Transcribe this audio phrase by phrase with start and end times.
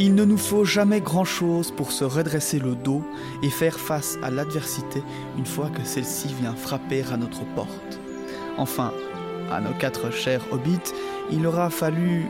[0.00, 3.02] Il ne nous faut jamais grand-chose pour se redresser le dos
[3.44, 5.02] et faire face à l'adversité
[5.38, 8.00] une fois que celle-ci vient frapper à notre porte.
[8.58, 8.92] Enfin,
[9.52, 10.92] à nos quatre chers hobbits,
[11.30, 12.26] il aura fallu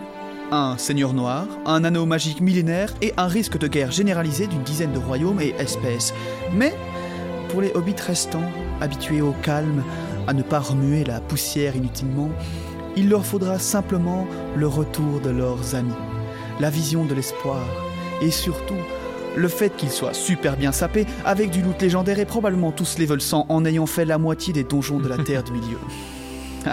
[0.52, 4.92] un seigneur noir, un anneau magique millénaire et un risque de guerre généralisé d'une dizaine
[4.92, 6.12] de royaumes et espèces.
[6.52, 6.74] Mais
[7.48, 8.50] pour les hobbits restants,
[8.82, 9.82] habitués au calme,
[10.26, 12.30] à ne pas remuer la poussière inutilement,
[12.96, 15.92] il leur faudra simplement le retour de leurs amis,
[16.60, 17.60] la vision de l'espoir
[18.20, 18.74] et surtout
[19.36, 23.20] le fait qu'ils soient super bien sapés avec du loot légendaire et probablement tous level
[23.20, 25.78] 100 en ayant fait la moitié des donjons de la Terre du Milieu.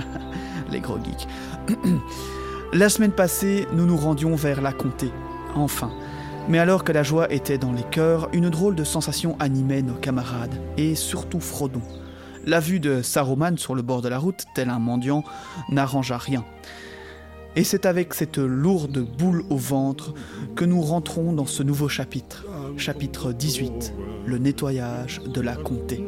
[0.71, 1.27] les gros geeks.
[2.73, 5.11] la semaine passée, nous nous rendions vers la comté.
[5.55, 5.91] Enfin.
[6.49, 9.93] Mais alors que la joie était dans les cœurs, une drôle de sensation animait nos
[9.93, 11.81] camarades, et surtout Frodon.
[12.45, 15.23] La vue de Saruman sur le bord de la route, tel un mendiant,
[15.69, 16.43] n'arrangea rien.
[17.55, 20.13] Et c'est avec cette lourde boule au ventre
[20.55, 22.45] que nous rentrons dans ce nouveau chapitre,
[22.77, 23.93] chapitre 18,
[24.25, 26.01] le nettoyage de la comté.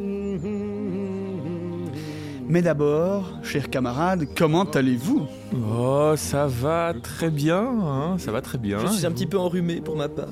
[2.48, 5.26] Mais d'abord, chers camarades, comment allez-vous?
[5.70, 8.78] Oh, ça va très bien, hein, ça va très bien.
[8.78, 10.28] Je suis un petit peu enrhumé pour ma part.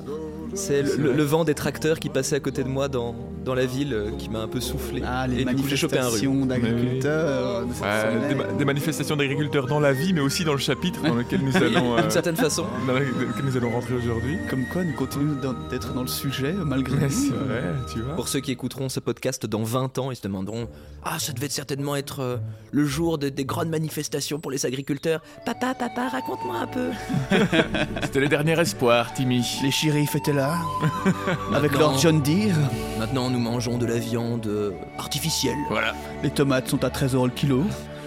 [0.55, 3.55] C'est le, le- le vent des tracteurs qui passait à côté de moi dans, dans
[3.55, 5.01] la ville euh, qui m'a un peu soufflé.
[5.05, 7.65] Ah, les Et manifestations d'agriculteurs.
[7.65, 11.41] des, ma- des manifestations d'agriculteurs dans la vie, mais aussi dans le chapitre dans lequel
[11.41, 12.65] nous allons, euh, D'une certaine façon.
[12.87, 14.37] dans lequel nous allons rentrer aujourd'hui.
[14.49, 15.35] Comme quoi, nous continuons
[15.69, 17.13] d'être dans le sujet, malgré Mais tout.
[17.13, 18.15] C'est vrai, tu vois.
[18.15, 20.67] Pour ceux qui écouteront ce podcast dans 20 ans, ils se demanderont
[21.03, 22.37] Ah, ça devait certainement être euh,
[22.71, 25.21] le jour de- des grandes manifestations pour les agriculteurs.
[25.45, 26.89] Papa, papa, raconte-moi un peu.
[28.03, 29.43] C'était les derniers espoirs, Timmy.
[29.63, 30.42] Les shérifs étaient là,
[31.53, 32.55] avec leur John Deere.
[32.99, 35.57] Maintenant, nous mangeons de la viande euh, artificielle.
[35.69, 35.93] Voilà.
[36.23, 37.63] Les tomates sont à 13 euros le kilo.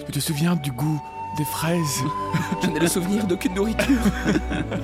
[0.06, 1.00] Tu te souviens du goût
[1.38, 2.02] des fraises?
[2.62, 3.98] Je n'ai le souvenir d'aucune nourriture.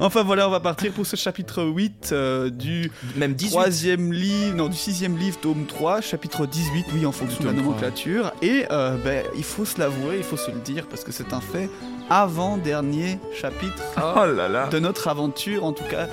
[0.00, 3.50] Enfin voilà, on va partir pour ce chapitre 8 euh, du Même 18.
[3.50, 7.52] troisième livre, non, du sixième livre, tome 3, chapitre 18, oui, en fonction de la
[7.52, 7.72] Tome 3.
[7.74, 8.32] nomenclature.
[8.40, 11.32] Et euh, ben, il faut se l'avouer, il faut se le dire, parce que c'est
[11.32, 11.68] un fait,
[12.10, 14.68] avant-dernier chapitre Oh là là.
[14.68, 16.06] de notre aventure, en tout cas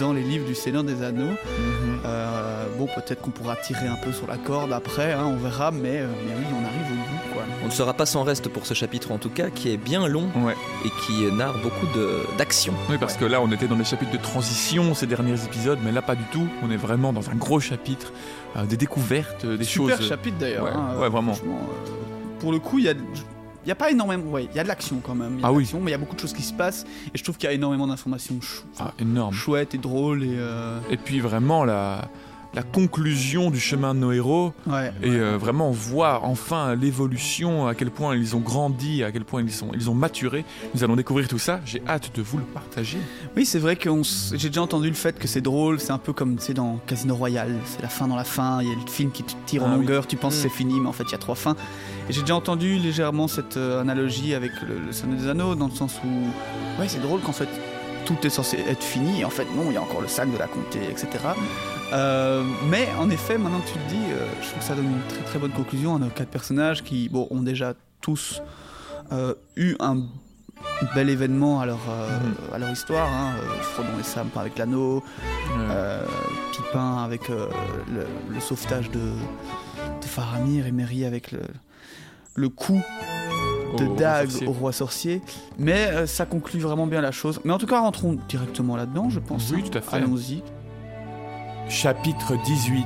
[0.00, 1.24] dans les livres du Seigneur des Anneaux.
[1.26, 2.00] Mhm.
[2.04, 5.70] Euh, bon, peut-être qu'on pourra tirer un peu sur la corde après, hein, on verra,
[5.70, 7.42] mais, euh, mais oui, on arrive au bout, quoi.
[7.62, 10.08] On ne sera pas sans reste pour ce chapitre en tout cas, qui est bien
[10.08, 10.56] long Ouais.
[10.84, 12.74] et qui narre beaucoup de- d'actions.
[12.88, 15.92] Oui, parce que là, on était dans les chapitres de transition ces derniers épisodes, mais
[15.92, 16.46] là, pas du tout.
[16.62, 18.12] On est vraiment dans un gros chapitre,
[18.56, 20.08] euh, des découvertes, des Super choses.
[20.08, 20.64] chapitre d'ailleurs.
[20.64, 21.32] Ouais, hein, ouais, vraiment.
[21.32, 22.94] euh, pour le coup, il y a,
[23.64, 24.30] il y a pas énormément.
[24.30, 25.34] Ouais, il y a de l'action quand même.
[25.38, 25.68] il y a Ah de oui.
[25.74, 26.84] mais il y a beaucoup de choses qui se passent
[27.14, 29.34] et je trouve qu'il y a énormément d'informations chou- Ah, énorme.
[29.34, 30.36] chouettes et drôles et.
[30.38, 32.08] euh, Et puis vraiment la,
[32.54, 34.92] la conclusion du chemin de nos héros Ouais.
[35.02, 39.40] et euh, vraiment voir enfin l'évolution, à quel point ils ont grandi, à quel point
[39.42, 40.44] ils, sont, ils ont maturé.
[40.74, 41.60] Nous allons découvrir tout ça.
[41.64, 42.98] J'ai hâte de vous le partager.
[43.36, 43.88] Oui, c'est vrai que
[44.34, 45.78] j'ai déjà entendu le fait que c'est drôle.
[45.80, 47.54] C'est un peu comme tu sais dans Casino Royale.
[47.66, 48.60] C'est la fin dans la fin.
[48.62, 49.80] Il y a le film qui te tire en Ah oui.
[49.82, 50.06] longueur.
[50.08, 50.42] Tu penses Mm.
[50.42, 51.54] que c'est fini, mais en fait il y a trois fins.
[52.10, 55.74] J'ai déjà entendu légèrement cette euh, analogie avec le, le Seigneur des Anneaux dans le
[55.74, 57.48] sens où ouais, c'est drôle qu'en fait
[58.04, 59.20] tout est censé être fini.
[59.20, 61.08] Et en fait non, il y a encore le sac de la comté, etc.
[61.92, 64.86] Euh, mais en effet, maintenant que tu le dis, euh, je trouve que ça donne
[64.86, 68.42] une très très bonne conclusion à nos quatre personnages qui bon, ont déjà tous
[69.12, 70.02] euh, eu un
[70.94, 71.78] bel événement à leur,
[72.52, 73.08] à leur histoire.
[73.08, 73.34] Hein.
[73.60, 75.04] Frodon et Sam avec l'anneau,
[75.58, 76.04] euh,
[76.52, 77.48] Pipin avec le,
[78.28, 81.40] le sauvetage de, de Faramir et Merry avec le,
[82.34, 82.80] le coup
[83.78, 85.20] de au- au dague au roi sorcier.
[85.58, 87.40] Mais euh, ça conclut vraiment bien la chose.
[87.44, 89.50] Mais en tout cas, rentrons directement là-dedans, je pense.
[89.52, 89.68] Oui, hein.
[89.70, 89.96] tout à fait.
[89.96, 90.42] Allons-y.
[91.68, 92.84] Chapitre 18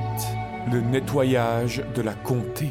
[0.71, 2.69] Le nettoyage de la comté.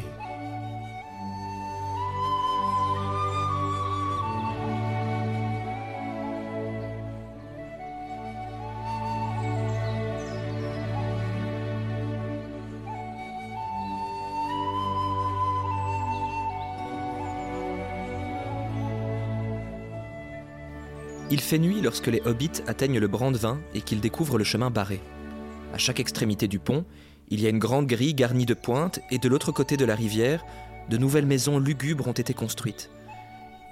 [21.35, 25.01] Il fait nuit lorsque les hobbits atteignent le Brandevin et qu'ils découvrent le chemin barré.
[25.73, 26.85] À chaque extrémité du pont,
[27.27, 29.95] il y a une grande grille garnie de pointes et de l'autre côté de la
[29.95, 30.45] rivière,
[30.87, 32.89] de nouvelles maisons lugubres ont été construites.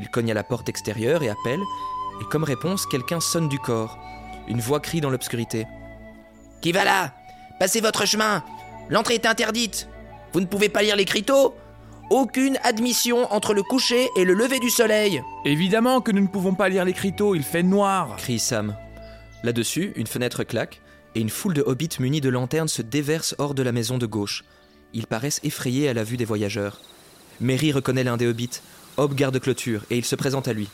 [0.01, 1.63] Ils cognent à la porte extérieure et appellent,
[2.19, 3.97] et comme réponse, quelqu'un sonne du corps.
[4.49, 5.65] Une voix crie dans l'obscurité.
[6.59, 7.13] Qui va là?
[7.61, 8.43] Passez votre chemin
[8.89, 9.87] L'entrée est interdite
[10.33, 11.55] Vous ne pouvez pas lire l'écriteau
[12.09, 16.53] Aucune admission entre le coucher et le lever du soleil Évidemment que nous ne pouvons
[16.53, 18.15] pas lire l'écriteau, il fait noir.
[18.17, 18.75] crie Sam.
[19.43, 20.81] Là-dessus, une fenêtre claque,
[21.15, 24.05] et une foule de hobbits munis de lanternes se déverse hors de la maison de
[24.05, 24.43] gauche.
[24.93, 26.81] Ils paraissent effrayés à la vue des voyageurs.
[27.39, 28.61] Merry reconnaît l'un des hobbits,
[28.97, 30.69] Hob garde clôture, et il se présente à lui.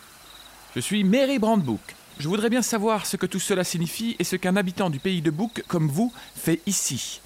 [0.76, 1.96] Je suis Mary Brandbook.
[2.20, 5.22] Je voudrais bien savoir ce que tout cela signifie et ce qu'un habitant du pays
[5.22, 7.22] de Bouc comme vous fait ici.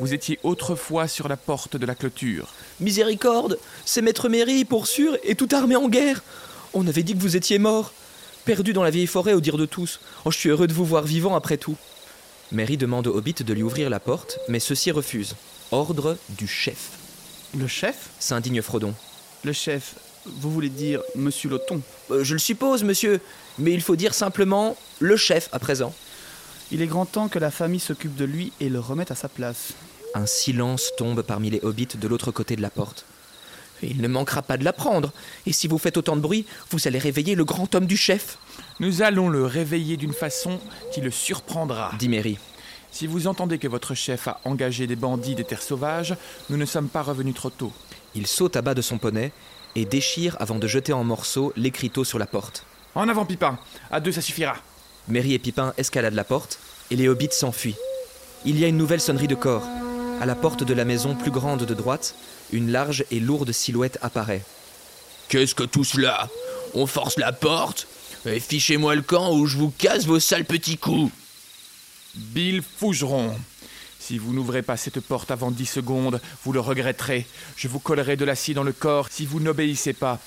[0.00, 2.48] Vous étiez autrefois sur la porte de la clôture.
[2.80, 6.22] Miséricorde C'est Maître Méry, pour sûr, et tout armé en guerre
[6.74, 7.92] On avait dit que vous étiez mort
[8.44, 10.00] Perdu dans la vieille forêt au dire de tous.
[10.24, 11.76] Oh, je suis heureux de vous voir vivant après tout.
[12.50, 15.36] Mary demande au hobbit de lui ouvrir la porte, mais ceux-ci refusent.
[15.70, 16.92] Ordre du chef.
[17.54, 18.08] Le chef?
[18.18, 18.94] S'indigne Frodon.
[19.44, 21.82] Le chef, vous voulez dire Monsieur Loton?
[22.10, 23.20] Euh, je le suppose, monsieur,
[23.58, 25.94] mais il faut dire simplement le chef à présent.
[26.70, 29.28] Il est grand temps que la famille s'occupe de lui et le remette à sa
[29.28, 29.72] place.
[30.14, 33.04] Un silence tombe parmi les hobbits de l'autre côté de la porte.
[33.82, 35.12] Il ne manquera pas de l'apprendre,
[35.46, 38.38] et si vous faites autant de bruit, vous allez réveiller le grand homme du chef,
[38.80, 40.58] Nous allons le réveiller d'une façon
[40.92, 41.92] qui le surprendra.
[41.98, 42.38] dit Mary.
[42.90, 46.16] Si vous entendez que votre chef a engagé des bandits des terres sauvages,
[46.50, 47.72] nous ne sommes pas revenus trop tôt.
[48.14, 49.32] Il saute à bas de son poney
[49.76, 52.64] et déchire avant de jeter en morceaux l'écriteau sur la porte.
[52.94, 53.58] En avant, Pipin
[53.90, 54.56] À deux, ça suffira.
[55.08, 56.58] Mary et Pipin escaladent la porte
[56.90, 57.76] et les hobbits s'enfuient.
[58.44, 59.66] Il y a une nouvelle sonnerie de corps.
[60.20, 62.14] À la porte de la maison plus grande de droite,
[62.52, 64.44] une large et lourde silhouette apparaît.
[65.28, 66.28] Qu'est-ce que tout cela?
[66.74, 67.86] On force la porte?
[68.26, 71.12] Et fichez-moi le camp ou je vous casse vos sales petits coups
[72.14, 73.34] Bill Fougeron.
[73.98, 77.26] Si vous n'ouvrez pas cette porte avant dix secondes, vous le regretterez.
[77.56, 80.18] Je vous collerai de l'acier dans le corps si vous n'obéissez pas.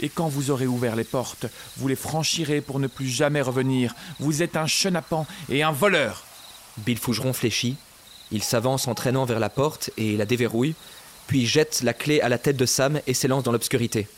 [0.00, 1.46] Et quand vous aurez ouvert les portes,
[1.76, 3.94] vous les franchirez pour ne plus jamais revenir.
[4.18, 6.24] Vous êtes un chenapan et un voleur.
[6.78, 7.76] Bill Fougeron fléchit.
[8.32, 10.74] Il s'avance en traînant vers la porte et la déverrouille,
[11.26, 14.08] puis jette la clé à la tête de Sam et s'élance dans l'obscurité.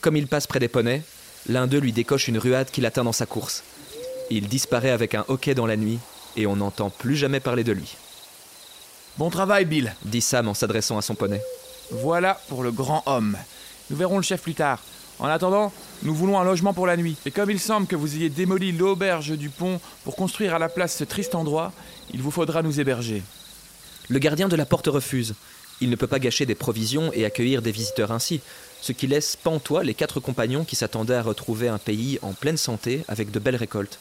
[0.00, 1.02] Comme il passe près des poneys,
[1.48, 3.62] l'un d'eux lui décoche une ruade qui l'atteint dans sa course.
[4.30, 5.98] Il disparaît avec un hoquet dans la nuit
[6.36, 7.96] et on n'entend plus jamais parler de lui,
[9.16, 9.94] Bon travail, Bill.
[10.04, 11.40] dit Sam en s'adressant à son poney.
[11.92, 13.38] Voilà pour le grand homme.
[13.88, 14.80] Nous verrons le chef plus tard.
[15.18, 15.72] En attendant,
[16.02, 17.16] nous voulons un logement pour la nuit.
[17.24, 20.68] Et comme il semble que vous ayez démoli l'auberge du pont pour construire à la
[20.68, 21.72] place ce triste endroit,
[22.12, 23.22] il vous faudra nous héberger.
[24.08, 25.34] Le gardien de la porte refuse.
[25.80, 28.40] Il ne peut pas gâcher des provisions et accueillir des visiteurs ainsi,
[28.80, 32.56] ce qui laisse pantois les quatre compagnons qui s'attendaient à retrouver un pays en pleine
[32.56, 33.98] santé avec de belles récoltes.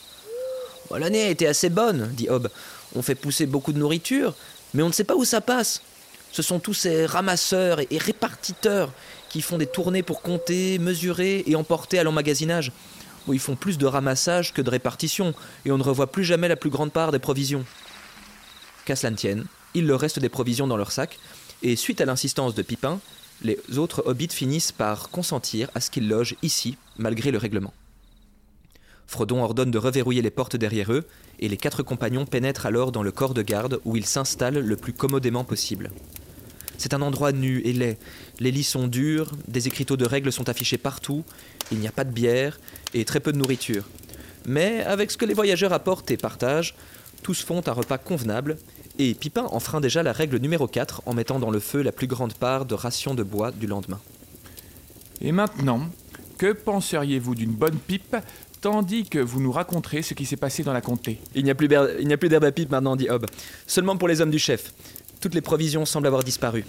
[0.91, 2.49] L'année a été assez bonne, dit Hob.
[2.95, 4.35] On fait pousser beaucoup de nourriture,
[4.73, 5.81] mais on ne sait pas où ça passe.
[6.31, 8.91] Ce sont tous ces ramasseurs et répartiteurs
[9.33, 12.71] qui font des tournées pour compter, mesurer et emporter à l'emmagasinage.
[13.25, 15.33] Où ils font plus de ramassage que de répartition,
[15.65, 17.65] et on ne revoit plus jamais la plus grande part des provisions.
[18.85, 21.17] Qu'à cela ne tienne, il leur reste des provisions dans leur sac,
[21.63, 22.99] et suite à l'insistance de Pipin,
[23.41, 27.73] les autres hobbits finissent par consentir à ce qu'ils logent ici, malgré le règlement.
[29.07, 31.07] Frodon ordonne de reverrouiller les portes derrière eux,
[31.39, 34.75] et les quatre compagnons pénètrent alors dans le corps de garde où ils s'installent le
[34.75, 35.89] plus commodément possible.
[36.77, 37.97] C'est un endroit nu et laid.
[38.39, 41.23] Les lits sont durs, des écriteaux de règles sont affichés partout,
[41.71, 42.59] il n'y a pas de bière
[42.93, 43.87] et très peu de nourriture.
[44.45, 46.75] Mais avec ce que les voyageurs apportent et partagent,
[47.21, 48.57] tous font un repas convenable,
[48.99, 52.07] et Pipin enfreint déjà la règle numéro 4 en mettant dans le feu la plus
[52.07, 53.99] grande part de rations de bois du lendemain.
[55.21, 55.87] Et maintenant,
[56.37, 58.17] que penseriez-vous d'une bonne pipe
[58.61, 61.19] tandis que vous nous raconterez ce qui s'est passé dans la comté?
[61.33, 63.25] Il n'y a plus ber- il n'y a plus d'herbe à pipe maintenant, dit Hob.
[63.67, 64.73] Seulement pour les hommes du chef.
[65.23, 66.65] Toutes les provisions semblent avoir disparu.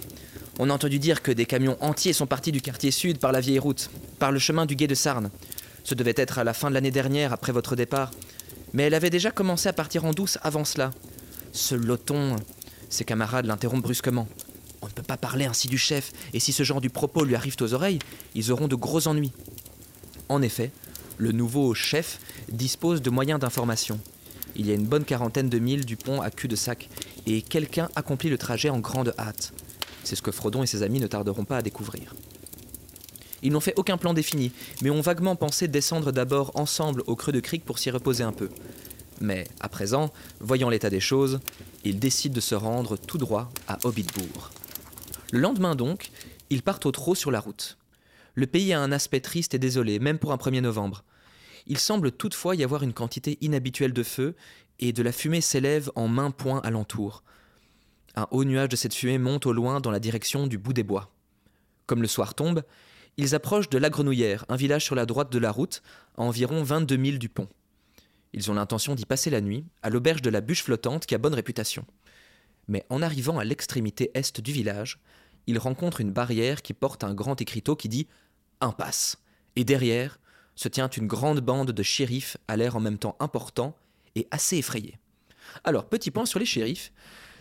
[0.59, 3.41] On a entendu dire que des camions entiers sont partis du quartier sud par la
[3.41, 5.29] vieille route, par le chemin du gué de Sarne.
[5.83, 8.11] Ce devait être à la fin de l'année dernière, après votre départ.
[8.71, 10.91] Mais elle avait déjà commencé à partir en douce avant cela.
[11.51, 12.37] Ce loton,
[12.87, 14.25] ses camarades l'interrompent brusquement.
[14.81, 17.35] On ne peut pas parler ainsi du chef, et si ce genre du propos lui
[17.35, 17.99] arrive aux oreilles,
[18.35, 19.33] ils auront de gros ennuis.
[20.29, 20.71] En effet,
[21.17, 23.99] le nouveau chef dispose de moyens d'information.
[24.55, 26.89] Il y a une bonne quarantaine de milles du pont à cul-de-sac,
[27.25, 29.53] et quelqu'un accomplit le trajet en grande hâte.
[30.03, 32.15] C'est ce que Frodon et ses amis ne tarderont pas à découvrir.
[33.43, 37.33] Ils n'ont fait aucun plan défini, mais ont vaguement pensé descendre d'abord ensemble au creux
[37.33, 38.49] de Crick pour s'y reposer un peu.
[39.21, 41.39] Mais, à présent, voyant l'état des choses,
[41.83, 44.51] ils décident de se rendre tout droit à Hobbitbourg.
[45.31, 46.11] Le lendemain donc,
[46.49, 47.77] ils partent au trot sur la route.
[48.35, 51.03] Le pays a un aspect triste et désolé, même pour un 1er novembre.
[51.67, 54.35] Il semble toutefois y avoir une quantité inhabituelle de feu,
[54.79, 57.23] et de la fumée s'élève en main point alentour.
[58.15, 60.83] Un haut nuage de cette fumée monte au loin dans la direction du bout des
[60.83, 61.11] bois.
[61.85, 62.63] Comme le soir tombe,
[63.17, 65.81] ils approchent de La Grenouillère, un village sur la droite de la route,
[66.17, 67.47] à environ 22 milles du pont.
[68.33, 71.17] Ils ont l'intention d'y passer la nuit, à l'auberge de la bûche flottante qui a
[71.17, 71.85] bonne réputation.
[72.67, 74.99] Mais en arrivant à l'extrémité est du village,
[75.47, 78.07] ils rencontrent une barrière qui porte un grand écriteau qui dit
[78.59, 79.17] Impasse.
[79.55, 80.19] Et derrière
[80.55, 83.75] se tient une grande bande de shérifs à l'air en même temps important
[84.15, 84.97] et assez effrayé.
[85.63, 86.91] Alors, petit point sur les shérifs.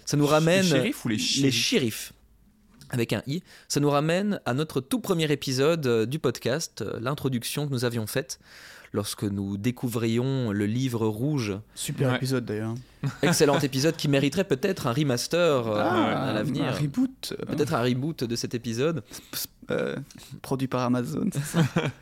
[0.05, 0.63] Ça nous ramène.
[0.63, 2.13] Les shérifs ou les Les shérifs
[2.91, 3.43] avec un i.
[3.69, 7.85] Ça nous ramène à notre tout premier épisode euh, du podcast, euh, l'introduction que nous
[7.85, 8.39] avions faite
[8.93, 11.59] lorsque nous découvrions le livre rouge.
[11.75, 12.17] Super Ouais.
[12.17, 12.75] épisode d'ailleurs.
[13.23, 16.65] Excellent épisode qui mériterait peut-être un remaster euh, Ah, à l'avenir.
[16.67, 17.35] Un reboot.
[17.49, 19.03] Peut-être un reboot de cet épisode.
[19.71, 19.97] euh,
[20.43, 21.29] produit par Amazon.
[21.33, 21.65] c'est ça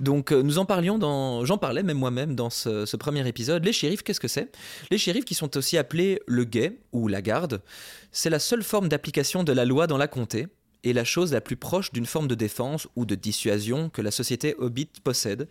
[0.00, 3.64] Donc euh, nous en parlions dans, j'en parlais même moi-même dans ce, ce premier épisode.
[3.64, 4.50] Les shérifs, qu'est-ce que c'est?
[4.90, 7.62] Les shérifs qui sont aussi appelés le guet ou la garde,
[8.10, 10.48] c'est la seule forme d'application de la loi dans la comté
[10.82, 14.10] et la chose la plus proche d'une forme de défense ou de dissuasion que la
[14.10, 15.48] société Hobbit possède.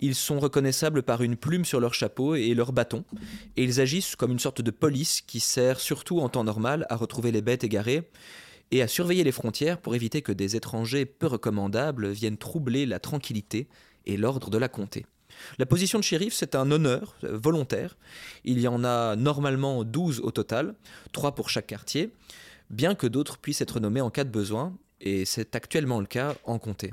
[0.00, 3.04] Ils sont reconnaissables par une plume sur leur chapeau et leur bâton,
[3.56, 6.96] et ils agissent comme une sorte de police qui sert surtout en temps normal à
[6.96, 8.08] retrouver les bêtes égarées
[8.70, 13.00] et à surveiller les frontières pour éviter que des étrangers peu recommandables viennent troubler la
[13.00, 13.68] tranquillité
[14.06, 15.06] et l'ordre de la comté.
[15.58, 17.96] La position de shérif, c'est un honneur euh, volontaire.
[18.44, 20.74] Il y en a normalement 12 au total,
[21.12, 22.12] 3 pour chaque quartier,
[22.68, 26.34] bien que d'autres puissent être nommés en cas de besoin, et c'est actuellement le cas
[26.44, 26.92] en comté.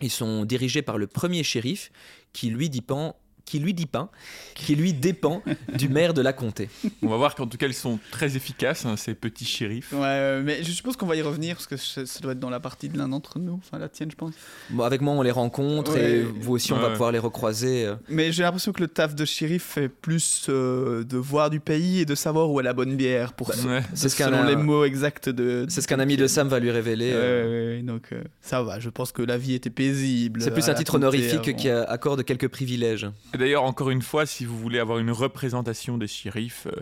[0.00, 1.90] Ils sont dirigés par le premier shérif
[2.32, 3.16] qui lui dépend,
[3.48, 4.10] qui lui dépend,
[4.54, 5.42] qui lui dépend
[5.74, 6.68] du maire de la comté.
[7.02, 9.92] On va voir qu'en tout cas, ils sont très efficaces, hein, ces petits shérifs.
[9.92, 12.60] Ouais, mais je suppose qu'on va y revenir parce que ça doit être dans la
[12.60, 14.34] partie de l'un d'entre nous, enfin la tienne, je pense.
[14.70, 17.86] Bon, avec moi, on les rencontre et vous aussi, on va pouvoir les recroiser.
[17.86, 17.94] euh.
[18.08, 22.00] Mais j'ai l'impression que le taf de shérif fait plus euh, de voir du pays
[22.00, 23.82] et de savoir où est la bonne bière pour Ouais.
[23.94, 25.66] C'est ce qu'un selon les mots exacts de.
[25.68, 27.06] C'est ce qu'un ami de Sam va lui révéler.
[27.10, 27.82] Ouais, euh.
[27.82, 28.78] donc euh, ça va.
[28.78, 30.42] Je pense que la vie était paisible.
[30.42, 31.56] C'est plus un titre honorifique avant.
[31.56, 33.06] qui accorde quelques privilèges.
[33.38, 36.80] Et D'ailleurs, encore une fois, si vous voulez avoir une représentation des shérifs, euh,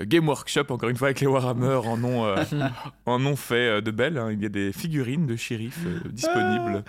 [0.00, 2.44] euh, Game Workshop, encore une fois avec les Warhammer, en ont, euh,
[3.06, 4.16] en ont fait euh, de belles.
[4.18, 4.30] hein.
[4.32, 6.84] Il y a des figurines de shérifs euh, disponibles.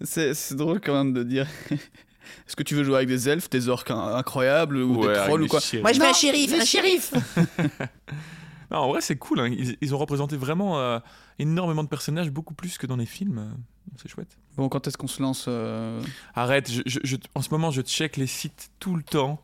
[0.00, 1.46] C'est c'est drôle quand même de dire.
[1.70, 5.20] Est-ce que tu veux jouer avec des elfes, des orques in- incroyables ou Ouais, des
[5.20, 5.60] trolls ou quoi?
[5.60, 5.86] shérifs.
[5.94, 7.12] je veux un shérif, un shérif
[8.70, 9.40] Non, en vrai, c'est cool.
[9.40, 9.48] hein.
[9.48, 10.98] Ils, ils ont représenté vraiment euh,
[11.38, 13.38] énormément de personnages, beaucoup plus que dans les films.
[13.38, 13.50] Euh,
[13.96, 14.36] C'est chouette.
[14.56, 16.00] Bon, quand est-ce qu'on se lance euh,
[16.34, 19.40] Arrête, je- je- je- en ce moment, je check les sites tout le temps.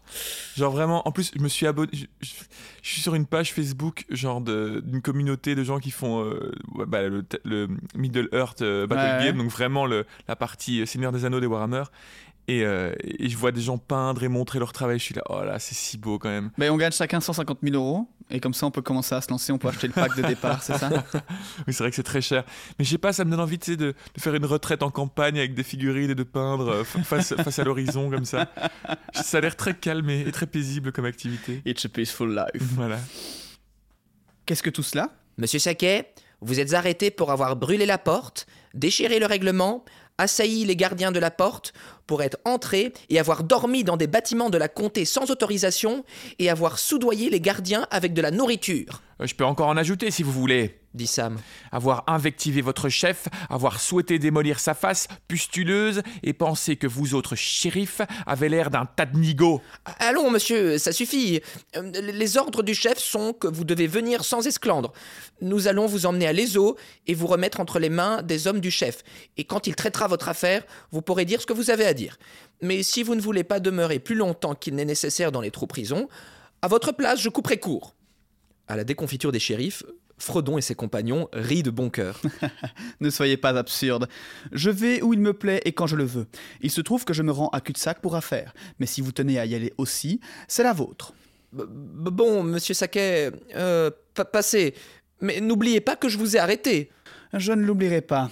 [0.56, 1.90] Genre vraiment, en plus, je me suis abonné.
[1.92, 2.06] Je,
[2.82, 6.50] suis sur une page Facebook, genre d'une communauté de gens qui font euh,
[6.88, 9.24] bah, le, le Middle Earth Battle Ouais.
[9.26, 11.84] Game, donc vraiment le- la partie Seigneur des Anneaux des Warhammer.
[12.58, 14.98] Et, euh, et je vois des gens peindre et montrer leur travail.
[14.98, 16.50] Je suis là, oh là, c'est si beau quand même.
[16.58, 19.30] ben, On gagne chacun 150 000 euros et comme ça on peut commencer à se
[19.30, 20.88] lancer, on peut acheter le pack de départ, c'est ça?
[21.66, 22.44] Oui, c'est vrai que c'est très cher.
[22.78, 24.82] Mais je sais pas, ça me donne envie tu sais, de, de faire une retraite
[24.82, 28.24] en campagne avec des figurines et de peindre euh, fa- face, face à l'horizon comme
[28.24, 28.48] ça.
[29.12, 31.60] Ça a l'air très calme et, et très paisible comme activité.
[31.66, 32.62] It's a peaceful life.
[32.74, 32.98] Voilà.
[34.46, 35.10] Qu'est-ce que tout cela?
[35.38, 39.84] Monsieur Saquet, vous êtes arrêté pour avoir brûlé la porte, déchiré le règlement,
[40.18, 41.72] assailli les gardiens de la porte,
[42.06, 46.04] pour être entré et avoir dormi dans des bâtiments de la comté sans autorisation
[46.38, 50.22] et avoir soudoyé les gardiens avec de la nourriture, je peux encore en ajouter si
[50.22, 50.78] vous voulez.
[50.94, 51.38] dit Sam.
[51.70, 57.36] Avoir invectivé votre chef, avoir souhaité démolir sa face pustuleuse et penser que vous autres
[57.36, 59.60] shérifs avez l'air d'un tas de nigauds.
[59.98, 61.40] Allons, monsieur, ça suffit.
[61.76, 64.92] Euh, Les ordres du chef sont que vous devez venir sans esclandre.
[65.40, 66.76] Nous allons vous emmener à l'ESO
[67.06, 69.02] et vous remettre entre les mains des hommes du chef.
[69.36, 72.18] Et quand il traitera votre affaire, vous pourrez dire ce que vous avez à dire.
[72.60, 75.66] Mais si vous ne voulez pas demeurer plus longtemps qu'il n'est nécessaire dans les trous
[75.66, 76.08] prisons,
[76.60, 77.94] à votre place, je couperai court.
[78.72, 79.82] À la déconfiture des shérifs,
[80.16, 82.22] Fredon et ses compagnons rient de bon cœur.
[83.00, 84.08] Ne soyez pas absurde.
[84.50, 86.26] Je vais où il me plaît et quand je le veux.
[86.62, 88.54] Il se trouve que je me rends à cul-de-sac pour affaires.
[88.78, 91.12] Mais si vous tenez à y aller aussi, c'est la vôtre.
[91.54, 94.72] B- Bon, monsieur Saquet, euh, pa- passez.
[95.20, 96.90] Mais n'oubliez pas que je vous ai arrêté.
[97.34, 98.30] Je ne l'oublierai pas.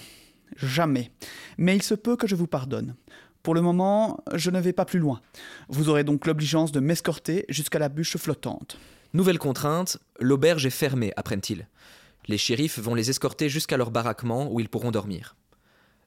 [0.56, 1.10] Jamais.
[1.58, 2.94] Mais il se peut que je vous pardonne.
[3.42, 5.20] Pour le moment, je ne vais pas plus loin.
[5.68, 8.78] Vous aurez donc l'obligeance de m'escorter jusqu'à la bûche flottante.
[9.12, 11.66] Nouvelle contrainte, l'auberge est fermée, apprennent-ils.
[12.28, 15.34] Les shérifs vont les escorter jusqu'à leur baraquement où ils pourront dormir.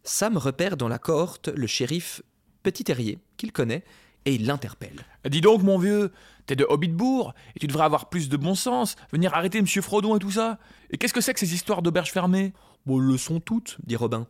[0.04, 2.22] Sam repère dans la cohorte le shérif
[2.62, 3.84] Petit Terrier, qu'il connaît,
[4.26, 5.06] et il l'interpelle.
[5.30, 6.14] Dis donc, mon vieux,
[6.46, 8.96] t'es de Hobbitbourg et tu devrais avoir plus de bon sens.
[9.12, 10.60] Venir arrêter Monsieur Frodon et tout ça.
[10.92, 12.54] Et qu'est-ce que c'est que ces histoires d'auberges fermées?
[12.86, 14.28] Bon, elles le sont toutes, dit Robin.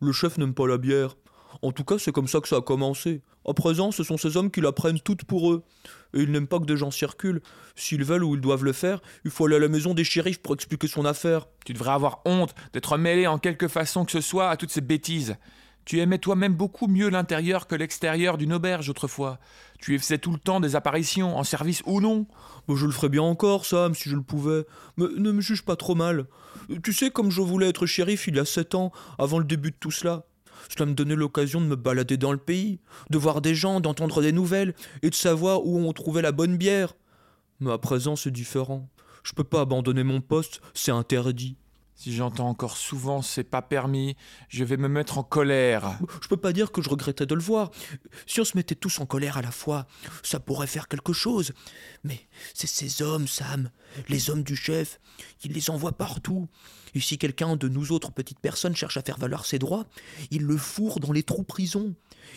[0.00, 1.16] Le chef n'aime pas la bière.
[1.62, 3.22] En tout cas, c'est comme ça que ça a commencé.
[3.46, 5.62] À présent, ce sont ces hommes qui la prennent toutes pour eux.
[6.14, 7.42] Et ils n'aiment pas que des gens circulent.
[7.76, 10.40] S'ils veulent ou ils doivent le faire, il faut aller à la maison des shérifs
[10.40, 11.46] pour expliquer son affaire.
[11.64, 14.80] Tu devrais avoir honte d'être mêlé en quelque façon que ce soit à toutes ces
[14.80, 15.36] bêtises.
[15.84, 19.38] Tu aimais toi-même beaucoup mieux l'intérieur que l'extérieur d'une auberge autrefois.
[19.80, 22.26] Tu y faisais tout le temps des apparitions, en service ou non.
[22.68, 24.64] Moi, je le ferais bien encore, Sam, si je le pouvais.
[24.96, 26.26] Mais ne me juge pas trop mal.
[26.82, 29.70] Tu sais, comme je voulais être shérif il y a sept ans, avant le début
[29.70, 30.26] de tout cela.
[30.68, 34.22] Cela me donnait l'occasion de me balader dans le pays, de voir des gens, d'entendre
[34.22, 36.94] des nouvelles, et de savoir où on trouvait la bonne bière.
[37.60, 38.88] Mais à présent, c'est différent.
[39.22, 41.56] Je peux pas abandonner mon poste, c'est interdit.
[42.00, 44.16] Si j'entends encore souvent c'est pas permis,
[44.48, 45.98] je vais me mettre en colère.
[46.22, 47.70] Je peux pas dire que je regrettais de le voir.
[48.24, 49.86] Si on se mettait tous en colère à la fois,
[50.22, 51.52] ça pourrait faire quelque chose.
[52.02, 52.18] Mais
[52.54, 53.68] c'est ces hommes, Sam,
[54.08, 54.98] les hommes du chef,
[55.44, 56.48] il les envoie partout.
[56.94, 59.84] Et si quelqu'un de nous autres petites personnes cherche à faire valoir ses droits,
[60.30, 61.94] il le fourre dans les trous prisons.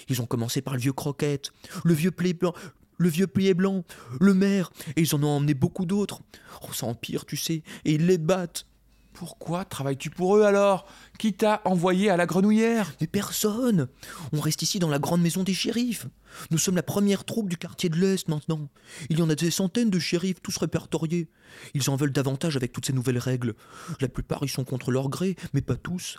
[0.10, 1.54] Ils ont commencé par le vieux Croquette,
[1.86, 2.54] le vieux Plé Blanc,
[2.98, 3.86] le vieux Plié Blanc,
[4.20, 6.20] le maire, et ils en ont emmené beaucoup d'autres.
[6.64, 8.66] Oh, ça empire, tu sais, et ils les battent.
[9.14, 10.88] Pourquoi travailles-tu pour eux alors?
[11.20, 12.94] Qui t'a envoyé à la grenouillère?
[13.00, 13.88] Mais personne
[14.32, 16.08] On reste ici dans la grande maison des shérifs.
[16.50, 18.70] Nous sommes la première troupe du quartier de l'Est maintenant.
[19.10, 21.30] Il y en a des centaines de shérifs, tous répertoriés.
[21.76, 23.54] Ils en veulent davantage avec toutes ces nouvelles règles.
[24.02, 26.18] La plupart y sont contre leur gré, mais pas tous.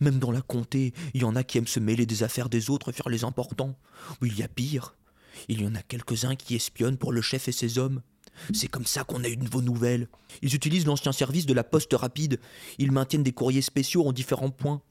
[0.00, 2.70] Même dans la comté, il y en a qui aiment se mêler des affaires des
[2.70, 3.76] autres et faire les importants.
[4.22, 4.94] Ou il y a pire.
[5.48, 8.02] Il y en a quelques-uns qui espionnent pour le chef et ses hommes.
[8.52, 10.08] C'est comme ça qu'on a eu de vos nouvelles.
[10.42, 12.40] Ils utilisent l'ancien service de la poste rapide.
[12.78, 14.82] Ils maintiennent des courriers spéciaux en différents points.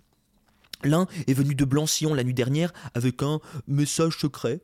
[0.83, 4.61] L'un est venu de Blanc-Sillon la nuit dernière avec un message secret,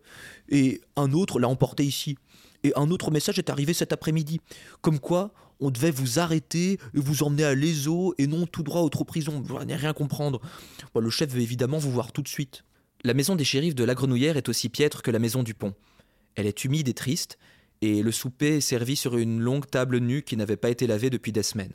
[0.49, 2.17] et un autre l'a emporté ici.
[2.63, 4.39] Et un autre message est arrivé cet après-midi,
[4.81, 8.81] comme quoi on devait vous arrêter et vous emmener à l'ESO et non tout droit
[8.81, 9.41] au trop prison.
[9.43, 10.41] Vous n'allez rien comprendre.
[10.99, 12.63] Le chef veut évidemment vous voir tout de suite.
[13.03, 15.73] La maison des shérifs de la Grenouillère est aussi piètre que la maison du pont.
[16.35, 17.37] Elle est humide et triste,
[17.81, 21.09] et le souper est servi sur une longue table nue qui n'avait pas été lavée
[21.09, 21.73] depuis des semaines.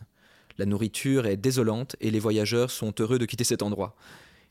[0.58, 3.96] La nourriture est désolante et les voyageurs sont heureux de quitter cet endroit.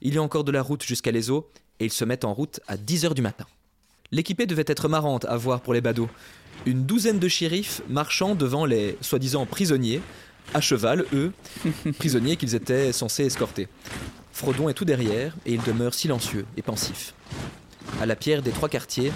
[0.02, 2.60] Il y a encore de la route jusqu'à l'Eso et ils se mettent en route
[2.68, 3.46] à 10 heures du matin.
[4.12, 6.10] L'équipée devait être marrante à voir pour les badauds.
[6.66, 10.02] Une douzaine de shérifs marchant devant les soi-disant prisonniers,
[10.54, 11.32] à cheval, eux,
[11.98, 13.68] prisonniers qu'ils étaient censés escorter.
[14.32, 17.14] Frodon est tout derrière et il demeure silencieux et pensif.
[18.00, 19.12] À la pierre des trois quartiers,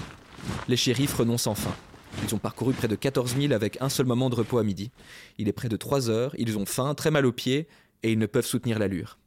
[0.67, 1.75] les shérifs renoncent enfin.
[2.23, 4.91] Ils ont parcouru près de 14 000 avec un seul moment de repos à midi.
[5.37, 7.67] Il est près de 3 heures, ils ont faim, très mal aux pieds,
[8.03, 9.17] et ils ne peuvent soutenir l'allure.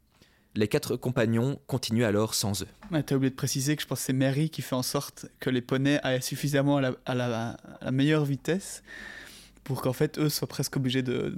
[0.55, 2.67] Les quatre compagnons continuent alors sans eux.
[2.91, 5.25] Ouais, T'as oublié de préciser que je pense que c'est Mary qui fait en sorte
[5.39, 8.83] que les poneys aillent suffisamment à la, à la- à la meilleure vitesse
[9.63, 11.35] pour qu'en fait eux soient presque obligés de,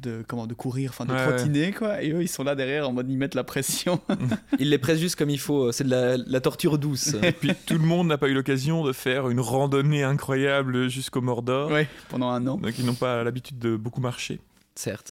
[0.00, 2.02] de, comment, de courir, enfin de Ouais, trottiner quoi.
[2.02, 4.00] Et eux ils sont là derrière en mode ils mettent la pression.
[4.58, 7.14] Ils les pressent juste comme il faut, c'est de la, la torture douce.
[7.22, 11.20] Et puis tout le monde n'a pas eu l'occasion de faire une randonnée incroyable jusqu'au
[11.20, 11.70] Mordor.
[11.70, 12.56] ouais, pendant un an.
[12.58, 14.40] Donc ils n'ont pas l'habitude de beaucoup marcher.
[14.74, 15.08] Certes.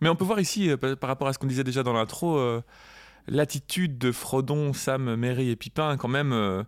[0.00, 2.36] Mais on peut voir ici, euh, par rapport à ce qu'on disait déjà dans l'intro,
[2.38, 2.60] euh,
[3.28, 6.32] l'attitude de Frodon, Sam, Merry et Pipin, quand même.
[6.32, 6.62] euh,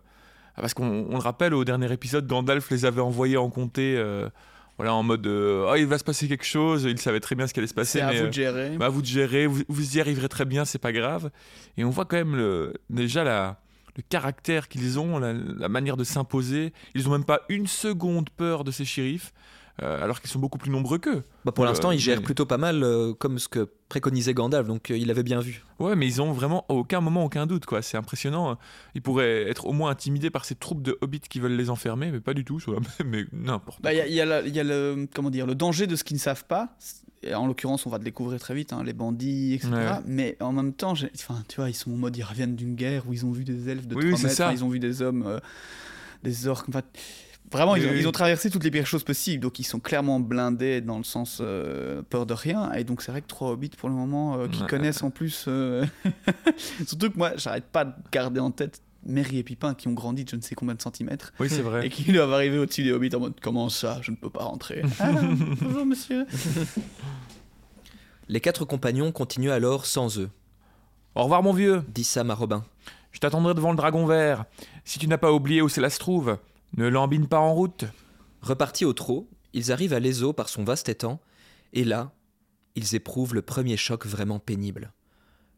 [0.55, 4.27] parce qu'on on le rappelle, au dernier épisode, Gandalf les avait envoyés en comté, euh,
[4.79, 7.45] voilà, en mode euh, Ah, il va se passer quelque chose, il savait très bien
[7.47, 7.99] ce qui allait se passer.
[7.99, 8.77] C'est à mais, vous euh, de gérer.
[8.77, 11.31] bah, vous de gérer, vous, vous y arriverez très bien, c'est pas grave.
[11.75, 13.59] Et on voit quand même le, déjà la,
[13.97, 16.71] le caractère qu'ils ont, la, la manière de s'imposer.
[16.95, 19.33] Ils ont même pas une seconde peur de ces shérifs,
[19.81, 21.23] euh, alors qu'ils sont beaucoup plus nombreux qu'eux.
[21.45, 24.33] Bah, pour Euh, l'instant, ils gèrent mais- plutôt pas mal euh, comme ce que préconisait
[24.33, 25.63] Gandalf, donc euh, il avait bien vu.
[25.79, 27.81] Ouais, mais ils ont vraiment à aucun moment aucun doute, quoi.
[27.81, 28.57] C'est impressionnant.
[28.95, 32.11] Ils pourraient être au moins intimidés par ces troupes de hobbits qui veulent les enfermer,
[32.11, 33.81] mais pas du tout, soit mais n'importe.
[33.81, 35.95] Bah, Il y y a la- il y a le, comment dire, le danger de
[35.95, 36.75] ce qu'ils ne savent pas.
[37.21, 39.71] Et en l'occurrence, on va le découvrir très vite, hein, les bandits, etc.
[39.73, 39.89] Ouais.
[40.05, 42.75] Mais en même temps, j'ai- enfin, tu vois, ils sont en mode, ils reviennent d'une
[42.75, 44.53] guerre où ils ont vu des elfes de Oui, 3 oui, c'est mètres, ça.
[44.53, 45.39] ils ont vu des hommes, euh,
[46.23, 46.69] des orques.
[46.69, 46.81] enfin,
[47.51, 47.99] vraiment, ils, ont, oui.
[47.99, 49.41] ils ont traversé toutes les pires choses possibles.
[49.43, 52.71] Donc, ils sont clairement blindés dans le sens euh, peur de rien.
[52.73, 54.67] Et donc, c'est vrai que trois hobbits, pour le moment, euh, qui Ouais.
[54.67, 55.45] connaissent en plus.
[55.47, 55.85] euh,
[56.85, 60.25] Surtout que moi, j'arrête pas de garder en tête Merry et Pipin qui ont grandi
[60.25, 61.87] de je ne sais combien de centimètres Oui, c'est vrai.
[61.87, 64.43] et qui doivent arriver au-dessus des hobbits en mode comment ça, je ne peux pas
[64.43, 64.81] rentrer?
[64.99, 65.11] Ah,
[65.61, 66.25] bonjour monsieur.
[68.27, 70.29] Les quatre compagnons continuent alors sans eux,
[71.15, 71.83] Au revoir, mon vieux.
[71.87, 72.63] dit Sam à Robin.
[73.11, 74.45] Je t'attendrai devant le dragon vert.
[74.85, 76.37] Si tu n'as pas oublié où cela se trouve,
[76.77, 77.85] ne lambine pas en route.
[78.41, 81.19] Repartis au trot, ils arrivent à l'Eso par son vaste étang,
[81.73, 82.13] et là,
[82.75, 84.93] ils éprouvent le premier choc vraiment pénible.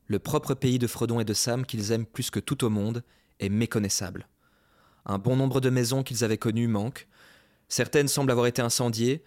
[0.08, 3.04] Le propre pays de Frodon et de Sam qu'ils aiment plus que tout au monde
[3.40, 4.28] est méconnaissable.
[5.06, 7.08] Un bon nombre de maisons qu'ils avaient connues manquent,
[7.70, 9.24] certaines semblent avoir été incendiées,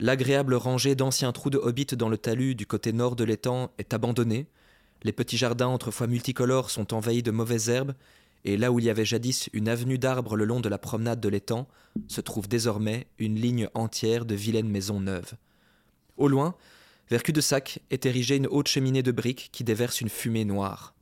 [0.00, 3.94] l'agréable rangée d'anciens trous de hobbits dans le talus du côté nord de l'étang est
[3.94, 4.46] abandonnée,
[5.02, 7.94] les petits jardins autrefois multicolores sont envahis de mauvaises herbes,
[8.44, 11.20] et là où il y avait jadis une avenue d'arbres le long de la promenade
[11.20, 11.68] de l'étang,
[12.06, 15.34] se trouve désormais une ligne entière de vilaines maisons neuves.
[16.16, 16.54] Au loin,
[17.10, 20.94] vers cul-de-sac est érigée une haute cheminée de briques qui déverse une fumée noire.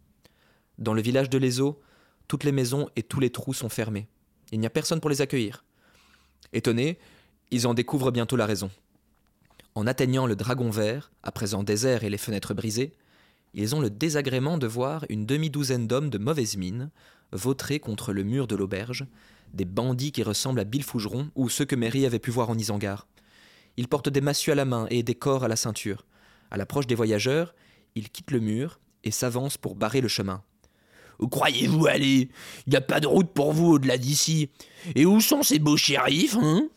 [0.79, 1.81] Dans le village de l'Eso,
[2.29, 4.09] toutes les maisons et tous les trous sont fermés.
[4.53, 5.65] Il n'y a personne pour les accueillir.
[6.53, 6.99] Étonnés,
[7.51, 8.71] ils en découvrent bientôt la raison.
[9.75, 12.95] En atteignant le dragon vert, à présent désert et les fenêtres brisées,
[13.55, 16.91] ils ont le désagrément de voir une demi-douzaine d'hommes de mauvaise mine
[17.33, 19.07] vautrer contre le mur de l'auberge,
[19.53, 22.59] des bandits qui ressemblent à Bill Fougeron ou ceux que Mary avait pu voir en
[22.59, 23.07] Isengard.
[23.77, 26.05] Ils portent des massues à la main et des corps à la ceinture.
[26.51, 27.55] À l'approche des voyageurs,
[27.95, 30.43] il quitte le mur et s'avance pour barrer le chemin.
[31.19, 32.31] Où croyez-vous aller
[32.67, 34.51] Il n'y a pas de route pour vous au-delà d'ici.
[34.95, 36.69] Et où sont ces beaux shérifs, hein?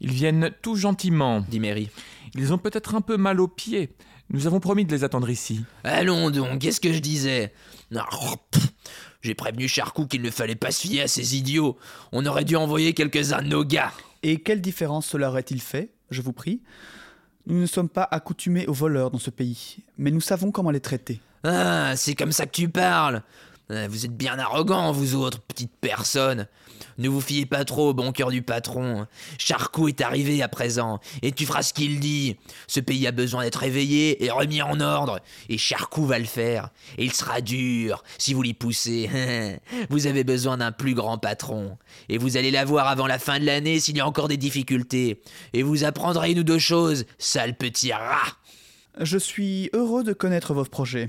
[0.00, 1.88] Ils viennent tout gentiment, dit Mary.
[2.34, 3.94] Ils ont peut-être un peu mal aux pieds.
[4.30, 5.64] Nous avons promis de les attendre ici.
[5.84, 7.52] Allons donc, qu'est-ce que je disais?
[9.22, 11.78] J'ai prévenu Charcou qu'il ne fallait pas se fier à ces idiots.
[12.10, 13.92] On aurait dû envoyer quelques-uns de nos gars.
[14.24, 16.60] Et quelle différence cela aurait-il fait, je vous prie?
[17.46, 20.80] Nous ne sommes pas accoutumés aux voleurs dans ce pays, mais nous savons comment les
[20.80, 21.20] traiter.
[21.44, 23.22] Ah, c'est comme ça que tu parles
[23.70, 26.46] vous êtes bien arrogants, vous autres, petites personnes.
[26.98, 29.06] Ne vous fiez pas trop au bon cœur du patron.
[29.38, 32.36] Charcot est arrivé à présent, et tu feras ce qu'il dit.
[32.66, 36.70] Ce pays a besoin d'être réveillé et remis en ordre, et Charcot va le faire.
[36.98, 39.10] Il sera dur si vous l'y poussez.
[39.90, 43.46] vous avez besoin d'un plus grand patron, et vous allez l'avoir avant la fin de
[43.46, 45.22] l'année s'il y a encore des difficultés.
[45.52, 48.36] Et vous apprendrez une ou deux choses, sale petit rat.
[49.00, 51.08] Je suis heureux de connaître vos projets.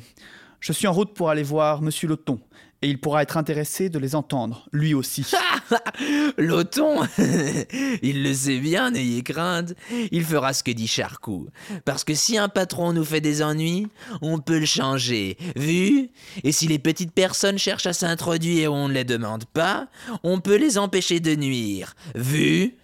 [0.63, 2.39] Je suis en route pour aller voir Monsieur Loton,
[2.82, 5.30] et il pourra être intéressé de les entendre, lui aussi.
[6.38, 7.02] Loton
[8.02, 9.73] Il le sait bien, n'ayez crainte.
[10.13, 11.49] Il fera ce que dit Charcot.
[11.84, 13.89] Parce que si un patron nous fait des ennuis,
[14.21, 15.36] on peut le changer.
[15.58, 16.10] Vu?
[16.45, 19.89] Et si les petites personnes cherchent à s'introduire où on ne les demande pas,
[20.23, 21.95] on peut les empêcher de nuire.
[22.15, 22.76] Vu?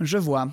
[0.00, 0.48] Je vois.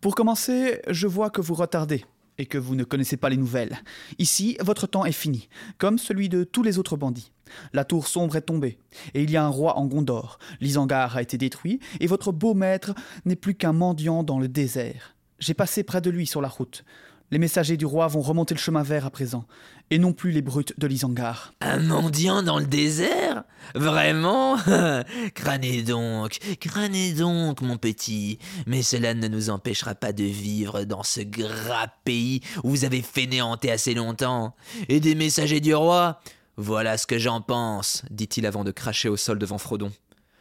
[0.00, 2.04] Pour commencer, je vois que vous retardez
[2.40, 3.78] et que vous ne connaissez pas les nouvelles.
[4.18, 7.32] Ici, votre temps est fini, comme celui de tous les autres bandits.
[7.72, 8.78] La tour sombre est tombée,
[9.12, 10.38] et il y a un roi en Gondor.
[10.60, 12.94] L'Isangar a été détruit, et votre beau maître
[13.26, 15.16] n'est plus qu'un mendiant dans le désert.
[15.38, 16.84] J'ai passé près de lui sur la route.
[17.30, 19.44] Les messagers du roi vont remonter le chemin vert à présent,
[19.90, 21.52] et non plus les brutes de l'Isangar.
[21.60, 23.42] Un mendiant dans le désert?
[23.74, 24.56] Vraiment?
[25.34, 28.38] Crânez donc, crânez donc, mon petit.
[28.66, 33.02] Mais cela ne nous empêchera pas de vivre dans ce gras pays où vous avez
[33.02, 34.54] fainéanté assez longtemps.
[34.88, 36.20] Et des messagers du roi?
[36.56, 39.90] Voilà ce que j'en pense, dit-il avant de cracher au sol devant Frodon.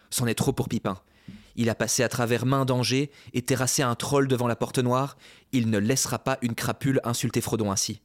[0.09, 0.97] C'en est trop pour Pipin.
[1.55, 5.17] Il a passé à travers main danger et terrassé un troll devant la porte noire.
[5.51, 8.01] Il ne laissera pas une crapule insulter Frodon ainsi.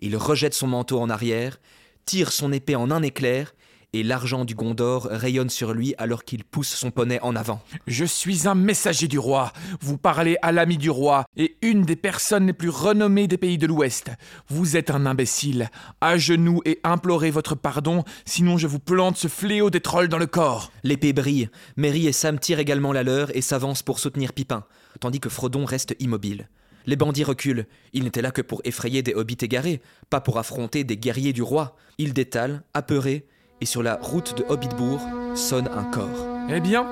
[0.00, 1.58] Il rejette son manteau en arrière,
[2.04, 3.54] tire son épée en un éclair
[3.94, 7.62] et l'argent du Gondor rayonne sur lui alors qu'il pousse son poney en avant.
[7.86, 9.52] Je suis un messager du roi.
[9.80, 13.56] Vous parlez à l'ami du roi et une des personnes les plus renommées des pays
[13.56, 14.10] de l'Ouest.
[14.48, 15.70] Vous êtes un imbécile.
[16.00, 20.18] À genoux et implorez votre pardon, sinon je vous plante ce fléau des trolls dans
[20.18, 20.72] le corps.
[20.82, 21.48] L'épée brille.
[21.76, 24.64] Merry et Sam tirent également la leur et s'avancent pour soutenir Pipin,
[24.98, 26.48] tandis que Frodon reste immobile.
[26.86, 27.66] Les bandits reculent.
[27.92, 31.42] Ils n'étaient là que pour effrayer des hobbits égarés, pas pour affronter des guerriers du
[31.42, 31.76] roi.
[31.98, 33.26] Ils détalent, apeurés,
[33.60, 35.00] et sur la route de Hobbitbourg
[35.34, 36.26] sonne un corps.
[36.50, 36.86] Eh bien,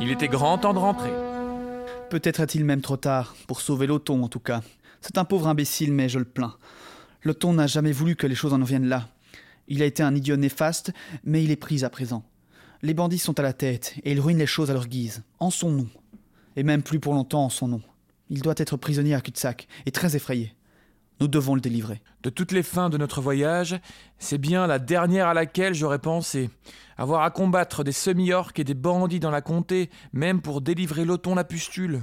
[0.00, 1.12] il était grand temps de rentrer.
[2.10, 4.60] Peut-être est-il même trop tard, pour sauver l'Oton en tout cas.
[5.00, 6.56] C'est un pauvre imbécile, mais je le plains.
[7.22, 9.08] L'Oton n'a jamais voulu que les choses en viennent là.
[9.68, 10.92] Il a été un idiot néfaste,
[11.24, 12.24] mais il est pris à présent.
[12.82, 15.50] Les bandits sont à la tête, et ils ruinent les choses à leur guise, en
[15.50, 15.88] son nom.
[16.56, 17.82] Et même plus pour longtemps en son nom.
[18.34, 20.54] Il doit être prisonnier à cul-de-sac, et très effrayé.
[21.22, 22.02] Nous devons le délivrer.
[22.24, 23.80] De toutes les fins de notre voyage,
[24.18, 26.50] c'est bien la dernière à laquelle j'aurais pensé.
[26.98, 31.36] Avoir à combattre des semi-orques et des bandits dans la comté, même pour délivrer l'Oton
[31.36, 32.00] la pustule.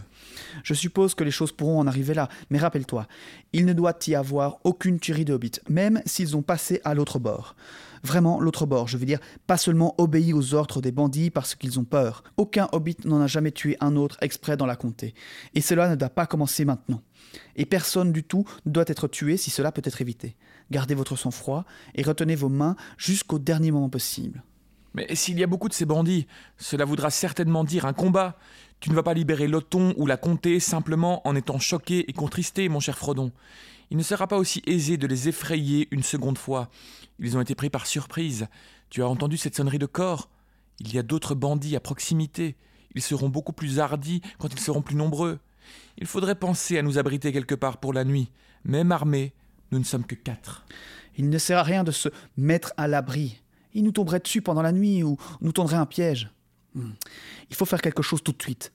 [0.64, 3.08] Je suppose que les choses pourront en arriver là, mais rappelle-toi,
[3.52, 7.20] il ne doit y avoir aucune tuerie de hobbits, même s'ils ont passé à l'autre
[7.20, 7.58] bord.
[8.04, 11.78] Vraiment l'autre bord, je veux dire, pas seulement obéi aux ordres des bandits parce qu'ils
[11.78, 12.24] ont peur.
[12.38, 15.14] Aucun hobbit n'en a jamais tué un autre exprès dans la comté.
[15.56, 17.02] Et cela ne doit pas commencer maintenant.
[17.56, 20.36] Et personne du tout ne doit être tué si cela peut être évité.
[20.72, 24.44] Gardez votre sang-froid et retenez vos mains jusqu'au dernier moment possible.
[24.94, 26.28] Mais s'il y a beaucoup de ces bandits,
[26.58, 28.38] cela voudra certainement dire un combat.
[28.80, 32.70] Tu ne vas pas libérer l'Oton ou la comté simplement en étant choqué et contristé,
[32.70, 33.32] mon cher Frodon.
[33.92, 36.70] Il ne sera pas aussi aisé de les effrayer une seconde fois.
[37.20, 38.48] Ils ont été pris par surprise.
[38.90, 40.30] Tu as entendu cette sonnerie de corps
[40.80, 42.56] Il y a d'autres bandits à proximité.
[42.96, 45.40] Ils seront beaucoup plus hardis quand ils seront plus nombreux.
[45.98, 48.32] Il faudrait penser à nous abriter quelque part pour la nuit.
[48.64, 49.34] Même armés,
[49.72, 50.66] nous ne sommes que quatre.
[51.18, 53.42] Il ne sert à rien de se mettre à l'abri.
[53.74, 56.30] Il nous tomberait dessus pendant la nuit ou nous tendrait un piège.
[56.76, 56.92] Hmm.
[57.50, 58.72] Il faut faire quelque chose tout de suite.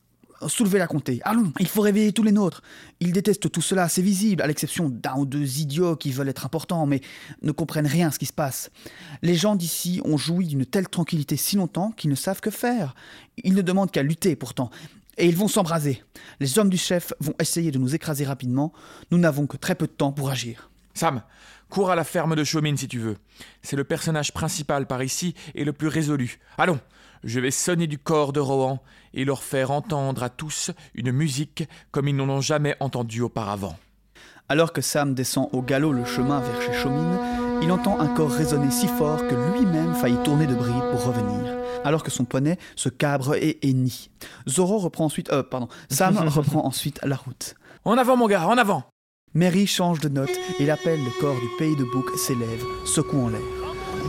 [0.46, 1.20] Soulevez la comté.
[1.24, 2.62] Allons, il faut réveiller tous les nôtres.
[3.00, 6.44] Ils détestent tout cela, c'est visible, à l'exception d'un ou deux idiots qui veulent être
[6.44, 7.00] importants, mais
[7.42, 8.70] ne comprennent rien ce qui se passe.
[9.22, 12.94] Les gens d'ici ont joui d'une telle tranquillité si longtemps qu'ils ne savent que faire.
[13.42, 14.70] Ils ne demandent qu'à lutter pourtant.
[15.16, 16.02] Et ils vont s'embraser.
[16.40, 18.72] Les hommes du chef vont essayer de nous écraser rapidement.
[19.10, 20.70] Nous n'avons que très peu de temps pour agir.
[20.94, 21.22] Sam,
[21.68, 23.16] cours à la ferme de Chaumine si tu veux.
[23.62, 26.38] C'est le personnage principal par ici et le plus résolu.
[26.58, 26.80] Allons,
[27.24, 31.64] je vais sonner du corps de Rohan et leur faire entendre à tous une musique
[31.90, 33.76] comme ils n'en ont jamais entendu auparavant.
[34.48, 37.18] Alors que Sam descend au galop le chemin vers chez Chomine,
[37.64, 41.56] il entend un corps résonner si fort que lui-même faillit tourner de bride pour revenir,
[41.82, 44.10] alors que son poney se cabre et hennit.
[44.46, 47.54] Zoro reprend ensuite, euh, pardon, Sam reprend ensuite la route.
[47.86, 48.84] En avant, mon gars, en avant
[49.32, 53.40] Mary change de note et l'appel le corps du pays de Bouc s'élève, secouant l'air.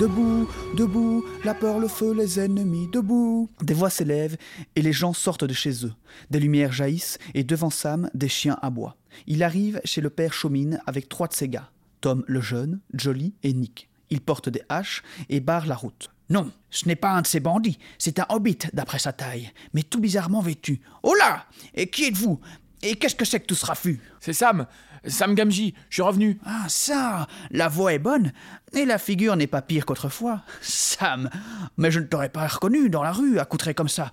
[0.02, 3.50] Debout, debout, la peur, le feu, les ennemis, debout.
[3.62, 4.36] Des voix s'élèvent
[4.76, 5.94] et les gens sortent de chez eux.
[6.30, 8.98] Des lumières jaillissent et devant Sam, des chiens aboient.
[9.28, 11.70] Il arrive chez le père Chaumine avec trois de ses gars,
[12.06, 13.90] Tom le jeune, Jolly et Nick.
[14.12, 16.12] Il porte des haches et barre la route.
[16.30, 19.82] Non, ce n'est pas un de ces bandits, c'est un hobbit d'après sa taille, mais
[19.82, 20.82] tout bizarrement vêtu.
[21.02, 22.40] Oh là Et qui êtes-vous?
[22.84, 24.00] Et qu'est-ce que c'est que tout ce raffut?
[24.20, 24.68] C'est Sam
[25.08, 26.40] Sam Gamji, je suis revenu.
[26.46, 28.34] Ah ça, la voix est bonne,
[28.74, 30.44] et la figure n'est pas pire qu'autrefois.
[30.62, 31.32] Sam,
[31.78, 34.12] mais je ne t'aurais pas reconnu dans la rue, accoutré comme ça.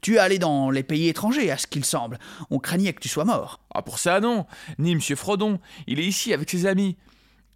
[0.00, 2.20] Tu es allé dans les pays étrangers, à ce qu'il semble.
[2.50, 3.58] On craignait que tu sois mort.
[3.74, 4.46] Ah, pour ça, non.
[4.78, 5.58] Ni Monsieur Frodon.
[5.88, 6.96] Il est ici avec ses amis.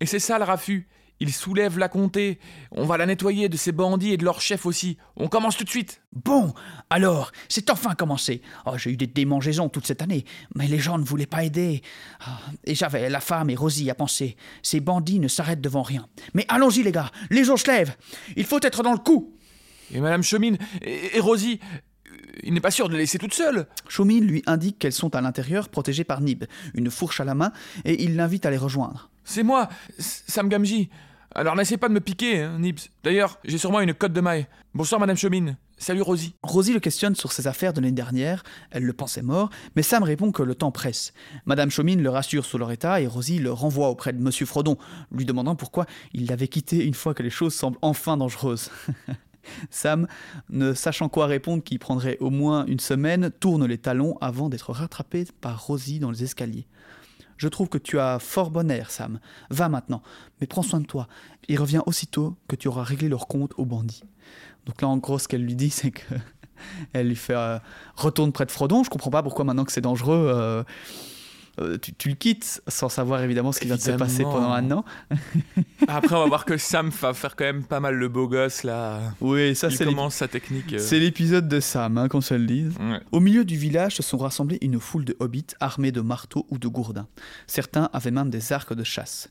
[0.01, 0.89] Et c'est ça le raffut.
[1.19, 2.39] Il soulève la comté.
[2.73, 4.99] On va la nettoyer de ses bandits et de leur chef aussi.
[5.17, 6.03] On commence tout de suite.
[6.13, 6.53] Bon,
[6.91, 8.43] alors, c'est enfin commencé.
[8.67, 11.81] Oh, j'ai eu des démangeaisons toute cette année, mais les gens ne voulaient pas aider.
[12.21, 14.37] Ah, et j'avais la femme et Rosie à penser.
[14.63, 16.07] Ces bandits ne s'arrêtent devant rien.
[16.35, 17.97] Mais allons-y, les gars, les os se lèvent.
[18.37, 19.35] Il faut être dans le coup.
[19.95, 21.61] Et Madame Chemine et, et Rosie,
[22.43, 23.67] il n'est pas sûr de les laisser toutes seules.
[23.89, 27.53] Chaumine lui indique qu'elles sont à l'intérieur, protégées par Nib, une fourche à la main,
[27.85, 29.11] et il l'invite à les rejoindre.
[29.27, 30.89] C'est moi, Sam Gamji.
[31.35, 32.79] Alors n'essaie pas de me piquer, hein, Nibs.
[33.03, 34.47] D'ailleurs, j'ai moi une cotte de maille.
[34.73, 35.59] Bonsoir, Madame Chemine.
[35.79, 36.37] Salut, Rosie.
[36.45, 38.45] Rosie le questionne sur ses affaires de l'année dernière.
[38.71, 41.13] Elle le pensait mort, mais Sam répond que le temps presse.
[41.45, 44.79] Madame Chomine le rassure sur leur état et Rosie le renvoie auprès de Monsieur Frodon,
[45.11, 48.71] lui demandant pourquoi il l'avait quitté une fois que les choses semblent enfin dangereuses.
[49.71, 50.07] Sam,
[50.51, 54.73] ne sachant quoi répondre qui prendrait au moins une semaine, tourne les talons avant d'être
[54.73, 56.69] rattrapé par Rosie dans les escaliers.
[57.37, 59.21] Je trouve que tu as fort bon air, Sam.
[59.51, 60.03] Va maintenant,
[60.41, 61.09] mais prends soin de toi.
[61.49, 64.05] Il revient aussitôt que tu auras réglé leur compte aux bandits.
[64.67, 66.15] Donc là, en gros, ce qu'elle lui dit, c'est que
[66.93, 67.59] elle lui fait euh,
[67.95, 68.83] retourne près de Frodon.
[68.85, 70.31] Je comprends pas pourquoi maintenant que c'est dangereux.
[70.35, 70.65] Euh,
[71.61, 74.71] euh, tu, le quittes sans savoir évidemment ce qui vient de se passer pendant un
[74.71, 74.85] an.
[75.89, 78.63] Après, on va voir que Sam va faire quand même pas mal le beau gosse
[78.63, 79.01] là.
[79.21, 80.75] Oui, ça c'est sa technique.
[80.75, 80.79] Euh.
[80.79, 82.75] C'est l'épisode de Sam, hein, qu'on se le dise.
[83.13, 86.59] Au milieu du village se sont rassemblés une foule de hobbits armés de marteaux ou
[86.59, 87.07] de gourdins.
[87.47, 89.31] Certains avaient même des arcs de chasse.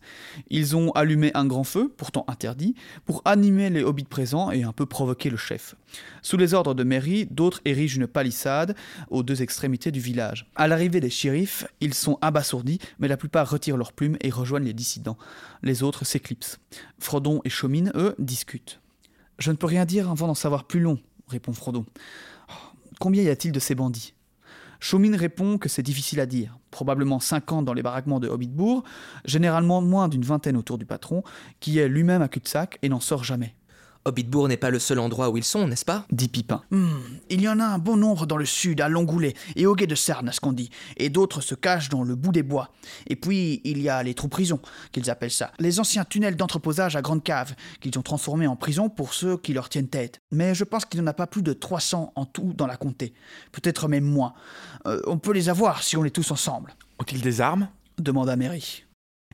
[0.50, 4.72] Ils ont allumé un grand feu, pourtant interdit, pour animer les hobbits présents et un
[4.72, 5.76] peu provoquer le chef.
[6.22, 8.76] Sous les ordres de Mary, d'autres érigent une palissade
[9.10, 10.48] aux deux extrémités du village.
[10.56, 14.66] À l'arrivée des shérifs, ils sont abasourdis, mais la plupart retirent leurs plumes et rejoignent
[14.66, 15.18] les dissidents.
[15.64, 16.60] Les autres s'éclipsent.
[17.00, 18.80] Frodon et Chaumine, eux, discutent.
[19.40, 21.86] Je ne peux rien dire avant d'en savoir plus long, répond Frodon.
[22.50, 22.54] Oh,
[23.00, 24.14] combien y a-t-il de ces bandits?
[24.80, 26.58] Chaumine répond que c'est difficile à dire.
[26.72, 28.84] Probablement 50 dans les baraquements de Hobbitbourg,
[29.26, 31.24] généralement moins d'une vingtaine autour du patron,
[31.60, 33.56] qui est lui-même à cul-de-sac et n'en sort jamais.
[34.06, 36.06] Hobbitbourg n'est pas le seul endroit où ils sont, n'est-ce pas?
[36.12, 36.62] Dit Pipin.
[36.70, 39.76] Hmm, il y en a un bon nombre dans le sud, à Longoulet et au
[39.76, 42.44] Guet de Cerne, à ce qu'on dit, et d'autres se cachent dans le bout des
[42.44, 42.70] bois.
[43.08, 44.60] Et puis, il y a les trous prisons,
[44.92, 45.52] qu'ils appellent ça.
[45.58, 49.54] Les anciens tunnels d'entreposage à Grande Cave, qu'ils ont transformés en prison pour ceux qui
[49.54, 50.22] leur tiennent tête.
[50.32, 52.78] Mais je pense qu'il n'y en a pas plus de 300 en tout dans la
[52.78, 53.14] comté.
[53.52, 54.34] Peut-être même moins.
[54.86, 56.76] Euh, on peut les avoir si on est tous ensemble.
[57.00, 57.70] Ont-ils des armes?
[57.98, 58.85] Demanda Mary.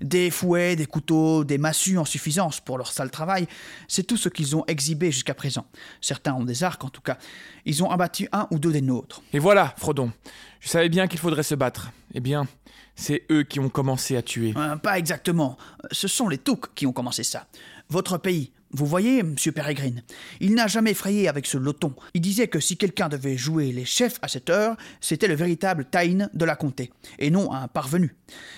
[0.01, 3.47] Des fouets, des couteaux, des massues en suffisance pour leur sale travail,
[3.87, 5.65] c'est tout ce qu'ils ont exhibé jusqu'à présent.
[6.01, 7.17] Certains ont des arcs en tout cas.
[7.65, 9.21] Ils ont abattu un ou deux des nôtres.
[9.33, 10.11] Et voilà, Frodon.
[10.59, 11.91] Je savais bien qu'il faudrait se battre.
[12.13, 12.47] Eh bien,
[12.95, 14.53] c'est eux qui ont commencé à tuer.
[14.55, 15.57] Euh, pas exactement.
[15.91, 17.47] Ce sont les Touks qui ont commencé ça.
[17.89, 20.01] Votre pays, vous voyez, monsieur Peregrine,
[20.39, 21.93] il n'a jamais effrayé avec ce loton.
[22.13, 25.85] Il disait que si quelqu'un devait jouer les chefs à cette heure, c'était le véritable
[25.85, 28.15] Taïn de la comté, et non un parvenu.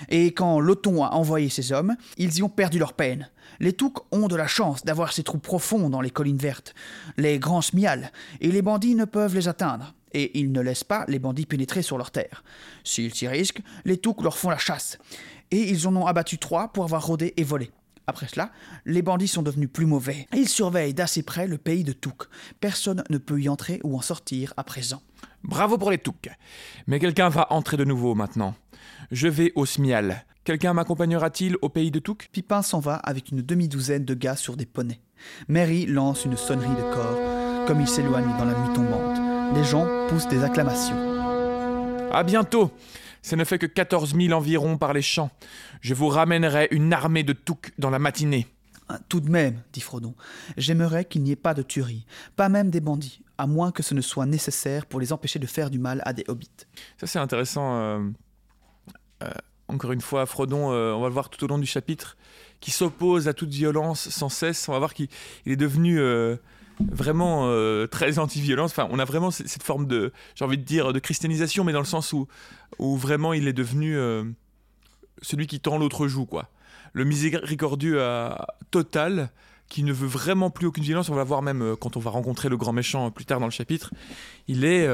[0.10, 3.30] Et quand Loton a envoyé ses hommes, ils y ont perdu leur peine.
[3.60, 6.76] Les Touks ont de la chance d'avoir ces trous profonds dans les collines vertes,
[7.18, 9.96] les grands smiales, et les bandits ne peuvent les atteindre.
[10.14, 12.44] Et ils ne laissent pas les bandits pénétrer sur leurs terres.
[12.84, 15.00] S'ils s'y risquent, les Touks leur font la chasse.
[15.50, 17.72] Et ils en ont abattu trois pour avoir rôdé et volé.
[18.08, 18.52] Après cela,
[18.86, 20.28] les bandits sont devenus plus mauvais.
[20.36, 22.24] Ils surveillent d'assez près le pays de Touk.
[22.60, 25.02] Personne ne peut y entrer ou en sortir à présent.
[25.44, 26.30] Bravo pour les Touk.
[26.88, 28.56] Mais quelqu'un va entrer de nouveau maintenant.
[29.12, 30.26] Je vais au Smial.
[30.44, 32.28] Quelqu'un m'accompagnera-t-il au pays de Touk?
[32.32, 35.00] Pipin s'en va avec une demi-douzaine de gars sur des poneys.
[35.48, 39.56] Mary lance une sonnerie de corps, comme il s'éloigne dans la nuit tombante.
[39.56, 40.98] Les gens poussent des acclamations.
[42.12, 42.72] À bientôt
[43.24, 45.32] ça ne fait que 14 000 environ par les champs.
[45.82, 48.48] Je vous ramènerai une armée de toucs dans la matinée.
[48.90, 50.14] Ah, tout de même, dit Frodon,
[50.58, 52.06] j'aimerais qu'il n'y ait pas de tuerie,
[52.36, 55.48] pas même des bandits, à moins que ce ne soit nécessaire pour les empêcher de
[55.48, 56.50] faire du mal à des hobbits.
[56.98, 57.78] Ça c'est intéressant.
[57.78, 58.00] Euh,
[59.24, 59.32] euh,
[59.70, 62.18] encore une fois, Frodon, euh, on va le voir tout au long du chapitre,
[62.60, 64.68] qui s'oppose à toute violence sans cesse.
[64.68, 65.08] On va voir qu'il
[65.46, 66.00] il est devenu
[66.80, 68.72] vraiment euh, très anti-violence.
[68.72, 71.80] Enfin, on a vraiment cette forme de, j'ai envie de dire, de christianisation, mais dans
[71.80, 72.28] le sens où,
[72.80, 74.24] où vraiment il est devenu euh,
[75.22, 76.50] celui qui tend l'autre joue, quoi.
[76.94, 78.00] Le miséricordieux
[78.70, 79.32] total,
[79.68, 81.10] qui ne veut vraiment plus aucune violence.
[81.10, 83.48] On va voir même euh, quand on va rencontrer le grand méchant plus tard dans
[83.48, 83.92] le chapitre.
[84.48, 84.88] Il est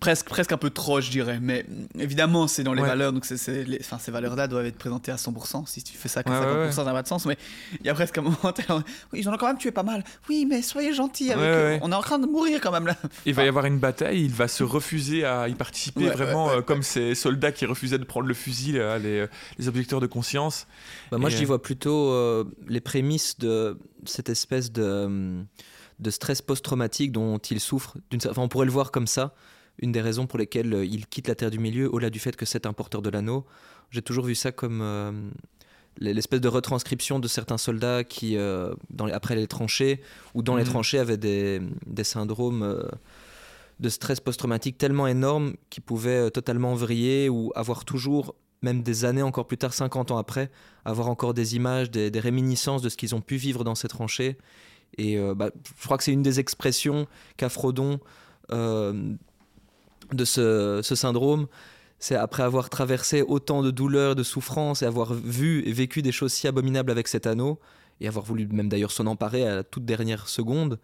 [0.00, 1.38] Presque, presque un peu trop, je dirais.
[1.40, 2.88] Mais mm, évidemment, c'est dans les Ouais.
[2.88, 5.64] valeurs, donc c'est, les- enfin, ces valeurs-là doivent être présentées à 100%.
[5.66, 7.26] Si tu fais ça qu'à Ouais, 50%, ouais, ça n'a pas de sens.
[7.26, 7.36] Mais
[7.80, 8.36] il y a presque un moment,
[8.68, 8.82] là,
[9.12, 10.02] oui, ils en ont quand même tué pas mal.
[10.28, 11.64] Oui, mais soyez gentils avec Ouais, eux.
[11.74, 11.78] ouais.
[11.82, 12.96] On est en train de mourir quand même là.
[13.26, 16.46] Il va y avoir une bataille, il va se refuser à y participer, Ouais, vraiment
[16.46, 19.26] ouais, ouais, euh, comme ces soldats qui refusaient de prendre le fusil, là, les, euh,
[19.58, 20.66] les objecteurs de conscience.
[21.10, 25.42] Bah, moi, Et, j'y euh, vois plutôt euh, les prémices de cette espèce de,
[26.00, 27.96] de stress post-traumatique dont il souffre.
[28.28, 29.34] Enfin, on pourrait le voir comme ça.
[29.78, 32.36] Une des raisons pour lesquelles euh, il quitte la Terre du Milieu, au-delà du fait
[32.36, 33.44] que c'est un porteur de l'anneau,
[33.90, 35.12] j'ai toujours vu ça comme euh,
[35.98, 40.00] l'espèce de retranscription de certains soldats qui, euh, dans les- après les tranchées,
[40.34, 40.70] ou dans les Mhm.
[40.70, 42.82] tranchées, avaient des, des syndromes euh,
[43.80, 49.22] de stress post-traumatique tellement énormes qu'ils pouvaient totalement vriller ou avoir toujours, même des années
[49.22, 50.50] encore plus tard, 50 ans après,
[50.84, 53.88] avoir encore des images, des, des réminiscences de ce qu'ils ont pu vivre dans ces
[53.88, 54.38] tranchées.
[54.98, 57.06] Et euh, bah, je crois que c'est une des expressions
[57.36, 57.98] qu'a Frodon
[58.52, 59.14] euh,
[60.14, 61.46] de ce, ce syndrome.
[61.98, 66.10] C'est après avoir traversé autant de douleurs, de souffrances, et avoir vu et vécu des
[66.12, 67.60] choses si abominables avec cet anneau,
[68.00, 70.78] et avoir voulu même d'ailleurs s'en emparer à la toute dernière seconde,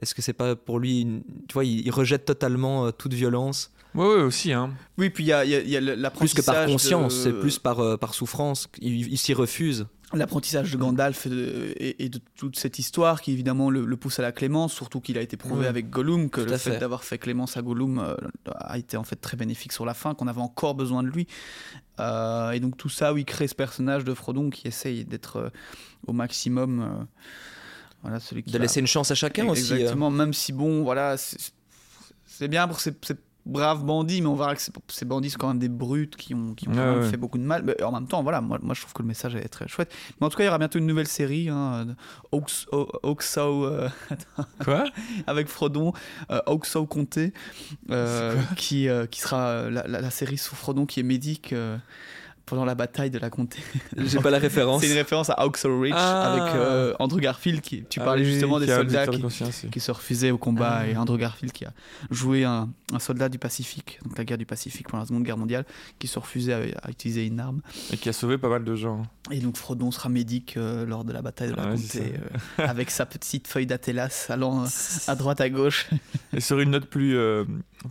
[0.00, 3.14] est-ce que c'est pas pour lui, une- tu vois, il, il rejette totalement euh, toute
[3.14, 4.52] violence, Ouais, ouais, aussi.
[4.54, 4.70] Hein.
[4.96, 7.20] Oui, puis il y a, y a- il y a plus que par conscience, de-
[7.22, 9.86] c'est plus par, euh, par souffrance, il, il s'y refuse.
[10.14, 13.96] L'apprentissage de Gandalf et de, et- et de toute cette histoire qui évidemment le, le
[13.96, 15.66] pousse à la clémence, surtout qu'il a été prouvé Ouais.
[15.66, 16.78] avec Gollum que Tout le fait, fait.
[16.78, 18.14] d'avoir fait clémence à Gollum euh,
[18.60, 21.26] a été en fait très bénéfique sur la fin, qu'on avait encore besoin de lui.
[22.00, 25.48] Euh, et donc tout ça, oui, crée ce personnage de Frodon qui essaye d'être euh,
[26.06, 26.80] au maximum.
[26.80, 27.04] euh,
[28.02, 29.72] voilà, celui qui De laisser une chance à chacun aussi.
[29.72, 29.76] euh.
[29.76, 31.38] Exactement, même si bon, voilà, c'est
[32.26, 35.48] c'est bien pour ces, ces braves bandits, mais on verra que ces, bandits sont quand
[35.48, 37.62] même des brutes qui ont, qui ont Ouais, fait beaucoup de mal.
[37.64, 39.92] Mais en même temps, voilà, moi, moi je trouve que le message est très chouette.
[40.20, 41.94] Mais en tout cas, il y aura bientôt une nouvelle série, hein, de
[42.32, 43.88] Oaks- O- Oxow, euh,
[44.64, 44.84] Quoi?
[45.26, 45.92] Avec Frodon,
[46.30, 47.32] euh, Oxow Comté,
[47.90, 51.54] euh, qui, euh, qui sera la, la- la série sous Frodon qui est médic
[52.46, 53.58] pendant la bataille de la comté.
[53.96, 54.82] J'ai pas la référence.
[54.82, 56.32] C'est une référence à Oxow Ridge Ah.
[56.32, 57.60] avec euh, Andrew Garfield.
[57.60, 60.86] Qui, tu Ah parlais oui, justement des soldats de qui, se refusaient au combat Ah.
[60.88, 61.72] et Andrew Garfield qui a
[62.10, 65.38] joué un, un soldat du Pacifique, donc la guerre du Pacifique pendant la Seconde Guerre
[65.38, 65.64] mondiale,
[65.98, 67.60] qui se refusait à, à utiliser une arme.
[67.92, 69.02] Et qui a sauvé pas mal de gens.
[69.30, 72.14] Et donc Frodon sera médic euh, lors de la bataille de la Ah comté
[72.58, 74.64] euh, avec sa petite feuille d'Atelas allant
[75.06, 75.88] à droite à gauche.
[76.34, 77.16] Et sur une note plus,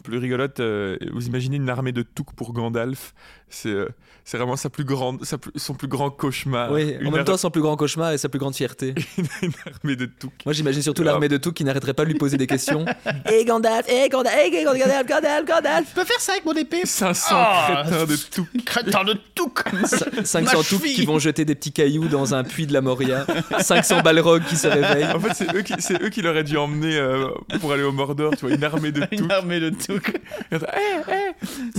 [0.03, 3.13] plus rigolote, vous imaginez une armée de toucs pour Gandalf.
[3.53, 3.89] C'est euh,
[4.23, 6.71] c'est vraiment sa plus grande, sa plus- son plus grand cauchemar.
[6.71, 8.93] Oui, une, en même ar- temps, son plus grand cauchemar et sa plus grande fierté.
[9.41, 10.31] une armée de toucs.
[10.45, 12.85] Moi, j'imagine surtout l'armée de tout qui n'arrêterait pas de lui poser des questions.
[13.29, 16.81] Hé Gandalf, hé Gandalf, hé Gandalf, Gandalf, Gandalf Je peux faire ça avec mon épée?
[16.85, 17.83] 500 Ah.
[17.85, 18.63] crétins de toucs.
[18.65, 19.51] Crétin de tout
[20.23, 23.25] 500 toucs qui vont jeter des petits cailloux dans un puits de la Moria.
[23.59, 25.11] 500 balrogs qui se réveillent.
[25.13, 27.27] En fait, c'est eux qui, c'est eux qui l'auraient dû emmener euh,
[27.59, 29.19] pour aller au Mordor, tu vois, une armée de toucs.
[29.19, 29.99] Une armée de tout.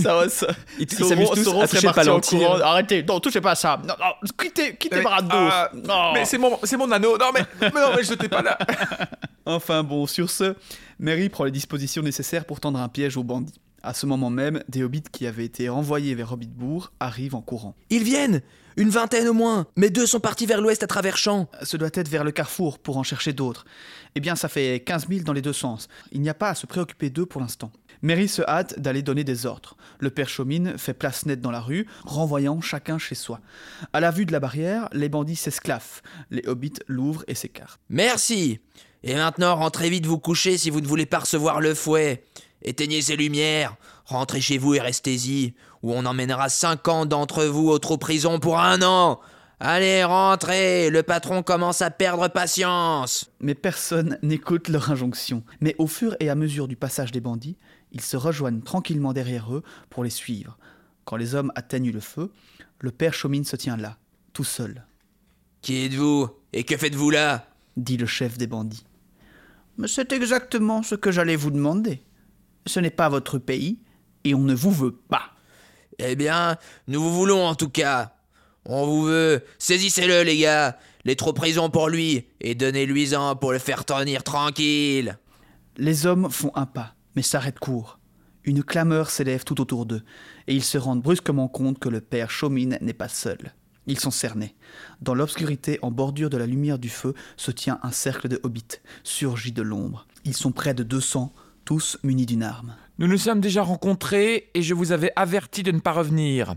[0.01, 0.47] Ça va, ça.
[0.79, 2.59] Ils s'amusent tous Serait parti en courant.
[2.59, 3.79] Arrêtez, non, touchez pas à ça.
[3.83, 6.13] Non, non, quittez, quittez Mais- ah, Non.
[6.13, 7.17] Mais c'est mon, c'est mon anneau.
[7.17, 8.57] Non, mais, mais non, mais je t'ai pas là.
[9.45, 10.55] Enfin bon, sur ce,
[10.99, 13.59] Merry prend les dispositions nécessaires pour tendre un piège aux bandits.
[13.85, 17.75] À ce moment même, des hobbits qui avaient été envoyés vers Hobbitbourg arrivent en courant.
[17.89, 18.41] Ils viennent
[18.77, 21.49] Une vingtaine au moins Mais deux sont partis vers l'ouest à travers champs.
[21.63, 23.65] Ce doit être vers le carrefour pour en chercher d'autres.
[24.15, 25.89] Eh bien, ça fait 15 000 dans les deux sens.
[26.13, 27.71] Il n'y a pas à se préoccuper d'eux pour l'instant.
[28.03, 29.77] Merry se hâte d'aller donner des ordres.
[29.99, 33.39] Le père Chaumine fait place nette dans la rue, renvoyant chacun chez soi.
[33.93, 36.03] À la vue de la barrière, les bandits s'esclaffent.
[36.29, 37.79] Les hobbits l'ouvrent et s'écartent.
[37.89, 38.59] Merci
[39.03, 42.25] Et maintenant, rentrez vite vous coucher si vous ne voulez pas recevoir le fouet.
[42.61, 47.95] Éteignez ces lumières, rentrez chez vous et restez-y, ou on emmènera 50 d'entre vous autres
[47.95, 49.21] prison pour un an.
[49.65, 53.31] Allez, rentrez, le patron commence à perdre patience.
[53.39, 55.41] Mais personne n'écoute leur injonction.
[55.61, 57.57] Mais au fur et à mesure du passage des bandits,
[57.93, 60.57] ils se rejoignent tranquillement derrière eux pour les suivre.
[61.05, 62.31] Quand les hommes atteignent le feu,
[62.79, 63.97] le père Chaumine se tient là,
[64.33, 64.85] tout seul,
[65.61, 67.47] Qui êtes-vous Et que faites-vous là?
[67.77, 68.85] dit le chef des bandits.
[69.77, 72.03] Mais c'est exactement ce que j'allais vous demander.
[72.67, 73.79] Ce n'est pas votre pays,
[74.23, 75.31] et on ne vous veut pas.
[75.99, 78.15] Eh bien, nous vous voulons en tout cas.
[78.65, 79.43] On vous veut.
[79.57, 80.77] Saisissez-le, les gars.
[81.05, 85.17] Les trop prison pour lui, et donnez-lui-en pour le faire tenir tranquille.
[85.77, 87.99] Les hommes font un pas, mais s'arrêtent court.
[88.45, 90.03] Une clameur s'élève tout autour d'eux,
[90.47, 93.53] et ils se rendent brusquement compte que le père Chaumine n'est pas seul.
[93.87, 94.55] Ils sont cernés.
[95.01, 98.79] Dans l'obscurité, en bordure de la lumière du feu, se tient un cercle de hobbits,
[99.03, 100.07] surgis de l'ombre.
[100.25, 101.33] Ils sont près de 200,
[101.65, 102.75] tous munis d'une arme.
[102.99, 106.55] Nous nous sommes déjà rencontrés et je vous avais averti de ne pas revenir.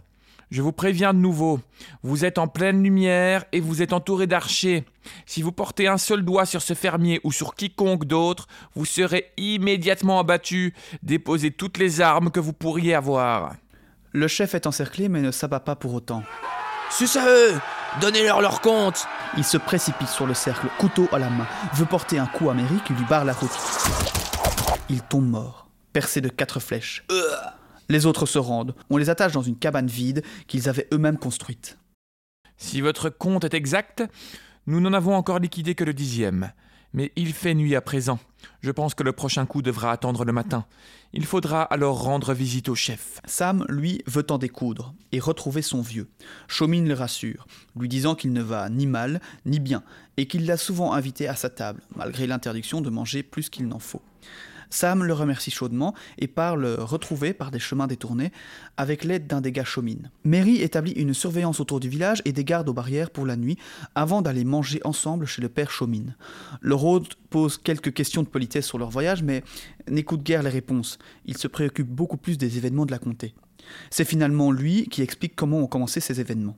[0.51, 1.61] Je vous préviens de nouveau,
[2.05, 4.85] vous êtes en pleine lumière et vous êtes entouré d'archers.
[5.27, 9.33] Si vous portez un seul doigt sur ce fermier ou sur quiconque d'autre, vous serez
[9.37, 10.73] immédiatement abattu.
[11.03, 13.57] Déposez toutes les armes que vous pourriez avoir.
[14.13, 16.23] Le chef est encerclé mais ne s'abat pas pour autant.
[16.91, 17.55] Sus à eux
[18.01, 22.19] Donnez-leur leur compte Il se précipite sur le cercle, couteau à la main, veut porter
[22.19, 23.51] un coup à Merry qui lui barre la route.
[24.89, 27.05] Il tombe mort, percé de quatre flèches.
[27.89, 28.75] Les autres se rendent.
[28.91, 31.79] On les attache dans une cabane vide qu'ils avaient eux-mêmes construite.
[32.57, 34.03] Si votre compte est exact,
[34.67, 36.53] nous n'en avons encore liquidé que le dixième.
[36.93, 38.19] Mais il fait nuit à présent.
[38.63, 40.65] Je pense que le prochain coup devra attendre le matin.
[41.13, 43.21] Il faudra alors rendre visite au chef.
[43.27, 46.09] Sam, lui, veut en découdre et retrouver son vieux.
[46.49, 47.47] Chaumine le rassure,
[47.79, 49.83] lui disant qu'il ne va ni mal ni bien
[50.17, 53.79] et qu'il l'a souvent invité à sa table, malgré l'interdiction de manger plus qu'il n'en
[53.79, 54.03] faut.
[54.71, 58.33] Sam le remercie chaudement et part le retrouver par des chemins détournés
[58.77, 60.11] avec l'aide d'un des gars Chaumine.
[60.25, 63.59] Mary établit une surveillance autour du village et des gardes aux barrières pour la nuit
[63.95, 66.17] avant d'aller manger ensemble chez le père Chaumine.
[66.61, 69.43] Leur hôte pose quelques questions de politesse sur leur voyage mais
[69.89, 70.99] n'écoute guère les réponses.
[71.25, 73.35] Il se préoccupe beaucoup plus des événements de la comté.
[73.91, 76.57] C'est finalement lui qui explique comment ont commencé ces événements.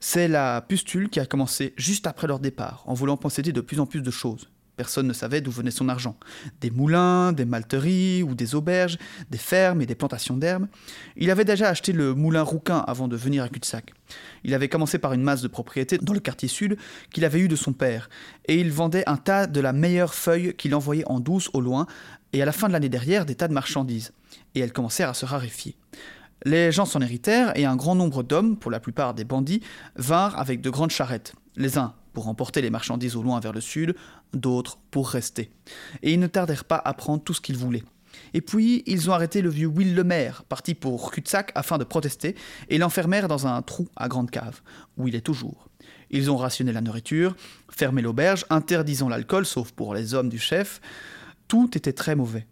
[0.00, 3.80] C'est la pustule qui a commencé juste après leur départ, en voulant posséder de plus
[3.80, 4.48] en plus de choses.
[4.80, 6.16] Personne ne savait d'où venait son argent.
[6.62, 8.96] Des moulins, des malteries ou des auberges,
[9.28, 10.68] des fermes et des plantations d'herbes.
[11.18, 13.92] Il avait déjà acheté le moulin Rouquin avant de venir à Cul-de-Sac.
[14.42, 16.78] Il avait commencé par une masse de propriétés dans le quartier sud
[17.12, 18.08] qu'il avait eu de son père,
[18.46, 21.86] et il vendait un tas de la meilleure feuille qu'il envoyait en douce au loin,
[22.32, 24.14] et à la fin de l'année derrière des tas de marchandises.
[24.54, 25.76] Et elles commencèrent à se raréfier.
[26.46, 29.60] Les gens s'en héritèrent, et un grand nombre d'hommes, pour la plupart des bandits,
[29.96, 33.60] vinrent avec de grandes charrettes, les uns pour emporter les marchandises au loin vers le
[33.60, 33.94] sud,
[34.32, 35.50] d'autres pour rester.
[36.02, 37.84] Et ils ne tardèrent pas à prendre tout ce qu'ils voulaient.
[38.34, 40.04] Et puis, ils ont arrêté le vieux Will
[40.48, 42.34] parti pour cul-de-sac afin de protester,
[42.68, 44.60] et l'enfermèrent dans un trou à grande cave,
[44.96, 45.68] où il est toujours.
[46.10, 47.36] Ils ont rationné la nourriture,
[47.70, 50.80] fermé l'auberge, interdisant l'alcool, sauf pour les hommes du chef.
[51.46, 52.46] Tout était très mauvais.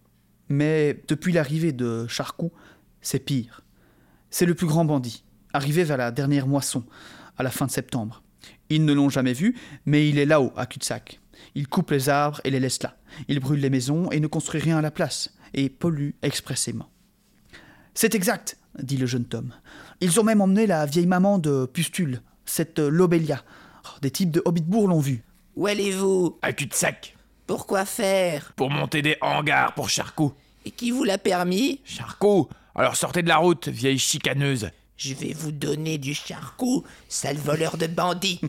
[0.49, 2.53] Mais depuis l'arrivée de Charcou,
[3.01, 3.63] c'est pire.
[4.31, 6.85] C'est le plus grand bandit, arrivé vers la dernière moisson,
[7.37, 8.23] à la fin de septembre.
[8.71, 9.57] Ils ne l'ont jamais vu,
[9.87, 11.21] mais il est là-haut, à cul-de-sac.
[11.55, 12.97] Il coupe les arbres et les laisse là.
[13.29, 16.89] Il brûle les maisons et ne construit rien à la place, et pollue expressément.
[17.95, 19.53] C'est exact, dit le jeune Tom.
[20.01, 23.43] Ils ont même emmené la vieille maman de Pustule, cette Lobélia.
[23.85, 25.23] Oh, des types de Hobbitbourg l'ont vue.
[25.57, 26.39] Où allez-vous?
[26.43, 27.16] À cul-de-sac
[27.47, 28.53] Pourquoi faire?
[28.55, 30.35] Pour monter des hangars pour Charcot.
[30.64, 31.81] Et qui vous l'a permis?
[31.85, 34.71] Charcot Alors sortez de la route, vieille chicaneuse.
[34.99, 38.41] Je vais vous donner du charcot, sale voleur de bandits.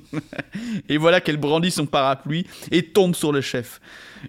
[0.89, 3.80] Et voilà qu'elle brandit son parapluie et tombe sur le chef.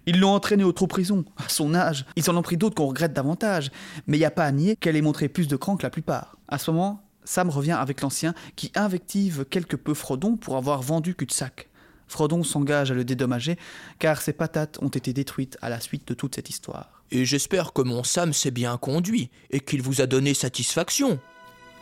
[0.04, 2.04] Ils l'ont entraîné au trop-prison, à son âge.
[2.16, 3.70] Ils en ont pris d'autres qu'on regrette davantage.
[4.06, 5.88] Mais il n'y a pas à nier qu'elle ait montré plus de cran que la
[5.88, 6.36] plupart.
[6.46, 11.14] À ce moment, Sam revient avec l'ancien qui invective quelque peu Frodon pour avoir vendu
[11.14, 11.70] cul-de-sac.
[12.06, 13.56] Frodon s'engage à le dédommager
[13.98, 17.02] car ses patates ont été détruites à la suite de toute cette histoire.
[17.10, 21.18] Et j'espère que mon Sam s'est bien conduit et qu'il vous a donné satisfaction.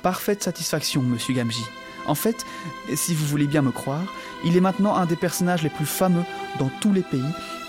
[0.03, 1.65] Parfaite satisfaction, monsieur Gamji.
[2.07, 2.47] En fait,
[2.95, 6.25] si vous voulez bien me croire, il est maintenant un des personnages les plus fameux
[6.59, 7.21] dans tous les pays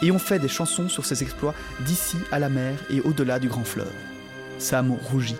[0.01, 3.49] et on fait des chansons sur ses exploits d'ici à la mer et au-delà du
[3.49, 3.91] grand fleuve.
[4.59, 5.35] Sam rougit,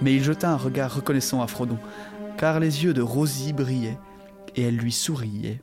[0.00, 1.78] mais il jeta un regard reconnaissant à Frodon,
[2.38, 3.98] car les yeux de Rosie brillaient
[4.56, 5.60] et elle lui souriait.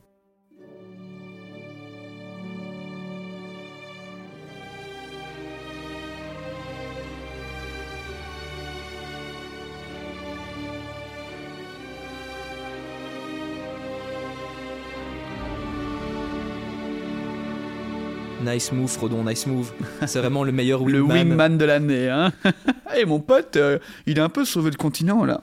[18.47, 19.73] Nice move, Frodon, nice move.
[20.05, 21.27] C'est vraiment le meilleur Le wingman.
[21.29, 22.31] wingman de l'année, hein
[22.97, 25.41] Eh mon pote, euh, il a un peu sauvé le continent là.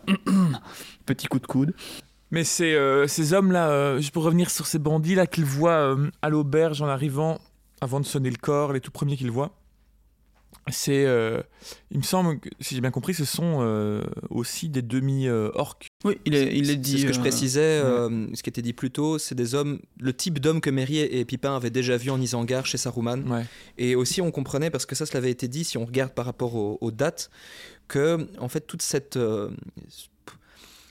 [1.06, 1.74] Petit coup de coude.
[2.30, 6.10] Mais c'est euh, ces hommes-là, euh, juste pour revenir sur ces bandits-là qu'ils voient euh,
[6.22, 7.38] à l'auberge en arrivant,
[7.80, 9.50] avant de sonner le corps, les tout premiers qu'ils voient,
[10.70, 11.42] c'est, euh,
[11.90, 15.88] il me semble, que, si j'ai bien compris, ce sont euh, aussi des demi-orques.
[16.04, 16.92] Oui, il est, il est dit.
[16.92, 19.54] C'est ce que je euh, précisais, euh, ce qui était dit plus tôt, c'est des
[19.54, 23.30] hommes, le type d'hommes que Merry et Pipin avaient déjà vu en Isengard chez Saruman.
[23.30, 23.44] Ouais.
[23.76, 26.24] Et aussi, on comprenait, parce que ça, cela avait été dit, si on regarde par
[26.24, 27.30] rapport aux, aux dates,
[27.86, 29.18] que, en fait, toute cette,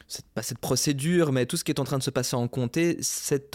[0.07, 2.47] cette, pas cette procédure, mais tout ce qui est en train de se passer en
[2.47, 3.49] comté, s'est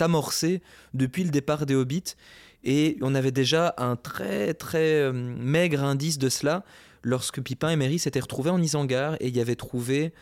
[0.00, 0.60] amorcé
[0.92, 2.16] depuis le départ des Hobbits.
[2.64, 6.64] Et on avait déjà un très, très euh, maigre indice de cela
[7.02, 10.12] lorsque Pipin et Merry s'étaient retrouvés en Isengard et y avaient trouvé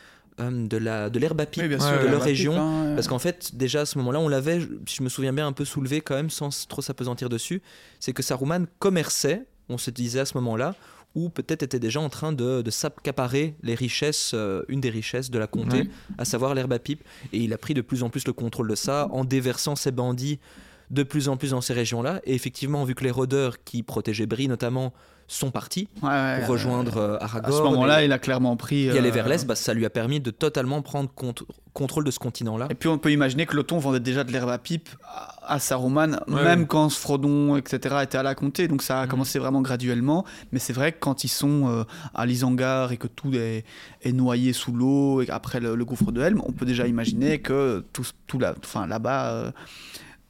[0.41, 2.53] euh, de la de l'herbe à pipe Oui, bien sûr, de Ouais, leur région.
[2.53, 5.33] pipe, hein, Parce qu'en fait, déjà à ce moment-là, on l'avait, si je me souviens
[5.35, 7.61] bien, un peu soulevé quand même, sans trop s'apesantir dessus.
[7.99, 10.75] C'est que Saruman commerçait, on se disait à ce moment-là,
[11.15, 15.31] ou peut-être était déjà en train de, de s'accaparer les richesses, euh, une des richesses
[15.31, 15.89] de la comté, Ouais.
[16.19, 17.03] à savoir l'herbe à pipe.
[17.35, 19.91] Et il a pris de plus en plus le contrôle de ça, en déversant ses
[19.91, 20.39] bandits
[20.91, 22.21] de plus en plus dans ces régions-là.
[22.25, 24.93] Et effectivement, vu que les rôdeurs qui protégeaient Brie notamment
[25.29, 28.87] sont partis Ouais, ouais, pour rejoindre euh, À Aragorn, ce moment-là, il a clairement pris.
[28.87, 32.03] et aller euh, vers l'est, bah, ça lui a permis de totalement prendre compte- contrôle
[32.03, 32.67] de ce continent-là.
[32.71, 35.59] Et puis on peut imaginer que l'Othon vendait déjà de l'herbe à pipe à, à
[35.61, 38.67] Saruman, Ouais, même quand Frodon, etc., était à la comté.
[38.67, 39.11] Donc ça a Mhm.
[39.11, 40.25] commencé vraiment graduellement.
[40.51, 43.65] Mais c'est vrai que quand ils sont euh, à l'Isengard et que tout est,
[44.03, 47.39] est noyé sous l'eau, et après le, le gouffre de Helm, on peut déjà imaginer
[47.39, 49.51] que tout, tout là, enfin, là-bas, euh,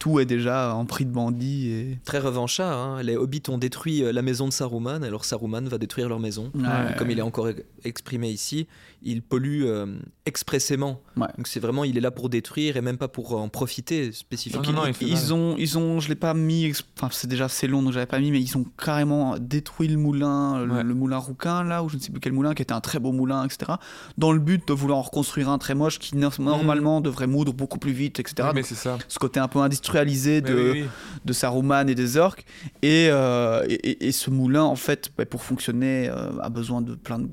[0.00, 1.68] tout est déjà en prix de bandits.
[1.70, 1.98] Et...
[2.04, 3.02] Très revanchard, hein.
[3.04, 6.50] les hobbits ont détruit euh, la maison de Saruman, alors Saruman va détruire leur maison.
[6.54, 6.96] Ouais.
[6.98, 7.48] Comme il est encore
[7.84, 8.66] exprimé ici,
[9.02, 9.86] il pollue euh,
[10.26, 11.00] expressément.
[11.16, 11.26] Ouais.
[11.36, 14.72] Donc c'est vraiment, il est là pour détruire et même pas pour en profiter spécifiquement.
[14.72, 17.66] non, non, il Ils ont, ils ont, je l'ai pas mis, enfin c'est déjà assez
[17.66, 20.82] long donc j'avais pas mis, mais ils ont carrément détruit le moulin, le, Ouais.
[20.82, 22.98] le moulin rouquin là, ou je ne sais plus quel moulin, qui était un très
[22.98, 23.72] beau moulin, etc.
[24.16, 27.52] Dans le but de vouloir en reconstruire un très moche qui no- normalement devrait moudre
[27.52, 28.48] beaucoup plus vite, etc.
[28.54, 28.96] Mais c'est ça.
[29.08, 30.88] ce côté un peu industrialisé Mais de, oui, oui.
[31.24, 32.44] de Saruman et des orques,
[32.82, 37.18] et, euh, et, ce moulin en fait, bah, pour fonctionner, euh, a besoin de plein
[37.18, 37.28] de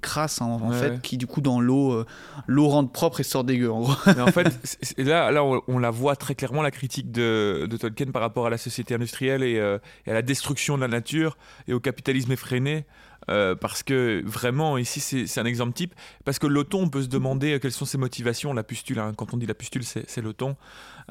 [0.00, 0.98] crasse hein, en Ouais, fait, ouais.
[1.02, 2.06] qui du coup dans l'eau, euh,
[2.46, 3.94] l'eau rentre propre et sort dégueu en gros.
[4.06, 4.48] Mais en fait,
[4.98, 8.46] là, là on, on la voit très clairement, la critique de, de Tolkien par rapport
[8.46, 11.36] à la société industrielle et, euh, et à la destruction de la nature
[11.68, 12.86] et au capitalisme effréné.
[13.28, 15.94] Euh, parce que vraiment, ici, c'est un exemple type.
[16.24, 18.52] Parce que l'auton, on peut se demander quelles sont ses motivations.
[18.52, 20.56] La pustule, hein, quand on dit la pustule, c'est l'auton.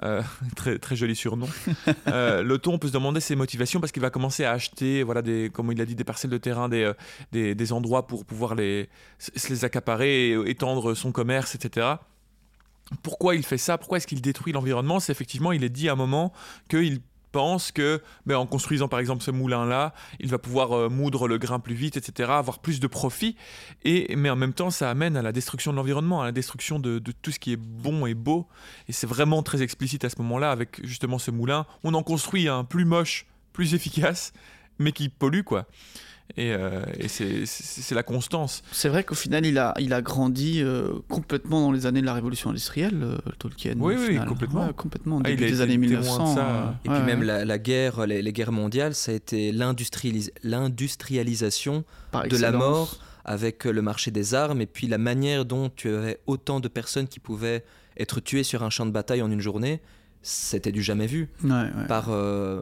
[0.04, 0.22] Euh,
[0.56, 1.48] très, très joli surnom.
[2.08, 5.22] euh, l'auton, on peut se demander ses motivations parce qu'il va commencer à acheter, voilà,
[5.22, 6.94] des, comme il a dit, des parcelles de terrain, des, euh,
[7.32, 11.96] des, des endroits pour pouvoir les, se les accaparer, et étendre son commerce, etc
[13.04, 13.78] pourquoi il fait ça?
[13.78, 15.00] Pourquoi est-ce qu'il détruit l'environnement?
[15.00, 16.34] C'est effectivement, il est dit à un moment
[16.70, 17.02] qu'il
[17.32, 21.38] pense que, ben, en construisant par exemple ce moulin-là, il va pouvoir euh, moudre le
[21.38, 23.36] grain plus vite, etc., avoir plus de profit.
[23.84, 26.80] Et, mais en même temps, ça amène à la destruction de l'environnement, à la destruction
[26.80, 28.48] de, de tout ce qui est bon et beau.
[28.88, 31.66] Et c'est vraiment très explicite à ce moment-là avec justement ce moulin.
[31.84, 34.34] On en construit un plus moche, plus efficace,
[34.80, 35.68] mais qui pollue, quoi.
[36.38, 37.46] Et, euh, et c'est-
[37.96, 38.62] la constance.
[38.72, 42.06] C'est vrai qu'au final, il a, il a grandi euh, complètement dans les années de
[42.06, 43.74] la révolution industrielle, euh, Tolkien.
[43.80, 44.28] Oui, au oui, final.
[44.28, 44.68] complètement.
[44.68, 46.36] Ouais, complètement, Ah, il début a des été années témoin de 1900.
[46.36, 46.48] ça.
[46.48, 49.52] euh, Et ouais, puis même la, la guerre, les, les guerres mondiales, ça a été
[49.52, 55.46] l'industrialis- l'industrialisation de la mort avec euh, le marché des armes et puis la manière
[55.46, 57.64] dont tu avais autant de personnes qui pouvaient
[57.98, 59.82] être tuées sur un champ de bataille en une journée,
[60.22, 61.30] c'était du jamais vu.
[61.44, 61.88] Ouais, ouais.
[61.88, 62.62] Par euh,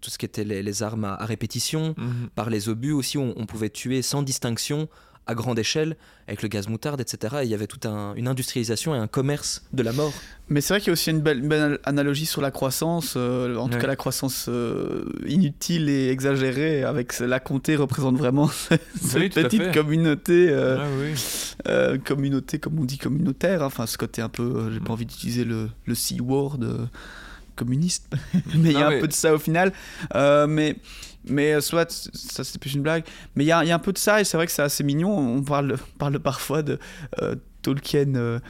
[0.00, 2.28] tout ce qui était les, les armes à, à répétition, Mhm.
[2.34, 4.88] par les obus aussi, on, on pouvait tuer sans distinction
[5.30, 5.96] à grande échelle
[6.28, 7.36] avec le gaz moutarde, etc.
[7.40, 10.12] Et il y avait toute un- une industrialisation et un commerce de la mort.
[10.48, 13.14] Mais c'est vrai qu'il y a aussi une belle, une belle analogie sur la croissance,
[13.16, 13.80] euh, en tout Ouais.
[13.80, 18.48] cas la croissance euh, inutile et exagérée, avec la comté représente vraiment
[19.00, 21.20] cette Oui, petite communauté, euh, oui.
[21.68, 23.66] euh, communauté comme on dit communautaire, hein.
[23.66, 24.84] enfin ce côté un peu, euh, j'ai Mm.
[24.84, 26.86] pas envie d'utiliser le, le C-word euh,
[27.56, 28.06] communiste,
[28.54, 29.72] mais il y a un peu de ça au final.
[30.14, 30.76] Euh, mais
[31.30, 33.04] mais euh, soit ça c'est plus une blague,
[33.34, 35.16] mais il y a, un peu de ça et c'est vrai que c'est assez mignon.
[35.16, 36.78] On parle, parle parfois de
[37.22, 38.40] euh, Tolkien euh,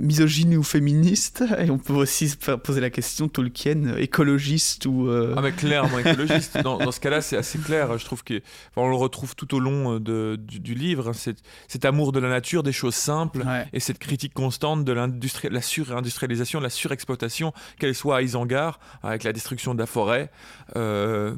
[0.00, 4.86] misogyne ou féministe et on peut aussi se faire poser la question Tolkien euh, écologiste
[4.86, 6.58] ou euh, Ah mais clairement écologiste.
[6.62, 7.98] Dans, dans ce cas-là, c'est assez clair.
[7.98, 8.34] Je trouve que
[8.70, 11.08] enfin, on le retrouve tout au long euh, de, du, du livre.
[11.10, 11.32] hein,
[11.68, 13.66] Cet, amour de la nature, des choses simples, ouais.
[13.72, 18.78] et cette critique constante de l'industrie, la surindustrialisation, de la surexploitation, qu'elle soit à Isengard
[19.02, 20.30] avec la destruction de la forêt,
[20.76, 21.34] euh,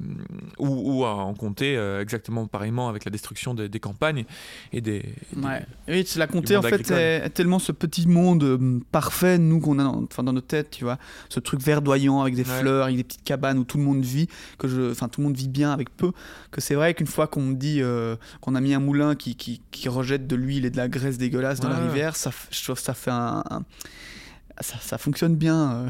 [0.58, 4.24] ou, ou à en compter euh, exactement pareillement avec la destruction des, des campagnes
[4.72, 4.96] et des.
[4.96, 5.62] et des- Ouais.
[5.88, 9.84] Oui, la comté en fait est tellement ce petit monde euh, parfait nous qu'on a
[9.84, 12.60] dans, enfin, dans nos têtes, tu vois, ce truc verdoyant avec des Ouais.
[12.60, 14.28] fleurs, avec des petites cabanes où tout le monde vit,
[14.58, 16.12] que je, enfin tout le monde vit bien avec peu,
[16.50, 19.34] que c'est vrai qu'une fois qu'on me dit euh, qu'on a mis un moulin qui,
[19.34, 22.62] qui, qui rejette de l'huile et de la graisse dégueulasse dans la rivière, ça, je
[22.64, 23.62] trouve ça fait un, un-
[24.60, 25.88] ça, ça fonctionne bien euh,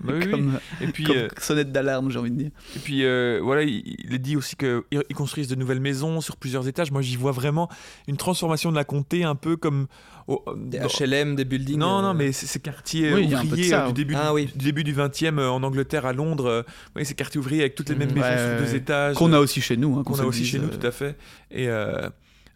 [0.00, 0.30] Bah oui, oui.
[0.30, 2.50] comme, Et puis, comme euh, sonnette d'alarme, j'ai envie de dire.
[2.76, 6.20] Et puis euh, voilà, il, il est dit aussi qu'ils ils construisent de nouvelles maisons
[6.20, 6.90] sur plusieurs étages.
[6.92, 7.68] Moi, j'y vois vraiment
[8.06, 9.86] une transformation de la comté, un peu comme.
[10.28, 11.78] au- Des dans- HLM, des buildings.
[11.78, 14.46] Non, non, mais ces quartiers Oui, ouvriers ça, euh, du, début, Ah du, oui.
[14.54, 16.46] du début du 20e euh, en Angleterre, à Londres.
[16.46, 16.62] euh,
[16.96, 18.14] oui, ces quartiers ouvriers avec toutes les mêmes Mhm.
[18.14, 19.16] maisons Ouais, sur deux étages.
[19.16, 19.98] Qu'on a aussi chez nous.
[19.98, 21.16] hein, qu'on a aussi dise, chez nous, euh, tout à fait.
[21.50, 21.68] Et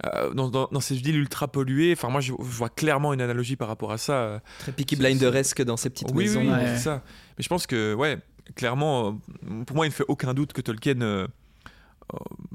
[0.06, 3.56] euh, dans, dans, dans ces villes ultra polluées, enfin, moi, je, vois clairement une analogie
[3.56, 4.40] par rapport à ça.
[4.60, 6.40] Très Peaky Blinderesque dans ces petites oui, maisons.
[6.40, 6.66] oui, Ouais.
[6.76, 7.02] c'est ça.
[7.36, 8.18] Mais je pense que, ouais,
[8.54, 9.18] clairement,
[9.48, 11.26] euh, pour moi, il ne fait aucun doute que Tolkien euh,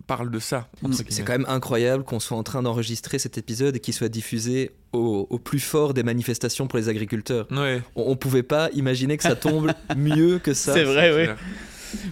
[0.08, 0.70] parle de ça.
[1.10, 4.72] C'est quand même incroyable qu'on soit en train d'enregistrer cet épisode et qu'il soit diffusé
[4.94, 7.48] au, au plus fort des manifestations pour les agriculteurs.
[7.52, 7.82] Ouais.
[7.96, 10.74] On, on pouvait pas imaginer que ça tombe mieux que ça.
[10.74, 11.34] C'est vrai, oui.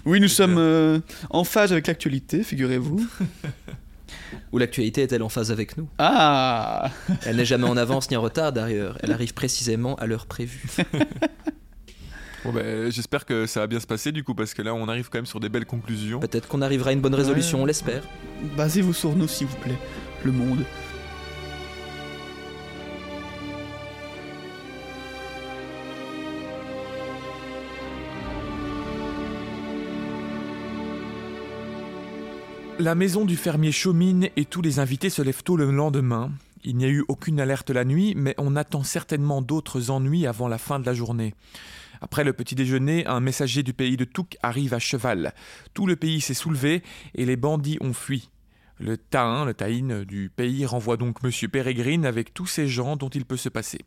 [0.04, 3.04] Oui, nous sommes euh, en phase avec l'actualité, figurez-vous.
[4.52, 6.90] Ou l'actualité est-elle en phase avec nous Ah
[7.26, 8.98] Elle n'est jamais en avance ni en retard d'ailleurs.
[9.02, 10.64] Elle arrive précisément à l'heure prévue.
[12.44, 14.88] Bon, ben, J'espère que ça va bien se passer du coup, parce que là on
[14.88, 16.18] arrive quand même sur des belles conclusions.
[16.18, 17.62] Peut-être qu'on arrivera à une bonne résolution, Ouais.
[17.62, 18.02] on l'espère.
[18.56, 19.78] Basez-vous sur nous, s'il vous plaît.
[20.24, 20.64] Le monde.
[32.82, 36.32] La maison du fermier chemine et tous les invités se lèvent tôt le lendemain.
[36.64, 40.48] Il n'y a eu aucune alerte la nuit, mais on attend certainement d'autres ennuis avant
[40.48, 41.32] la fin de la journée.
[42.00, 45.32] Après le petit déjeuner, un messager du pays de Touk arrive à cheval.
[45.74, 46.82] Tout le pays s'est soulevé
[47.14, 48.30] et les bandits ont fui.
[48.80, 53.10] Le Tahin, le Taïn du pays, renvoie donc Monsieur Pérégrine avec tous ces gens dont
[53.10, 53.82] il peut se passer.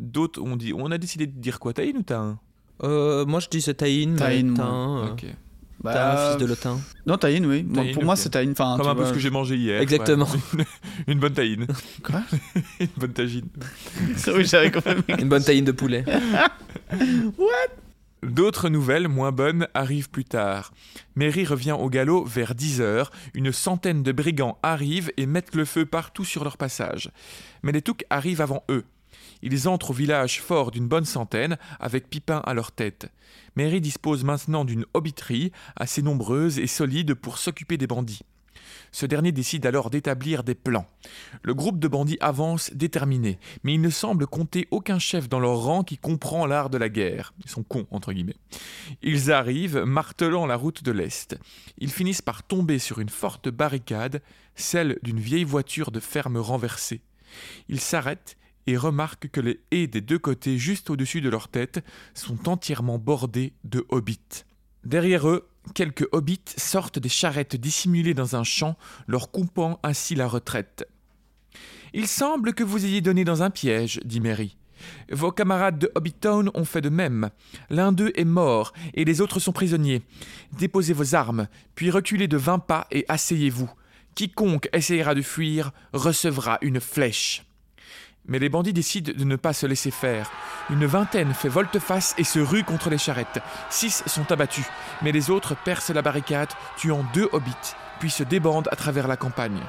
[0.00, 0.72] D'autres ont dit.
[0.72, 2.38] On a décidé de dire quoi, Taïn ou Tahin
[2.82, 4.56] Euh, moi je Taïn, mais Taïn, moi.
[5.18, 5.32] Taïn, euh,
[5.84, 6.80] Bah, Taïn, fils de Lotin.
[7.06, 7.62] Non, Taïn, oui.
[7.92, 8.52] Pour moi, c'est Taïn.
[8.52, 9.82] Enfin, Comme un peu vois, ce que j'ai mangé hier.
[9.82, 10.26] Exactement.
[10.56, 10.64] ouais.
[11.06, 11.66] Une bonne taïne.
[12.02, 12.22] Quoi
[12.80, 13.48] Une bonne tagine.
[14.28, 15.02] Oui, j'avais quand même.
[15.18, 16.04] Une bonne taïne de poulet.
[18.22, 20.72] D'autres nouvelles moins bonnes arrivent plus tard.
[21.16, 23.10] Mary revient au galop vers 10 heures.
[23.34, 27.10] Une centaine de brigands arrivent et mettent le feu partout sur leur passage.
[27.62, 28.84] Mais les Touks arrivent avant eux.
[29.42, 33.10] Ils entrent au village fort d'une bonne centaine, avec Pipin à leur tête.
[33.56, 38.22] Mary dispose maintenant d'une hobbiterie assez nombreuse et solide pour s'occuper des bandits.
[38.92, 40.86] Ce dernier décide alors d'établir des plans.
[41.42, 45.58] Le groupe de bandits avance déterminé, mais il ne semble compter aucun chef dans leur
[45.58, 47.34] rang qui comprend l'art de la guerre.
[47.44, 48.36] Ils sont cons, entre guillemets.
[49.02, 51.36] Ils arrivent, martelant la route de l'Est.
[51.78, 54.22] Ils finissent par tomber sur une forte barricade,
[54.54, 57.00] celle d'une vieille voiture de ferme renversée.
[57.68, 58.36] Ils s'arrêtent
[58.66, 61.84] et remarquent que les haies des deux côtés, juste au-dessus de leur tête,
[62.14, 64.44] sont entièrement bordées de hobbits.
[64.84, 70.26] Derrière eux, quelques hobbits sortent des charrettes dissimulées dans un champ, leur coupant ainsi la
[70.26, 70.86] retraite.
[71.92, 74.56] Il semble que vous ayez donné dans un piège, dit Mary.
[75.10, 77.30] Vos camarades de Hobbiton ont fait de même.
[77.70, 80.02] L'un d'eux est mort et les autres sont prisonniers.
[80.58, 83.70] Déposez vos armes, puis reculez de vingt pas et asseyez-vous.
[84.14, 87.44] Quiconque essayera de fuir recevra une flèche.
[88.26, 90.30] Mais les bandits décident de ne pas se laisser faire.
[90.70, 93.40] Une vingtaine fait volte-face et se rue contre les charrettes.
[93.68, 94.64] Six sont abattus,
[95.02, 99.16] mais les autres percent la barricade, tuant deux hobbits, puis se débandent à travers la
[99.16, 99.60] campagne.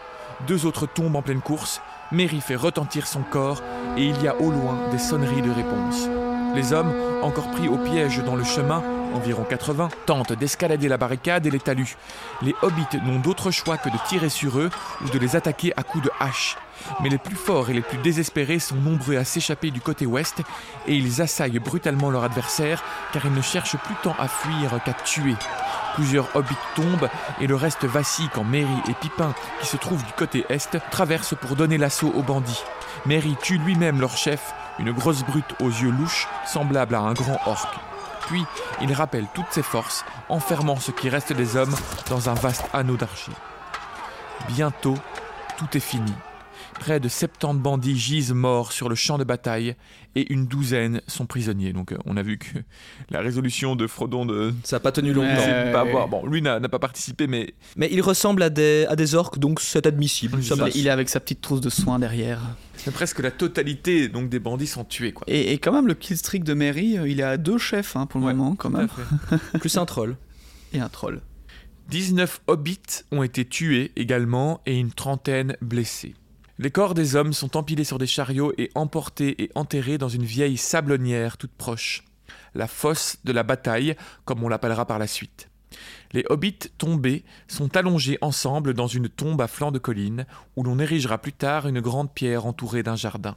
[0.48, 1.82] Deux autres tombent en pleine course.
[2.12, 3.62] Mary fait retentir son corps
[3.98, 6.08] et il y a au loin des sonneries de réponse.
[6.56, 8.82] Les hommes, encore pris au piège dans le chemin,
[9.16, 11.98] environ 80, tentent d'escalader la barricade et les talus.
[12.42, 14.70] Les hobbits n'ont d'autre choix que de tirer sur eux
[15.04, 16.58] ou de les attaquer à coups de hache.
[17.02, 20.42] Mais les plus forts et les plus désespérés sont nombreux à s'échapper du côté ouest
[20.88, 24.94] et ils assaillent brutalement leur adversaire car ils ne cherchent plus tant à fuir qu'à
[24.94, 25.36] tuer.
[25.96, 27.10] Plusieurs hobbits tombent
[27.40, 31.36] et le reste vacille quand Mary et Pipin, qui se trouvent du côté est, traversent
[31.40, 32.64] pour donner l'assaut aux bandits.
[33.06, 37.40] Mary tue lui-même leur chef, une grosse brute aux yeux louches, semblable à un grand
[37.46, 37.95] orc.
[38.28, 38.44] Puis,
[38.82, 41.76] il rappelle toutes ses forces, enfermant ce qui reste des hommes
[42.10, 43.34] dans un vaste anneau d'argile.
[44.50, 44.98] Bientôt,
[45.58, 46.14] tout est fini.
[46.80, 49.76] Près de 70 bandits gisent morts sur le champ de bataille
[50.14, 51.74] et une douzaine sont prisonniers.
[51.74, 52.60] Donc euh, on a vu que
[53.10, 55.28] la résolution de Frodon de Ça n'a pas tenu longtemps.
[55.28, 55.74] Ouais.
[55.74, 59.40] avoir- Bon, lui n'a pas participé, mais Mais il ressemble à des, à des orques,
[59.40, 60.44] donc c'est admissible.
[60.44, 60.76] Ça Il, passe.
[60.76, 62.40] il est avec sa petite trousse de soins derrière.
[62.78, 65.12] c'est presque la totalité donc des bandits sont tués.
[65.14, 65.26] Quoi.
[65.28, 68.06] Et, et quand même, le killstreak de Mary, euh, il est à deux chefs hein,
[68.06, 68.90] pour le Ouais, moment, quand même.
[69.60, 70.18] Plus un troll.
[70.74, 71.22] Et un troll.
[71.90, 72.80] 19 hobbits
[73.12, 76.14] ont été tués également et une trentaine blessés.
[76.58, 80.24] Les corps des hommes sont empilés sur des chariots et emportés et enterrés dans une
[80.24, 82.04] vieille sablonnière toute proche.
[82.54, 85.50] La fosse de la bataille, comme on l'appellera par la suite.
[86.14, 90.26] Les hobbits tombés sont allongés ensemble dans une tombe à flanc de colline,
[90.56, 93.36] où l'on érigera plus tard une grande pierre entourée d'un jardin.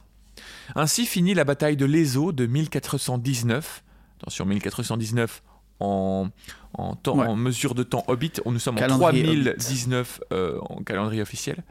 [0.75, 3.83] Ainsi finit la bataille de l'Ezo de 1419.
[4.21, 5.43] Attention, 1419
[5.81, 6.29] en,
[6.73, 7.27] en, temps, Ouais.
[7.27, 11.63] en mesure de temps hobbit, on nous sommes en Calendrier 3019 euh, en calendrier officiel.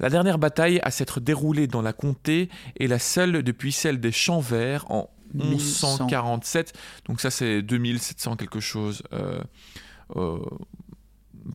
[0.00, 4.12] La dernière bataille à s'être déroulée dans la comté est la seule depuis celle des
[4.12, 6.72] Champs Verts en 1147.
[7.06, 9.40] Donc ça c'est 2700 quelque chose euh,
[10.16, 10.38] euh,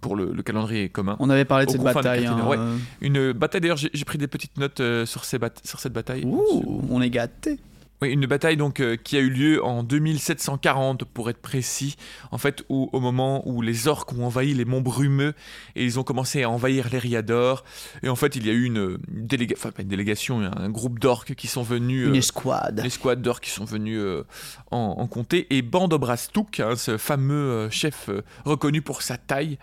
[0.02, 1.16] pour le, le calendrier commun.
[1.20, 2.26] On avait parlé de cette bataille.
[2.26, 2.58] Hein, ouais.
[3.02, 6.24] Une bataille d'ailleurs j'ai pris des petites notes euh, sur, ces sur cette bataille.
[6.26, 7.60] Ouh, on est gâtés.
[8.02, 11.96] Oui, une bataille donc euh, qui a eu lieu en 2740 pour être précis,
[12.32, 15.34] en fait où, au moment où les orques ont envahi les monts brumeux
[15.76, 17.66] et ils ont commencé à envahir l'Eriador
[18.02, 20.98] et en fait il y a eu une, déléga- enfin pas une délégation, un groupe
[21.00, 22.80] d'orques qui sont venus, Une euh, escouade.
[22.82, 24.24] l'escouade d'orques qui sont venus euh,
[24.72, 28.10] en, en comté et Bandobrastuk, hein, ce fameux chef
[28.46, 29.58] reconnu pour sa taille,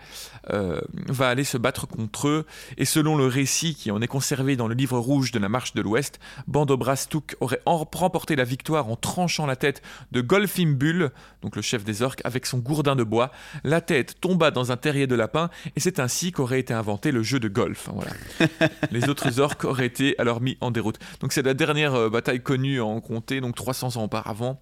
[0.49, 2.45] va aller se battre contre eux.
[2.77, 5.73] Et selon le récit qui en est conservé dans le livre rouge de la marche
[5.73, 11.11] de l'Ouest, Bandobrastuk aurait en- remporté la victoire en tranchant la tête de Golfimbul,
[11.41, 13.31] donc le chef des orques, avec son gourdin de bois.
[13.63, 17.23] La tête tomba dans un terrier de lapin et c'est ainsi qu'aurait été inventé le
[17.23, 17.89] jeu de golf.
[17.89, 18.71] hein, Voilà.
[18.91, 20.99] Les autres orques auraient été alors mis en déroute.
[21.19, 24.59] Donc c'est la dernière euh, bataille connue en comté, donc 300 ans auparavant,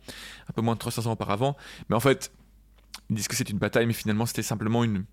[0.50, 1.56] un peu moins de 300 ans auparavant.
[1.90, 2.32] Mais en fait,
[3.10, 5.06] ils disent que c'est une bataille, mais finalement c'était simplement une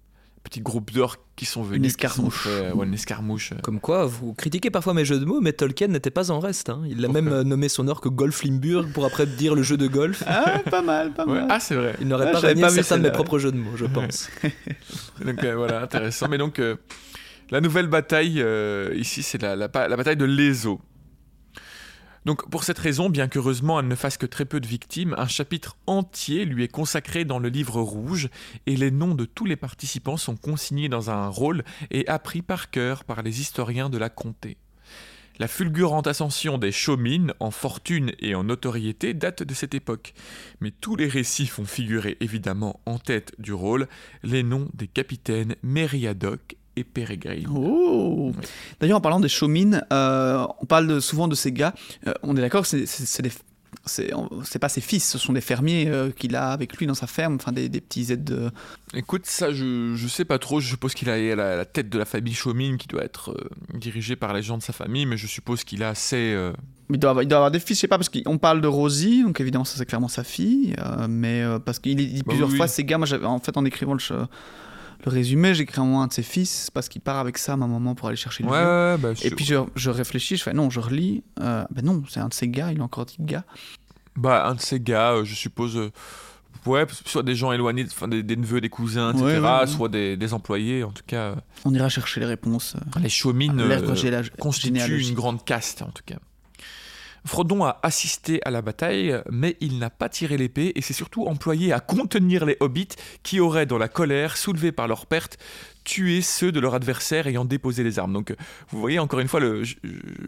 [0.45, 1.81] petit groupe d'orques qui sont venus.
[1.83, 2.47] sont escarmouche.
[2.49, 3.53] fait, ouais, une escarmouche.
[3.63, 6.69] Comme quoi, vous critiquez parfois mes jeux de mots, mais Tolkien n'était pas en reste.
[6.69, 6.83] hein.
[6.89, 9.87] Il a même euh, nommé son orque Golf Limburg pour après dire le jeu de
[9.87, 10.23] golf.
[10.27, 11.41] Ah, pas mal, pas Ouais.
[11.41, 11.47] mal.
[11.51, 11.97] Ah, c'est vrai.
[12.01, 14.29] Il n'aurait Ah, pas régné certains de mes propres jeux de mots, je pense.
[15.25, 16.29] Donc euh, voilà, intéressant.
[16.29, 16.77] Mais donc, euh,
[17.51, 20.81] la nouvelle bataille, euh, ici, c'est la, la, la bataille de l'Ezo.
[22.25, 25.27] Donc pour cette raison, bien qu'heureusement elle ne fasse que très peu de victimes, un
[25.27, 28.29] chapitre entier lui est consacré dans le livre rouge
[28.67, 32.71] et les noms de tous les participants sont consignés dans un rôle et appris par
[32.71, 34.57] cœur par les historiens de la comté.
[35.39, 40.13] La fulgurante ascension des Chaumines en fortune et en notoriété date de cette époque,
[40.61, 43.89] mais tous les récits font figurer évidemment en tête du rôle
[44.23, 47.47] les noms des capitaines Mériadoc et Pérégrine.
[47.55, 48.33] Oh.
[48.37, 48.47] Oui.
[48.81, 51.75] D'ailleurs, en parlant des Chaumines, euh, on parle souvent de ces gars.
[52.07, 53.31] euh, on est d'accord que c'est- des-
[53.87, 57.07] c'est pas ses fils, ce sont des fermiers euh, qu'il a avec lui dans sa
[57.07, 58.51] ferme, enfin des, des petits aides de.
[58.95, 61.99] Écoute, ça je, je sais pas trop, je suppose qu'il a la, la tête de
[61.99, 65.17] la famille Chaumine qui doit être euh, dirigée par les gens de sa famille, mais
[65.17, 66.17] je suppose qu'il a assez...
[66.35, 66.53] euh,
[66.91, 68.69] Il doit, avoir, il doit avoir des fils, je sais pas, parce qu'on parle de
[68.69, 70.75] Rosie, donc évidemment ça c'est clairement sa fille,
[71.09, 72.73] mais parce qu'il dit Bah plusieurs oui, fois oui.
[72.73, 74.01] ces gars, moi j'avais en fait en écrivant le,
[75.05, 77.55] le résumé, j'écris en moins un de ses fils, parce qu'il part avec ça à
[77.55, 80.53] un moment pour aller chercher le Ouais, bah, Et puis je, je réfléchis, je fais
[80.53, 83.17] non, je relis, euh, ben non, c'est un de ces gars, il a encore dit
[83.21, 83.45] gars.
[84.17, 85.77] Bah, un de ces gars, euh, je suppose...
[85.77, 85.91] euh,
[86.67, 90.33] Ouais, soit des gens éloignés, des, des neveux, des cousins, etc., Ouais, soit des, des
[90.33, 91.35] employés, en tout cas.
[91.65, 92.77] On ira chercher les réponses.
[93.03, 93.61] les Chaumines
[94.39, 96.19] constituent une grande caste, en tout cas.
[97.25, 101.27] Frodon a assisté à la bataille, mais il n'a pas tiré l'épée et s'est surtout
[101.27, 102.89] employé à contenir les hobbits
[103.23, 105.39] qui auraient, dans la colère, soulevée par leur perte,
[105.85, 108.13] tué ceux de leur adversaire ayant déposé les armes.
[108.13, 108.37] Donc, euh,
[108.71, 109.41] vous voyez, encore une fois,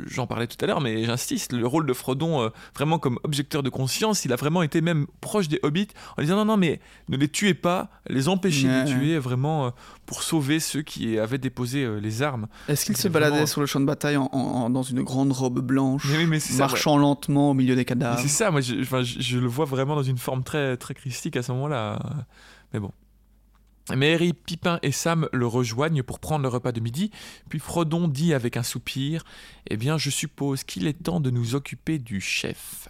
[0.06, 3.62] j'en parlais tout à l'heure, mais j'insiste, le rôle de Frodon, euh, vraiment comme objecteur
[3.62, 5.88] de conscience, il a vraiment été même proche des hobbits
[6.18, 8.98] en disant non, non, mais ne les tuez pas, les empêchez Ouais, de les ouais.
[9.00, 9.70] tuer, vraiment, euh,
[10.06, 12.46] pour sauver ceux qui avaient déposé euh, les armes.
[12.68, 15.02] Est-ce qu'il se baladait vraiment- sur le champ de bataille en- en- en- dans une
[15.02, 16.70] grande robe blanche, Mais oui, mais c'est ça, ouais.
[16.70, 18.20] marchant lentement au milieu des cadavres?
[18.20, 21.42] C'est ça, moi je, je le vois vraiment dans une forme très, très christique à
[21.42, 21.98] ce moment-là.
[22.72, 22.90] Mais bon.
[23.92, 27.10] Mary, Pipin et Sam le rejoignent pour prendre le repas de midi,
[27.50, 29.24] puis Frodon dit avec un soupir
[29.68, 32.88] Eh bien, je suppose qu'il est temps de nous occuper du chef.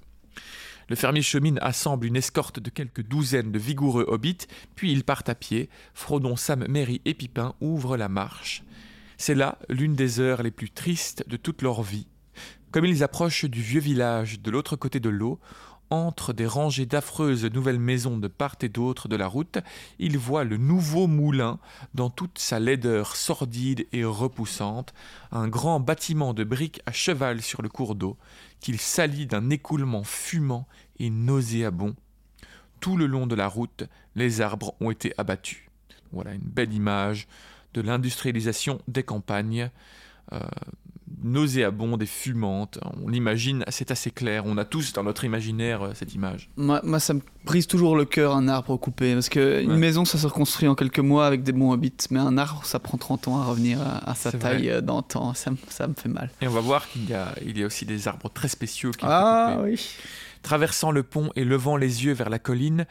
[0.88, 5.30] Le fermier chemine assemble une escorte de quelques douzaines de vigoureux hobbits, puis ils partent
[5.30, 5.68] à pied.
[5.94, 8.62] Frodon, Sam, Mary et Pipin ouvrent la marche.
[9.16, 12.06] C'est là l'une des heures les plus tristes de toute leur vie.
[12.70, 15.40] Comme ils approchent du vieux village de l'autre côté de l'eau,
[15.94, 19.58] entre des rangées d'affreuses nouvelles maisons de part et d'autre de la route,
[19.98, 21.58] ils voient le nouveau moulin
[21.94, 24.92] dans toute sa laideur sordide et repoussante,
[25.30, 28.16] un grand bâtiment de briques à cheval sur le cours d'eau,
[28.60, 30.66] qu'il salit d'un écoulement fumant
[30.98, 31.94] et nauséabond.
[32.80, 33.84] Tout le long de la route,
[34.16, 35.62] les arbres ont été abattus.
[36.12, 37.28] Voilà une belle image
[37.72, 39.70] de l'industrialisation des campagnes.
[40.32, 40.40] euh,
[41.24, 42.78] nauséabonde et fumante.
[43.02, 44.44] On l'imagine, c'est assez clair.
[44.46, 46.50] On a tous dans notre imaginaire euh, cette image.
[46.56, 49.14] moi, moi, ça me brise toujours le cœur un arbre coupé.
[49.14, 49.76] Parce que une Ouais.
[49.78, 51.92] maison, ça se reconstruit en quelques mois avec des bons hobbits.
[52.10, 55.34] Mais un arbre, ça prend 30 ans à revenir à, à sa taille euh, d'antan.
[55.34, 56.30] Ça, me- ça me fait mal.
[56.40, 58.90] Et on va voir qu'il y a, il y a aussi des arbres très spéciaux
[58.92, 59.80] qui Ah oui.
[60.42, 62.86] Traversant le pont et levant les yeux vers la colline,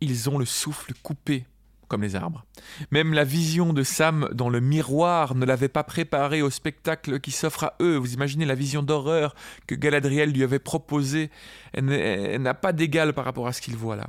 [0.00, 1.46] ils ont le souffle coupé,
[1.88, 2.44] comme les arbres.
[2.90, 7.30] Même la vision de Sam dans le miroir ne l'avait pas préparé au spectacle qui
[7.30, 7.96] s'offre à eux.
[7.96, 9.34] Vous imaginez la vision d'horreur
[9.66, 11.30] que Galadriel lui avait proposée.
[11.72, 14.08] Elle n'a pas d'égal par rapport à ce qu'il voit là.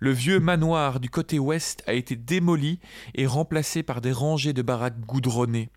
[0.00, 2.78] Le vieux manoir du côté ouest a été démoli
[3.14, 5.70] et remplacé par des rangées de baraques goudronnées.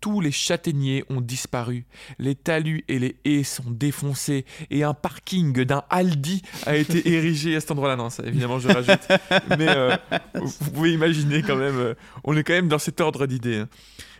[0.00, 1.84] Tous les châtaigniers ont disparu,
[2.18, 7.56] les talus et les haies sont défoncés et un parking d'un Aldi a été érigé
[7.56, 7.96] à cet endroit-là.
[7.96, 9.08] Non, ça évidemment je rajoute.
[9.58, 9.96] Mais euh,
[10.34, 11.94] vous pouvez imaginer quand même, euh,
[12.24, 13.58] on est quand même dans cet ordre d'idées.
[13.60, 13.68] hein.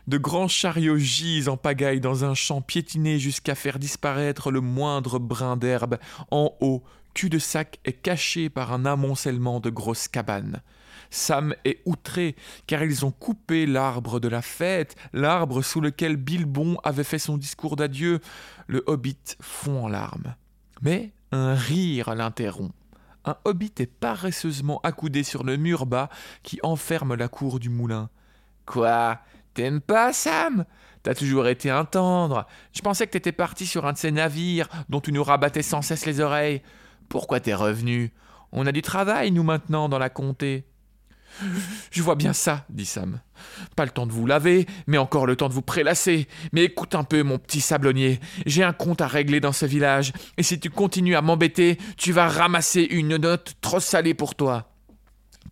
[0.07, 5.18] De grands chariots gisent en pagaille dans un champ piétiné jusqu'à faire disparaître le moindre
[5.18, 5.99] brin d'herbe.
[6.31, 10.62] En haut, cul-de-sac est caché par un amoncellement de grosses cabanes.
[11.11, 12.37] Sam est outré,
[12.67, 17.37] car ils ont coupé l'arbre de la fête, l'arbre sous lequel Bilbon avait fait son
[17.37, 18.21] discours d'adieu.
[18.67, 20.35] Le hobbit fond en larmes.
[20.83, 22.75] Mais un rire l'interrompt.
[23.25, 26.09] Un hobbit est paresseusement accoudé sur le mur bas
[26.43, 28.09] qui enferme la cour du moulin.
[28.67, 29.19] Quoi?
[29.55, 30.65] T'aimes pas, Sam?
[31.03, 32.47] T'as toujours été un tendre.
[32.73, 35.83] Je pensais que t'étais parti sur un de ces navires dont tu nous rabattais sans
[35.83, 36.63] cesse les oreilles.
[37.09, 38.13] Pourquoi t'es revenu?
[38.53, 40.67] On a du travail, nous, maintenant, dans la comté.
[41.91, 43.20] Je vois bien ça, dit Sam.
[43.74, 46.28] Pas le temps de vous laver, mais encore le temps de vous prélasser.
[46.53, 48.20] Mais écoute un peu, mon petit sablonnier.
[48.47, 52.12] J'ai un compte à régler dans ce village, et si tu continues à m'embêter, tu
[52.12, 54.72] vas ramasser une note trop salée pour toi.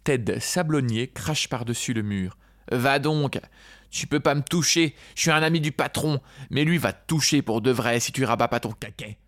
[0.05, 2.37] Ted Sablonnier crache par-dessus le mur.
[2.71, 3.41] Va donc.
[3.91, 6.21] Tu peux pas me toucher, je suis un ami du patron,
[6.51, 9.19] mais lui va toucher pour de vrai si tu rabats pas ton caquet.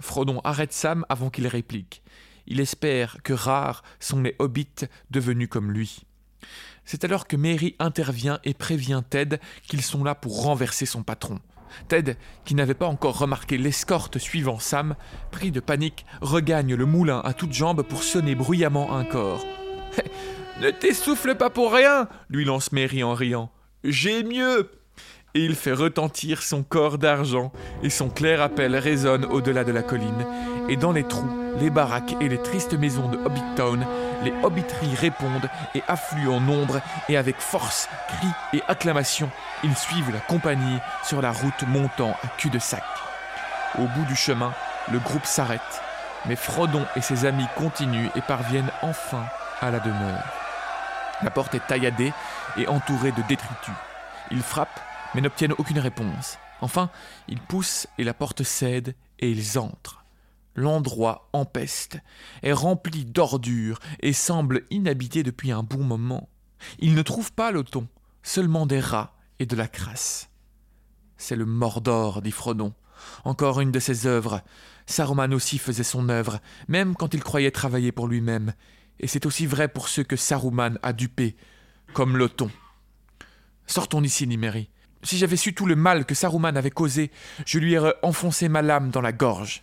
[0.00, 2.02] Frodon arrête Sam avant qu'il réplique.
[2.46, 6.04] Il espère que rares sont les hobbits devenus comme lui.
[6.84, 9.38] C'est alors que Mary intervient et prévient Ted
[9.68, 11.38] qu'ils sont là pour renverser son patron.
[11.88, 14.94] Ted, qui n'avait pas encore remarqué l'escorte suivant Sam,
[15.30, 19.46] pris de panique, regagne le moulin à toutes jambes pour sonner bruyamment un corps.
[20.60, 23.50] ne t'essouffle pas pour rien, lui lance Mary en riant.
[23.84, 24.70] J'ai mieux
[25.34, 29.82] et il fait retentir son corps d'argent, et son clair appel résonne au-delà de la
[29.82, 30.26] colline,
[30.68, 33.86] et dans les trous, les baraques et les tristes maisons de Hobbitown,
[34.24, 39.30] les hobbiteries répondent et affluent en nombre, et avec force, cris et acclamations,
[39.64, 42.84] ils suivent la compagnie sur la route montant à cul-de-sac.
[43.78, 44.52] Au bout du chemin,
[44.90, 45.82] le groupe s'arrête,
[46.26, 49.24] mais Frodon et ses amis continuent et parviennent enfin
[49.60, 50.24] à la demeure.
[51.22, 52.12] La porte est tailladée
[52.56, 53.74] et entourée de détritus.
[54.30, 54.80] Ils frappent
[55.14, 56.38] mais n'obtiennent aucune réponse.
[56.60, 56.90] Enfin,
[57.28, 60.01] ils poussent et la porte cède et ils entrent.
[60.54, 61.98] L'endroit empeste,
[62.42, 66.28] est rempli d'ordures et semble inhabité depuis un bon moment.
[66.78, 67.88] Ils ne trouvent pas l'auton,
[68.22, 70.28] seulement des rats et de la crasse.
[71.16, 72.74] C'est le Mordor, dit Frodon.
[73.24, 74.42] Encore une de ses œuvres.
[74.86, 78.52] Saruman aussi faisait son œuvre, même quand il croyait travailler pour lui-même.
[79.00, 81.36] Et c'est aussi vrai pour ceux que Saruman a dupés,
[81.94, 82.50] comme l'auton.
[83.66, 84.68] Sortons d'ici, Nimeri.
[85.02, 87.10] Si j'avais su tout le mal que Saruman avait causé,
[87.46, 89.62] je lui aurais enfoncé ma lame dans la gorge.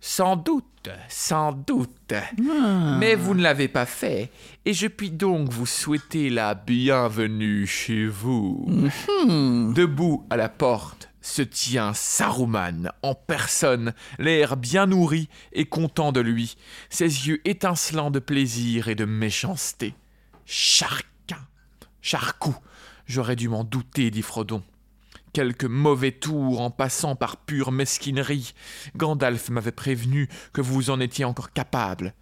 [0.00, 2.12] Sans doute, sans doute.
[2.12, 2.96] Ah.
[2.98, 4.30] Mais vous ne l'avez pas fait,
[4.64, 8.64] et je puis donc vous souhaiter la bienvenue chez vous.
[8.68, 9.74] Mhm.
[9.74, 16.20] Debout à la porte se tient Saruman en personne, l'air bien nourri et content de
[16.20, 16.56] lui,
[16.90, 19.94] ses yeux étincelants de plaisir et de méchanceté.
[20.46, 21.44] Charquin,
[22.00, 22.56] charcou,
[23.08, 24.62] J'aurais dû m'en douter, dit Frodon.
[25.38, 28.54] Quelques mauvais tours en passant par pure mesquinerie.
[28.96, 32.12] Gandalf m'avait prévenu que vous en étiez encore capable.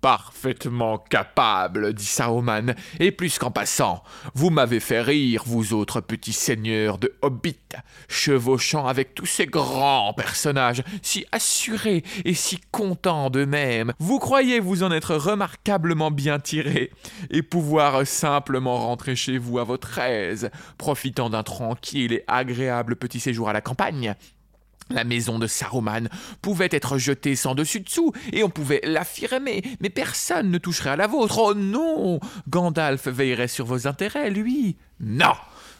[0.00, 6.32] Parfaitement capable, dit Saruman, et plus qu'en passant, vous m'avez fait rire, vous autres petits
[6.32, 7.58] seigneurs de Hobbit,
[8.08, 13.94] chevauchant avec tous ces grands personnages, si assurés et si contents d'eux-mêmes.
[13.98, 16.92] Vous croyez vous en être remarquablement bien tirés,
[17.30, 23.18] et pouvoir simplement rentrer chez vous à votre aise, profitant d'un tranquille et agréable petit
[23.18, 24.14] séjour à la campagne?
[24.90, 26.08] La maison de Saruman
[26.42, 31.06] pouvait être jetée sans dessus-dessous, et on pouvait l'affirmer, mais personne ne toucherait à la
[31.06, 31.38] vôtre.
[31.38, 34.76] Oh non Gandalf veillerait sur vos intérêts, lui.
[35.00, 35.34] Non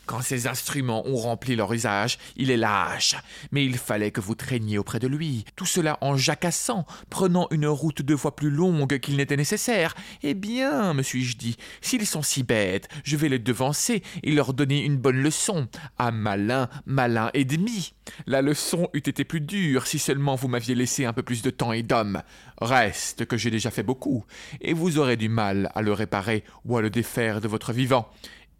[0.06, 3.16] quand ces instruments ont rempli leur usage, il est lâche.
[3.50, 7.66] Mais il fallait que vous traîniez auprès de lui, tout cela en jacassant, prenant une
[7.66, 9.94] route deux fois plus longue qu'il n'était nécessaire.
[10.22, 14.54] Eh bien, me suis-je dit, s'ils sont si bêtes, je vais les devancer et leur
[14.54, 15.68] donner une bonne leçon.
[15.98, 17.94] À malin, malin et demi.
[18.26, 21.50] La leçon eût été plus dure si seulement vous m'aviez laissé un peu plus de
[21.50, 22.22] temps et d'hommes.
[22.60, 24.24] Reste que j'ai déjà fait beaucoup,
[24.60, 28.08] et vous aurez du mal à le réparer ou à le défaire de votre vivant.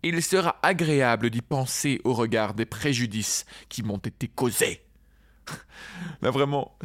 [0.09, 4.81] Il sera agréable d'y penser au regard des préjudices qui m'ont été causés.
[6.23, 6.79] Là vraiment,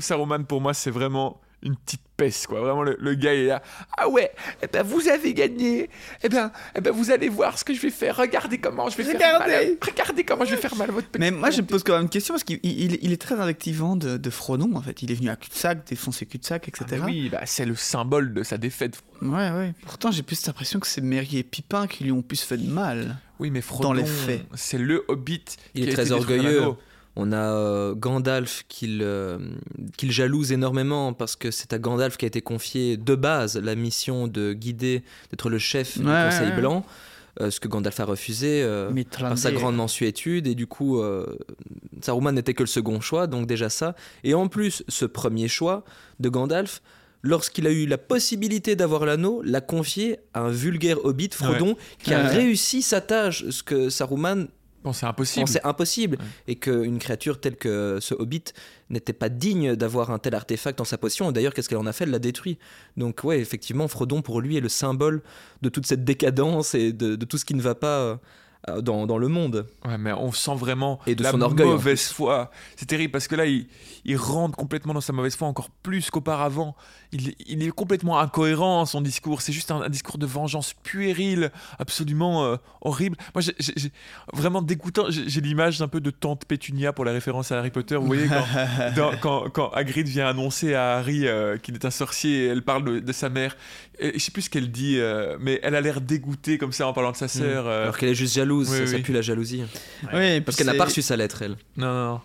[0.00, 2.60] Saruman pour moi c'est vraiment une petite peste, quoi.
[2.60, 3.62] Vraiment, le, gars est là.
[3.96, 5.90] Ah ouais, eh ben vous avez gagné.
[6.22, 8.16] Eh ben, eh ben vous allez voir ce que je vais faire.
[8.16, 9.76] Regardez comment je vais faire mal.
[9.82, 11.20] Regardez comment je vais faire mal à votre petit.
[11.20, 13.96] Mais moi, je me pose quand même une question parce qu'il il, est très invectivant
[13.96, 15.02] de, de Frodon, en fait.
[15.02, 16.84] Il est venu à cul-de-sac, défoncer cul-de-sac, etc.
[17.02, 19.02] Ah oui, bah, c'est le symbole de sa défaite.
[19.20, 19.74] Ouais, ouais.
[19.84, 22.68] Pourtant, j'ai plus l'impression que c'est Merry et Pipin qui lui ont plus fait de
[22.68, 23.16] mal.
[23.38, 24.46] Oui, mais Frodon, dans les faits.
[24.54, 25.44] c'est le hobbit.
[25.74, 26.74] Il est très orgueilleux.
[27.16, 29.00] On a euh, Gandalf qu'il
[30.12, 34.28] jalouse énormément parce que c'est à Gandalf qui a été confié de base la mission
[34.28, 36.84] de guider, d'être le chef du Conseil Blanc.
[37.40, 38.90] euh, ce que Gandalf a refusé euh,
[39.20, 41.26] par sa grande mensuétude, et du coup, euh,
[42.00, 43.94] Saruman n'était que le second choix, donc déjà ça.
[44.24, 45.84] Et en plus, ce premier choix
[46.18, 46.80] de Gandalf,
[47.22, 52.14] lorsqu'il a eu la possibilité d'avoir l'anneau, l'a confié à un vulgaire hobbit, Frodon, qui
[52.14, 52.28] a Ouais.
[52.28, 54.46] réussi sa tâche, ce que Saruman
[54.92, 55.46] c'est impossible.
[55.46, 56.24] pensait impossible, Ouais.
[56.48, 58.44] et qu'une créature telle que ce hobbit
[58.90, 61.30] n'était pas digne d'avoir un tel artefact en sa possession.
[61.30, 62.04] Et D'ailleurs, qu'est-ce qu'elle en a fait?
[62.04, 62.58] Elle l'a détruit.
[62.96, 65.22] Donc, ouais, effectivement, Frodon, pour lui, est le symbole
[65.62, 68.16] de toute cette décadence et de, de tout ce qui ne va pas euh,
[68.82, 69.66] dans, dans le monde.
[69.84, 72.50] Ouais, mais on sent vraiment Et de la son orgueil, en mauvaise foi.
[72.76, 73.66] C'est terrible parce que là, il,
[74.04, 76.74] il rentre complètement dans sa mauvaise foi encore plus qu'auparavant.
[77.12, 79.40] Il, il est complètement incohérent son discours.
[79.42, 83.16] C'est juste un, un discours de vengeance puérile, absolument euh, horrible.
[83.34, 83.42] Moi,
[84.32, 85.10] vraiment dégoûtant.
[85.10, 87.96] J'ai j'ai l'image un peu de Tante Pétunia pour la référence à Harry Potter.
[87.96, 88.44] Vous voyez, quand,
[88.96, 92.62] dans- quand, quand Hagrid vient annoncer à Harry euh, qu'il est un sorcier, et elle
[92.62, 93.56] parle de, de sa mère.
[93.98, 96.86] Et je sais plus ce qu'elle dit, euh, mais elle a l'air dégoûtée comme ça
[96.86, 97.66] en parlant de sa sœur.
[97.66, 97.84] euh.
[97.84, 98.88] Alors qu'elle est juste jalouse, oui, ça, oui.
[98.90, 99.62] ça pue la jalousie.
[100.12, 101.56] Oui, Parce qu'elle n'a pas reçu sa lettre, elle.
[101.76, 102.20] Non, non, non.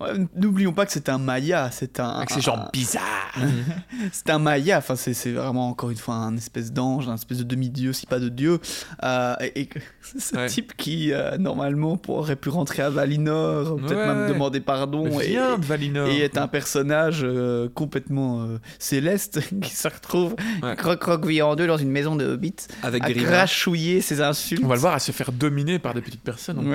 [0.00, 2.08] Ouais, N'oublions pas que c'est un Maya, c'est un.
[2.10, 3.04] Avec ses un- jambes bizarres.
[4.12, 7.38] C'est un Maya, enfin c'est c'est vraiment encore une fois un espèce d'ange, un espèce
[7.38, 8.58] de demi-dieu, si pas de dieu.
[9.04, 9.68] Euh, et et
[10.02, 10.46] c'est ce Ouais.
[10.48, 15.06] type qui euh, normalement aurait pu rentrer à Valinor, peut-être Ouais, même demander pardon.
[15.20, 16.08] et, de Valinor.
[16.08, 20.76] et est un personnage euh, complètement euh, céleste qui se retrouve Ouais.
[20.76, 24.62] croque-croque en deux dans une maison de hobbits Avec à crachouiller ses insultes.
[24.64, 26.58] On va le voir à se faire dominer par des petites personnes.
[26.58, 26.70] en plus.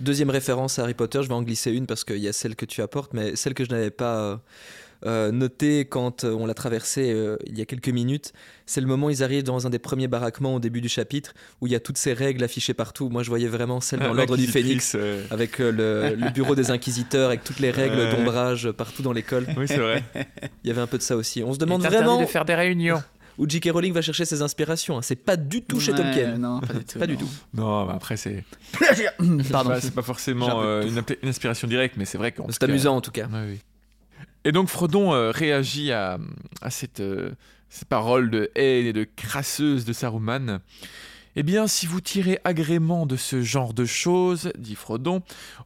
[0.00, 2.54] Deuxième référence à Harry Potter, je vais en glisser une parce qu'il y a celle
[2.54, 4.36] que tu apportes, mais celle que je n'avais pas euh,
[5.06, 8.32] euh, notée quand euh, on l'a traversée euh, il y a quelques minutes,
[8.64, 11.34] c'est le moment où ils arrivent dans un des premiers baraquements au début du chapitre
[11.60, 13.08] où il y a toutes ces règles affichées partout.
[13.08, 16.30] Moi, je voyais vraiment celle dans Ah, l'ordre du Phénix euh, avec euh, le, le
[16.30, 19.46] bureau des inquisiteurs avec toutes les règles d'ombrage partout dans l'école.
[19.56, 20.04] Oui, c'est vrai.
[20.62, 21.42] Il y avait un peu de ça aussi.
[21.42, 23.02] On se demande Il est interdit vraiment de faire des réunions.
[23.38, 23.70] Où J.K.
[23.72, 24.98] Rowling va chercher ses inspirations.
[24.98, 25.02] hein.
[25.02, 26.38] C'est pas du tout chez Ouais, Tolkien.
[26.38, 26.98] Non, pas du tout.
[26.98, 27.18] Pas du non.
[27.20, 27.28] tout.
[27.54, 28.44] Non, mais après, c'est
[29.50, 29.70] Pardon.
[29.70, 33.00] bah, c'est pas forcément euh, une, inspiration directe, mais c'est vrai qu'en C'est amusant en
[33.00, 33.26] tout cas.
[33.28, 33.60] Ouais, oui.
[34.44, 36.18] Et donc Frodon euh, réagit à,
[36.62, 37.30] à cette, euh,
[37.68, 40.60] ces paroles de haine et de crasseuse de Saruman.
[41.36, 45.22] Eh bien, si vous tirez agrément de ce genre de choses, dit Frodon,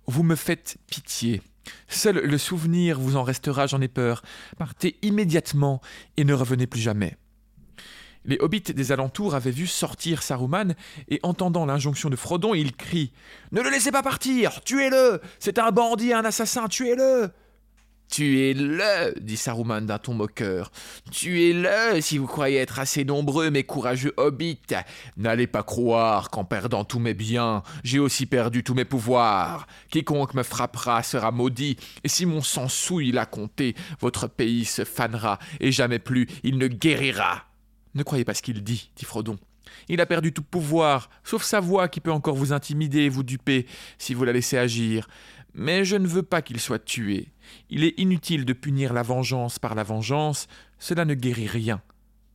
[0.07, 1.41] vous me faites pitié.
[1.89, 4.23] Seul le souvenir vous en restera, j'en ai peur.
[4.59, 5.81] Partez immédiatement
[6.16, 7.16] et ne revenez plus jamais.
[8.25, 10.75] Les hobbits des alentours avaient vu sortir Saruman
[11.09, 13.12] et entendant l'injonction de Frodon, ils crient
[13.51, 17.31] Ne le laissez pas partir Tuez-le C'est un bandit, un assassin, tuez-le
[18.12, 20.70] Tuez-le dit Saruman d'un ton moqueur.
[21.11, 24.61] Tuez-le si vous croyez être assez nombreux, mes courageux hobbits.
[25.16, 29.66] N'allez pas croire qu'en perdant tous mes biens, j'ai aussi perdu tous mes pouvoirs.
[29.91, 34.85] Quiconque me frappera sera maudit, et si mon sang souille la comté, votre pays se
[34.85, 37.51] fanera, et jamais plus il ne guérira.
[37.95, 39.38] Ne croyez pas ce qu'il dit, dit Frodon.
[39.88, 43.22] Il a perdu tout pouvoir, sauf sa voix qui peut encore vous intimider et vous
[43.22, 43.66] duper
[43.99, 45.09] si vous la laissez agir.
[45.55, 47.32] Mais je ne veux pas qu'il soit tué.
[47.68, 50.47] Il est inutile de punir la vengeance par la vengeance,
[50.78, 51.82] cela ne guérit rien.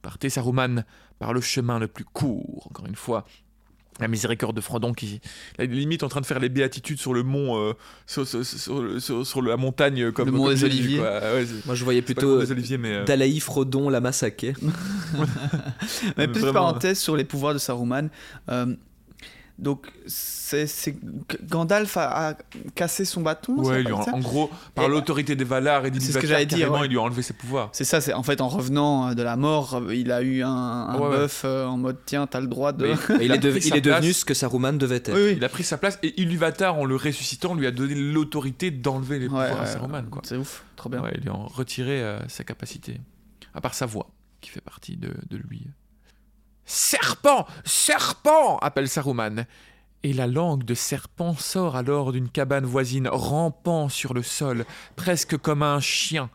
[0.02, 0.84] Partez, Saruman,
[1.20, 3.26] par le chemin le plus court, encore une fois.
[4.00, 5.20] La miséricorde de Frodon qui
[5.58, 7.74] est limite en train de faire les béatitudes sur le mont, euh,
[8.06, 11.00] sur, sur- sur- sur- sur la montagne euh, comme Le mont comme des Oliviers.
[11.00, 14.54] Ouais, Moi, je voyais plutôt Oliviers, mais euh, Dalaï Frodon la massacrer.
[16.18, 16.54] Mais petite Vraiment.
[16.54, 18.10] parenthèse sur les pouvoirs de Saruman.
[18.50, 18.76] Euh,
[19.60, 20.68] donc, c'est
[21.50, 22.34] Gandalf a, a
[22.76, 26.12] cassé son bâton ouais, lui en gros, par Et- l'autorité des Valar et des C'est
[26.12, 26.44] ce que ouais.
[26.86, 27.70] il lui a enlevé ses pouvoirs.
[27.72, 30.44] C'est ça, c'est en fait en revenant euh, de la mort, euh, il a eu
[30.44, 31.18] un, un Ouais, ouais.
[31.24, 32.86] buff euh, en mode tiens, t'as le droit de.
[32.86, 32.92] Et
[33.26, 34.18] il, a est, il devenu place.
[34.18, 35.12] ce que Saruman devait être.
[35.14, 35.34] Oui, oui.
[35.38, 39.18] Il a pris sa place et Ilúvatar, en le ressuscitant, lui a donné l'autorité d'enlever
[39.20, 40.04] les Ouais, pouvoirs à Saruman.
[40.12, 40.22] Quoi.
[40.24, 41.02] C'est ouf, trop bien.
[41.02, 43.02] Ouais, il lui a retiré euh, sa capacité.
[43.56, 44.08] À part sa voix,
[44.40, 45.66] qui fait partie de, de lui.
[46.68, 49.46] Serpent Serpent appelle Saruman.
[50.04, 54.66] Et la langue de serpent sort alors d'une cabane voisine, rampant sur le sol,
[54.96, 56.30] presque comme un chien.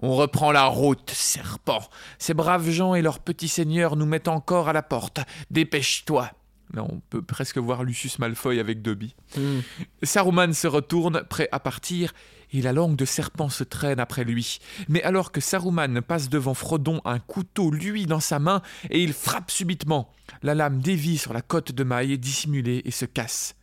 [0.00, 1.88] On reprend la route, serpent.
[2.18, 5.20] Ces braves gens et leurs petits seigneurs nous mettent encore à la porte.
[5.50, 6.30] Dépêche-toi.
[6.72, 9.14] Là, on peut presque voir Lucius Malfoy avec Dobby.
[9.36, 9.60] Hmm.
[10.02, 12.12] Saruman se retourne, prêt à partir,
[12.52, 14.58] et la langue de serpent se traîne après lui.
[14.88, 19.12] Mais alors que Saruman passe devant Frodon, un couteau lui dans sa main, et il
[19.12, 20.12] frappe subitement.
[20.42, 23.54] La lame dévie sur la côte de maille dissimulée et se casse.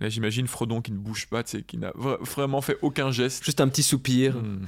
[0.00, 3.10] Là, j'imagine Frodon qui ne bouge pas, tu sais, qui n'a vra- vraiment fait aucun
[3.10, 3.44] geste.
[3.44, 4.36] Juste un petit soupir.
[4.36, 4.66] Hmm.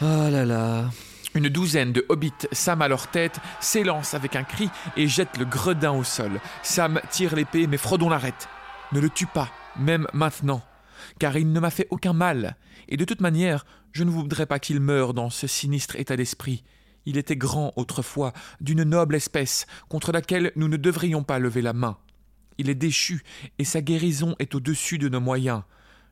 [0.00, 0.90] Ah là là.
[1.34, 5.44] Une douzaine de hobbits, Sam à leur tête, s'élancent avec un cri et jettent le
[5.44, 6.40] gredin au sol.
[6.62, 8.48] Sam tire l'épée, mais Frodon l'arrête.
[8.92, 10.62] Ne le tue pas, même maintenant,
[11.18, 12.56] car il ne m'a fait aucun mal,
[12.88, 16.64] et de toute manière, je ne voudrais pas qu'il meure dans ce sinistre état d'esprit.
[17.04, 21.72] Il était grand autrefois, d'une noble espèce, contre laquelle nous ne devrions pas lever la
[21.72, 21.98] main.
[22.58, 23.22] Il est déchu,
[23.58, 25.62] et sa guérison est au-dessus de nos moyens.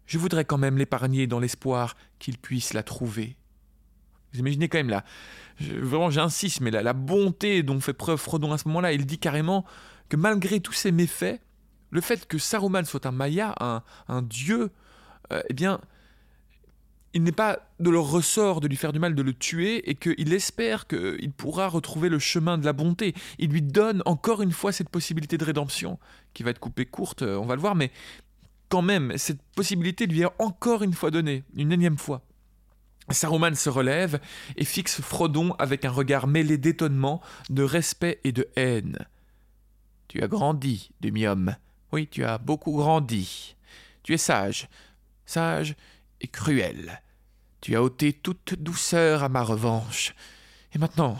[0.07, 3.36] Je voudrais quand même l'épargner dans l'espoir qu'il puisse la trouver.
[4.32, 5.05] Vous imaginez quand même là,
[5.61, 9.64] vraiment j'insiste, mais la, bonté dont fait preuve Frodon à ce moment-là, il dit carrément
[10.09, 11.41] que malgré tous ses méfaits,
[11.91, 13.55] le fait que Saruman soit un Maya,
[14.09, 14.70] un, dieu,
[15.32, 15.80] euh, eh bien,
[17.12, 19.95] il n'est pas de leur ressort de lui faire du mal, de le tuer, et
[19.97, 23.14] qu'il espère qu'il pourra retrouver le chemin de la bonté.
[23.38, 25.99] Il lui donne encore une fois cette possibilité de rédemption,
[26.34, 27.91] qui va être coupée courte, euh, on va le voir, mais
[28.68, 32.22] quand même, cette possibilité lui est encore une fois donnée, une énième fois.
[33.11, 34.20] Saruman se relève
[34.57, 38.99] et fixe Frodon avec un regard mêlé d'étonnement, de respect et de haine.
[40.07, 41.57] Tu as grandi, demi-homme.
[41.93, 43.57] Oui, tu as beaucoup grandi.
[44.03, 44.68] Tu es sage,
[45.26, 45.74] sage
[46.20, 47.03] et cruel.
[47.61, 50.14] Tu as ôté toute douceur à ma revanche.
[50.72, 51.18] Et maintenant,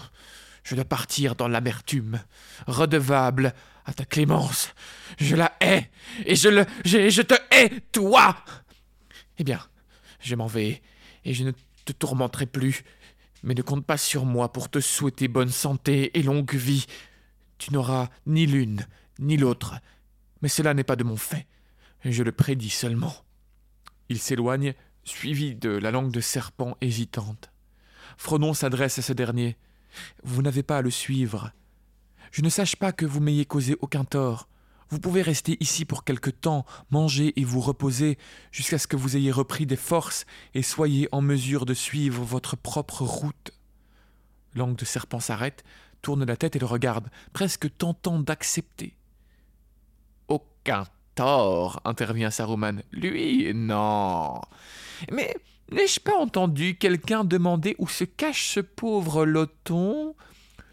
[0.63, 2.23] je dois partir dans l'amertume,
[2.67, 3.55] redevable
[3.85, 4.73] à ta clémence.
[5.19, 5.91] Je la hais,
[6.25, 8.37] et je le, je, je te hais, toi.
[9.39, 9.61] Eh bien,
[10.21, 10.83] je m'en vais,
[11.25, 11.53] et je ne
[11.85, 12.85] te tourmenterai plus.
[13.43, 16.87] Mais ne compte pas sur moi pour te souhaiter bonne santé et longue vie.
[17.59, 18.87] Tu n'auras ni l'une
[19.19, 19.75] ni l'autre.
[20.43, 21.47] Mais cela n'est pas de mon fait.
[22.05, 23.15] Je le prédis seulement.
[24.09, 24.75] Il s'éloigne,
[25.05, 27.51] suivi de la langue de serpent hésitante.
[28.17, 29.57] Frodon s'adresse à ce dernier.
[30.23, 31.53] Vous n'avez pas à le suivre.
[32.33, 34.49] Je ne sache pas que vous m'ayez causé aucun tort.
[34.89, 38.19] Vous pouvez rester ici pour quelque temps, manger et vous reposer,
[38.51, 42.57] jusqu'à ce que vous ayez repris des forces et soyez en mesure de suivre votre
[42.57, 43.53] propre route.
[44.55, 45.63] Langue de serpent s'arrête,
[46.03, 48.97] tourne la tête et le regarde, presque tentant d'accepter.
[50.31, 52.83] Aucun tort, intervient Saruman.
[52.93, 54.41] Lui, non.
[55.13, 55.37] Mais
[55.71, 60.15] n'ai-je pas entendu quelqu'un demander où se cache ce pauvre Loton?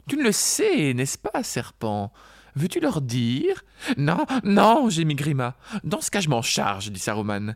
[0.08, 2.14] Tu ne le sais, n'est-ce pas, serpent?
[2.55, 3.64] Veux-tu leur dire?
[3.97, 5.55] Non, non, gémit Grima.
[5.84, 7.55] Dans ce cas, je m'en charge, dit Saruman.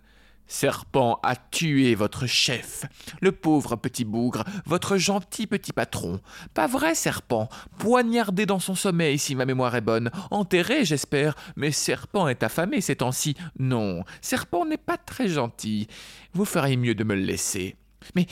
[0.52, 2.84] Serpent a tué votre chef,
[3.22, 6.20] le pauvre petit bougre, votre gentil petit patron.
[6.54, 7.48] Pas vrai, Serpent?
[7.80, 10.12] Poignardé dans son sommeil, si ma mémoire est bonne.
[10.30, 11.36] Enterré, j'espère.
[11.56, 13.38] Mais Serpent est affamé ces temps-ci.
[13.60, 15.88] Non, Serpent n'est pas très gentil.
[16.34, 17.78] Vous feriez mieux de me le laisser.
[18.14, 18.28] Mais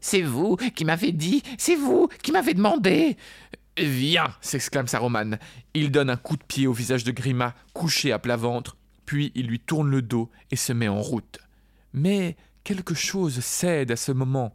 [0.00, 3.16] c'est vous qui m'avez dit, c'est vous qui m'avez demandé.
[3.78, 5.38] Viens s'exclame Saruman.
[5.74, 9.30] Il donne un coup de pied au visage de Grima, couché à plat ventre, puis
[9.36, 11.38] il lui tourne le dos et se met en route.
[11.92, 14.54] Mais quelque chose cède à ce moment.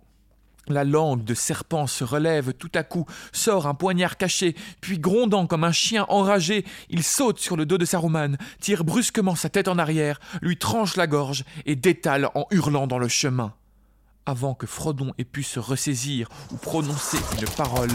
[0.67, 5.45] La langue de serpent se relève tout à coup, sort un poignard caché, puis grondant
[5.45, 9.67] comme un chien enragé, il saute sur le dos de Saruman, tire brusquement sa tête
[9.67, 13.53] en arrière, lui tranche la gorge et détale en hurlant dans le chemin.
[14.25, 17.91] Avant que Frodon ait pu se ressaisir ou prononcer une parole,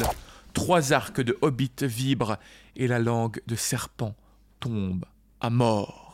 [0.53, 2.37] trois arcs de hobbit vibrent
[2.77, 4.15] et la langue de serpent
[4.61, 5.05] tombe
[5.41, 6.10] à mort.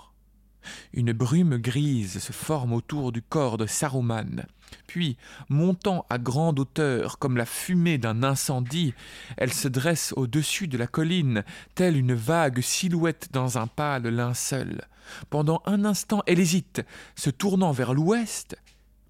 [0.92, 4.46] Une brume grise se forme autour du corps de Saruman.
[4.86, 5.16] Puis,
[5.48, 8.94] montant à grande hauteur comme la fumée d'un incendie,
[9.36, 11.44] elle se dresse au-dessus de la colline,
[11.74, 14.82] telle une vague silhouette dans un pâle linceul.
[15.30, 16.82] Pendant un instant, elle hésite,
[17.14, 18.56] se tournant vers l'ouest,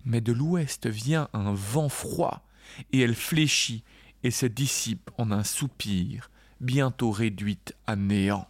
[0.05, 2.43] mais de l'ouest vient un vent froid,
[2.93, 3.83] et elle fléchit
[4.23, 6.31] et se dissipe en un soupir,
[6.61, 8.47] bientôt réduite à néant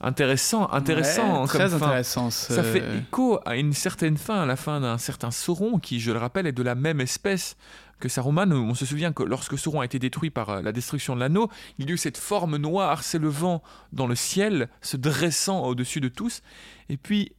[0.00, 1.46] intéressant, intéressant.
[1.46, 2.30] très intéressant.
[2.30, 6.12] Ça fait écho à une certaine fin, à la fin d'un certain Sauron, qui, je
[6.12, 7.56] le rappelle, est de la même espèce
[8.00, 8.52] que Saruman.
[8.52, 11.50] On se souvient que lorsque Sauron a été détruit par euh, la destruction de l'anneau,
[11.78, 13.62] il y a eu cette forme noire s'élevant
[13.92, 16.42] dans le ciel, se dressant au-dessus de tous,
[16.88, 17.32] et puis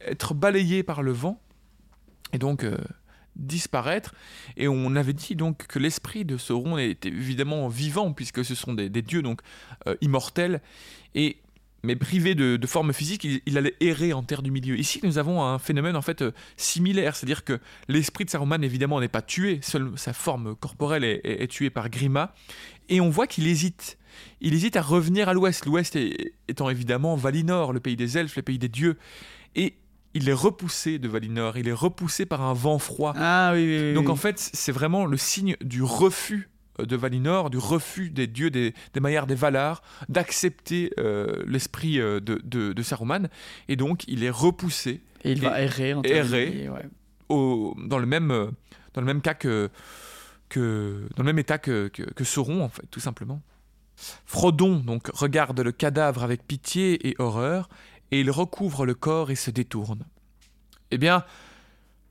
[0.00, 1.40] être balayé par le vent,
[2.32, 2.76] et donc euh,
[3.36, 4.14] disparaître.
[4.56, 8.74] Et on avait dit donc que l'esprit de Sauron était évidemment vivant, puisque ce sont
[8.74, 9.40] des, dieux donc
[9.86, 10.60] euh, immortels,
[11.14, 11.38] et
[11.84, 14.76] mais privé de, forme physique, il, allait errer en terre du milieu.
[14.76, 19.00] Ici, nous avons un phénomène en fait euh, similaire, c'est-à-dire que l'esprit de Saruman évidemment
[19.00, 22.34] n'est pas tué, seule sa forme corporelle est, tuée par Grima,
[22.88, 23.98] et on voit qu'il hésite.
[24.40, 25.98] Il hésite à revenir à l'ouest, l'ouest
[26.48, 28.96] étant évidemment Valinor, le pays des elfes, le pays des dieux,
[29.54, 29.74] et
[30.14, 33.12] il est repoussé de Valinor, il est repoussé par un vent froid.
[33.16, 36.48] Ah oui, oui, oui Donc en fait, c'est vraiment le signe du refus
[36.78, 42.20] de Valinor, du refus des dieux des, des Maillards, des Valar, d'accepter euh, l'esprit euh,
[42.20, 43.28] de, de, Saruman.
[43.68, 45.02] Et donc, il est repoussé.
[45.22, 46.68] Et il va errer, en errer
[47.28, 48.28] au, dans, le même,
[48.92, 49.70] dans le même cas que,
[50.48, 53.40] que dans le même état que, que, Sauron, en fait, tout simplement.
[54.26, 57.68] Frodon donc regarde le cadavre avec pitié et horreur,
[58.10, 60.04] et il recouvre le corps et se détourne.
[60.90, 61.24] Eh bien,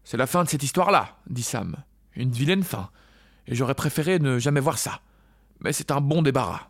[0.03, 1.75] c'est la fin de cette histoire-là, dit Sam.
[2.15, 2.89] Une vilaine fin
[3.47, 5.01] et j'aurais préféré ne jamais voir ça.
[5.59, 6.69] Mais c'est un bon débarras.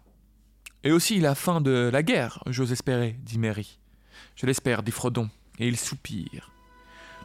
[0.84, 3.80] Et aussi la fin de la guerre, j'ose espérer, dit Mary.
[4.36, 5.30] Je l'espère, dit Frodon,
[5.60, 6.52] et il soupire.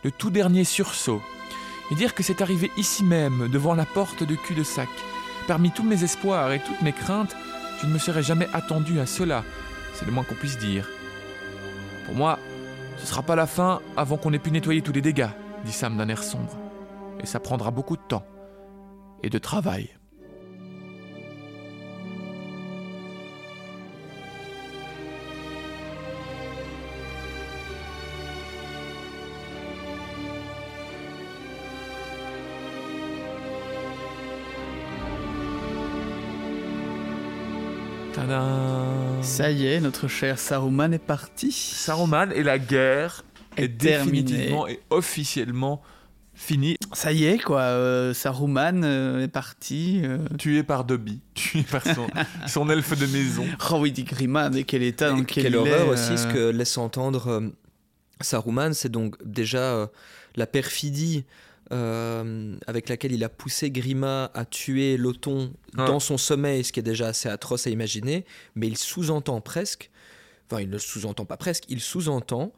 [0.05, 1.23] Le tout dernier sursaut,
[1.91, 4.89] et dire que c'est arrivé ici même, devant la porte de cul-de-sac.
[5.47, 7.35] Parmi tous mes espoirs et toutes mes craintes,
[7.81, 9.43] je ne me serais jamais attendu à cela,
[9.95, 10.89] c'est le moins qu'on puisse dire.
[12.07, 12.39] Pour moi,
[12.99, 15.31] ce sera pas la fin avant qu'on ait pu nettoyer tous les dégâts,
[15.65, 16.57] dit Sam d'un air sombre.
[17.20, 18.25] Et ça prendra beaucoup de temps
[19.23, 19.90] et de travail.
[38.12, 41.53] Tadam Ça y est, notre cher Saruman est parti.
[41.53, 43.24] Saruman et la guerre
[43.57, 45.82] est, Est définitivement et officiellement
[46.39, 47.60] finie, Ça y est, quoi.
[47.62, 50.01] euh, Saruman euh, est parti.
[50.05, 50.19] euh.
[50.39, 52.06] tué par Dobby, tué par son,
[52.47, 53.44] son elfe de maison.
[53.70, 56.16] Oh oui, dit Grima, mais quel état dans Et lequel Quelle horreur est, aussi, euh.
[56.16, 57.48] ce que laisse entendre euh,
[58.20, 59.86] Saruman, c'est donc déjà euh,
[60.36, 61.24] la perfidie
[61.73, 66.81] euh, avec laquelle il a poussé Grima à tuer Loton dans son sommeil, ce qui
[66.81, 68.24] est déjà assez atroce à imaginer,
[68.55, 69.90] mais il sous-entend presque,
[70.51, 72.52] enfin il ne sous-entend pas presque, il sous-entend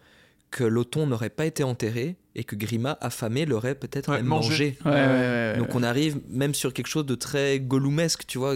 [0.51, 4.49] que Loton n'aurait pas été enterré et que Grima, affamé, l'aurait peut-être Ouais, même mangé.
[4.49, 4.79] mangé.
[4.85, 5.57] Ouais, ouais, ouais, ouais.
[5.59, 8.55] Donc on arrive même sur quelque chose de très gollumesque, tu vois,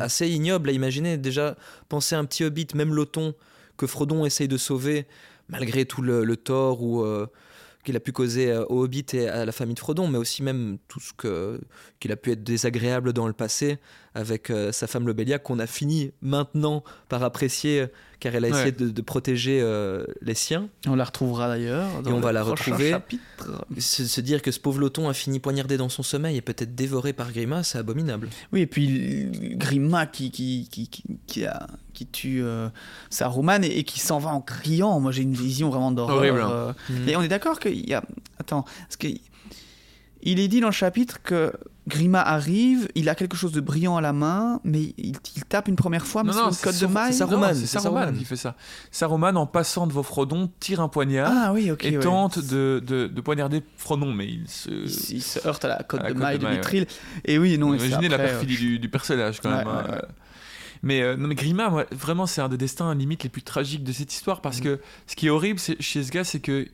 [0.00, 1.16] assez ignoble à imaginer.
[1.18, 1.56] Déjà,
[1.88, 3.34] penser à un petit hobbit, même Loton,
[3.76, 5.06] que Frodon essaye de sauver,
[5.48, 7.26] malgré tout le, le tort ou euh,
[7.84, 10.42] qu'il a pu causer euh, au hobbit et à la famille de Frodon, mais aussi
[10.42, 11.60] même tout ce que
[12.00, 13.78] qu'il a pu être désagréable dans le passé
[14.14, 17.86] avec euh, sa femme Lobelia, qu'on a fini maintenant par apprécier,
[18.20, 18.72] car elle a essayé Ouais.
[18.72, 20.68] de, de protéger euh, les siens.
[20.86, 21.86] On la retrouvera d'ailleurs.
[22.06, 22.90] Et on va la retrouver.
[22.90, 23.64] chapitre.
[23.78, 26.74] Se, se dire que ce pauvre Loton a fini poignardé dans son sommeil et peut-être
[26.74, 28.28] dévoré par Grima, c'est abominable.
[28.52, 32.68] Oui, et puis Grima qui, qui, qui, qui, qui a, qui tue euh,
[33.10, 34.98] Saruman et, et qui s'en va en criant.
[35.00, 36.44] Moi, j'ai une vision vraiment d'horreur.
[36.44, 36.74] Hein.
[36.90, 36.92] euh.
[37.04, 37.08] Mm.
[37.08, 38.02] Et on est d'accord qu'il y a.
[38.40, 39.08] Attends, parce que.
[40.22, 41.52] Il est dit dans le chapitre que
[41.86, 45.68] Grima arrive, il a quelque chose de brillant à la main, mais il, il tape
[45.68, 47.12] une première fois, mais c'est code de maille.
[47.12, 48.18] c'est Saruman, Non, c'est c'est Saruman Saruman.
[48.18, 48.56] qui fait ça.
[48.90, 52.02] Saruman, en passant devant Frodon, tire un poignard Ah oui, et ouais.
[52.02, 54.68] tente de, de, de poignarder Frodon, mais il se...
[54.70, 56.86] Il, s- il se heurte à la à la de maille de de maille, Mithril.
[57.24, 59.68] Et oui, non, Imaginez la après, euh, perfidie du, du personnage quand Ouais, même.
[59.68, 59.84] hein.
[59.88, 60.02] ouais, ouais.
[60.82, 63.82] Mais, euh, non, mais Grima, moi, vraiment, c'est un des destins limite les plus tragiques
[63.82, 64.42] de cette histoire Mm.
[64.42, 66.66] parce que ce qui est horrible c'est- chez ce gars, c'est que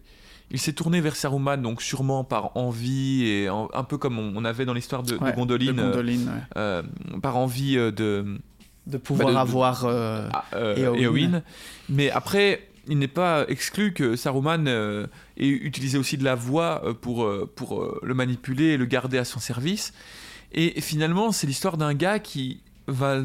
[0.51, 4.33] il s'est tourné vers Saruman, donc sûrement par envie et en- un peu comme on,
[4.37, 6.23] on avait dans l'histoire de, de ouais, Gondolin, de euh, ouais.
[6.57, 6.83] euh,
[7.23, 8.39] par envie euh, de
[8.87, 9.85] de pouvoir bah, de- de- avoir.
[9.87, 11.41] euh, ah, euh.
[11.89, 17.27] Mais après, il n'est pas exclu que Saruman ait utilisé aussi de la voix pour,
[17.57, 19.95] pour le manipuler et le garder à son service.
[20.53, 23.23] Et finalement, c'est l'histoire d'un gars qui va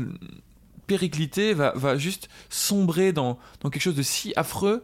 [0.87, 4.83] péricliter, va, va juste sombrer dans, dans quelque chose de si affreux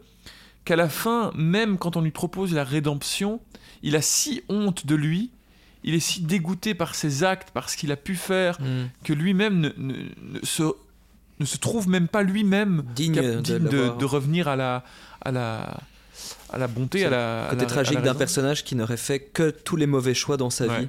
[0.65, 3.39] qu'à la fin, même quand on lui propose la rédemption,
[3.83, 5.31] il a si honte de lui,
[5.83, 8.85] il est si dégoûté par ses actes, par ce qu'il a pu faire, Mm.
[9.03, 9.93] que lui-même ne, ne-
[10.39, 10.63] ne se,
[11.39, 13.97] ne se trouve même pas lui-même Digne, cap- de digne de, l'avoir.
[13.97, 14.83] de revenir à la,
[15.21, 15.77] à la,
[16.51, 17.45] à la bonté, C'est à la.
[17.45, 20.37] à Côté à tragique la d'un personnage qui n'aurait fait que tous les mauvais choix
[20.37, 20.79] dans sa Ouais.
[20.81, 20.87] vie.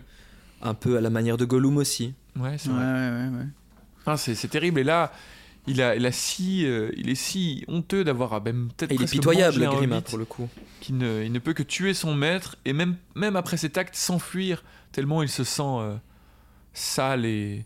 [0.62, 2.14] Un peu à la manière de Gollum aussi.
[2.34, 2.84] Ouais, c'est ouais, vrai.
[2.84, 3.46] ouais, ouais, ouais.
[4.06, 4.80] Ah, c'est c'est terrible.
[4.80, 5.12] Et là,
[5.66, 9.02] il, a, il, a si, euh, il est si honteux d'avoir ah, ben, peut-être il
[9.02, 10.48] est pitoyable, Grima, pour le coup.
[10.80, 13.94] qu'il ne, il ne peut que tuer son maître et même, même après cet acte
[13.94, 14.62] s'enfuir
[14.93, 15.97] tellement il se sent euh,
[16.72, 17.64] sale et,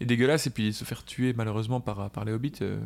[0.00, 2.52] et dégueulasse et puis se faire tuer malheureusement par, par les hobbits.
[2.62, 2.78] euh,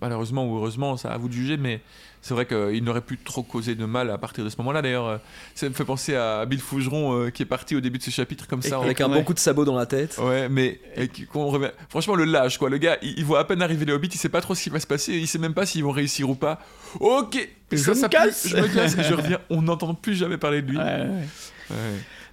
[0.00, 1.80] malheureusement ou heureusement, ça à vous de juger, mais
[2.22, 4.82] c'est vrai qu'il n'aurait plus trop causé de mal à partir de ce moment-là.
[4.82, 5.16] D'ailleurs, euh,
[5.54, 8.10] ça me fait penser à Bill Fougeron euh, qui est parti au début de ce
[8.10, 8.78] chapitre comme ça.
[8.78, 10.18] en- Avec un bon coup de sabot dans la tête.
[10.18, 12.68] Ouais, mais et qui- qu'on revient- franchement, le lâche, quoi.
[12.68, 14.62] Le gars, il, il voit à peine arriver les hobbits, il sait pas trop ce
[14.62, 16.60] qui va se passer, il sait même pas s'ils vont réussir ou pas.
[17.00, 18.48] Ok, Je ça, me ça casse.
[18.48, 19.38] je me casse et je reviens.
[19.48, 20.76] On n'entend plus jamais parler de lui.
[20.78, 21.24] Ouais, ouais.
[21.70, 21.76] Ouais.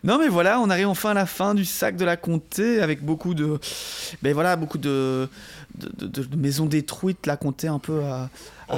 [0.08, 3.04] Non mais voilà, on arrive enfin à la fin du sac de la comté avec
[3.04, 3.60] beaucoup de,
[4.24, 5.28] ben voilà, beaucoup de,
[5.78, 8.30] de, de- de maisons détruites, la comté un peu à,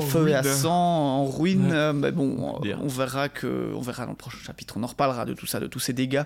[0.02, 1.68] feu et à sang, en ruine.
[1.68, 1.74] Ouais.
[1.76, 2.80] euh, mais bon, Dire.
[2.82, 5.60] on verra que, on verra dans le prochain chapitre, on en reparlera de tout ça,
[5.60, 6.24] de tous ces dégâts.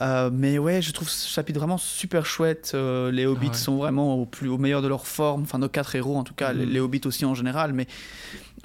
[0.00, 2.72] Euh, mais ouais, je trouve ce chapitre vraiment super chouette.
[2.74, 3.54] euh, les hobbits ouais.
[3.54, 5.42] sont vraiment au plus, au meilleur de leur forme.
[5.42, 6.72] Enfin, nos quatre héros en tout cas, les, Mhm.
[6.72, 7.72] les hobbits aussi en général.
[7.74, 7.86] Mais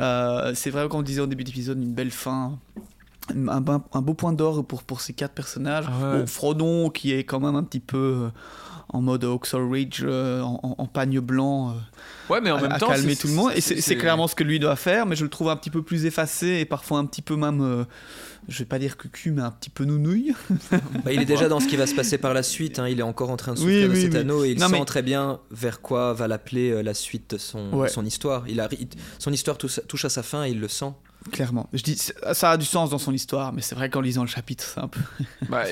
[0.01, 2.57] euh, c'est vrai, comme on disait au début d'épisode, une belle fin
[3.29, 3.63] un,
[3.93, 5.85] un beau point d'or pour, pour ces quatre personnages.
[5.87, 6.19] Ah ouais.
[6.19, 8.29] Bon, Frodon, qui est quand même un petit peu euh,
[8.89, 11.73] en mode Oxford Ridge, euh, en, pagne blanc, euh,
[12.33, 12.87] Ouais, mais en à, même à temps.
[12.89, 13.51] calmer c'est- tout le monde.
[13.55, 15.57] Et c'est c'est c'est- clairement ce que lui doit faire, mais je le trouve un
[15.57, 17.83] petit peu plus effacé et parfois un petit peu même, euh,
[18.47, 20.33] je vais pas dire cucu, mais un petit peu nounouille.
[21.03, 22.79] Bah, il est déjà dans ce qui va se passer par la suite.
[22.79, 22.87] hein.
[22.87, 24.19] Il est encore en train de Oui, souffrir de oui, cet oui.
[24.19, 27.31] anneau et il Non, sent mais- très bien vers quoi va l'appeler euh, la suite
[27.31, 27.89] de son, Ouais.
[27.89, 28.45] son histoire.
[28.47, 28.87] Il a, il-
[29.19, 30.93] son histoire touche, touche à sa fin et il le sent.
[31.31, 31.69] Clairement.
[31.73, 34.27] Je dis, ça a du sens dans son histoire, mais c'est vrai qu'en lisant le
[34.27, 34.99] chapitre, c'est un peu.
[35.49, 35.63] Bah.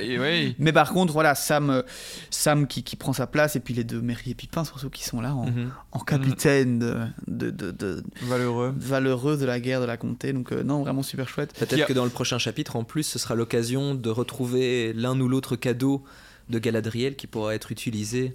[0.60, 1.82] Mais par contre, voilà, Sam, euh,
[2.30, 5.04] Sam qui, qui prend sa place, et puis les deux Mary et Pipin, surtout qui
[5.04, 5.72] sont là en, Mhm.
[5.92, 8.74] en capitaine de, de, de- de- Valeureux.
[8.78, 10.34] valeureux de la guerre de la comté.
[10.34, 11.54] Donc, euh, non, vraiment super chouette.
[11.58, 15.20] Peut-être a- que dans le prochain chapitre, en plus, ce sera l'occasion de retrouver l'un
[15.20, 16.04] ou l'autre cadeau
[16.50, 18.32] de Galadriel qui pourra être utilisé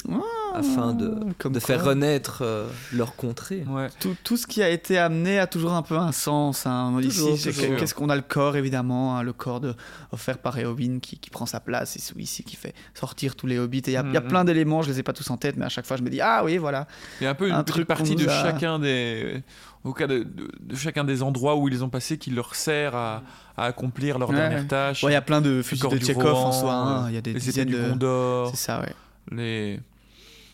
[0.53, 1.67] afin de, Comme de quoi.
[1.69, 3.63] faire renaître euh, leur contrée.
[3.69, 3.87] Ouais.
[4.01, 6.67] Tout, tout ce qui a été amené a toujours un peu un sens.
[6.67, 6.93] hein.
[7.01, 9.75] Toujours, Ici, qu'est-ce qu'on a le corps, évidemment, hein, le corps de,
[10.11, 13.59] offert par Eowyn qui, qui prend sa place, et ici qui fait sortir tous les
[13.61, 13.79] hobbits.
[13.79, 14.29] Et il y a, il y a Mhm.
[14.29, 16.11] plein d'éléments, je les ai pas tous en tête, mais à chaque fois, je me
[16.11, 16.89] dis, ah oui, voilà.
[17.21, 19.45] Il y a un peu une Un truc partie de a- chacun des.
[19.83, 22.95] Au cas de, de- de chacun des endroits où ils ont passé qui leur sert
[22.95, 23.23] à,
[23.57, 24.67] à accomplir leur Ouais, dernière ouais.
[24.67, 25.03] tâche.
[25.05, 26.73] Il y a plein de fusils de Tchekhov en soi.
[26.75, 27.09] hein.
[27.09, 27.89] Il y a des les dizaines du de.
[27.89, 28.85] Gondor, C'est ça,
[29.33, 29.81] les.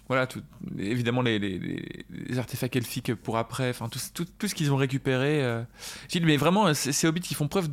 [0.08, 0.40] Voilà, tout,
[0.78, 4.72] évidemment les, les- les- les artefacts elfiques pour après, enfin tout, tout, tout ce qu'ils
[4.72, 5.42] ont récupéré.
[5.42, 5.62] euh.
[6.08, 7.68] Gilles, mais vraiment, ces, hobbits qui font preuve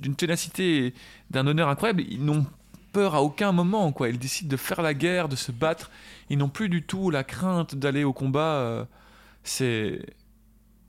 [0.00, 0.92] d'une ténacité,
[1.30, 2.44] d'un honneur incroyable, ils n'ont
[2.92, 4.08] peur à aucun moment, quoi.
[4.08, 5.92] Ils décident de faire la guerre, de se battre.
[6.30, 8.40] Ils n'ont plus du tout la crainte d'aller au combat.
[8.56, 8.84] euh.
[9.44, 10.00] C'est.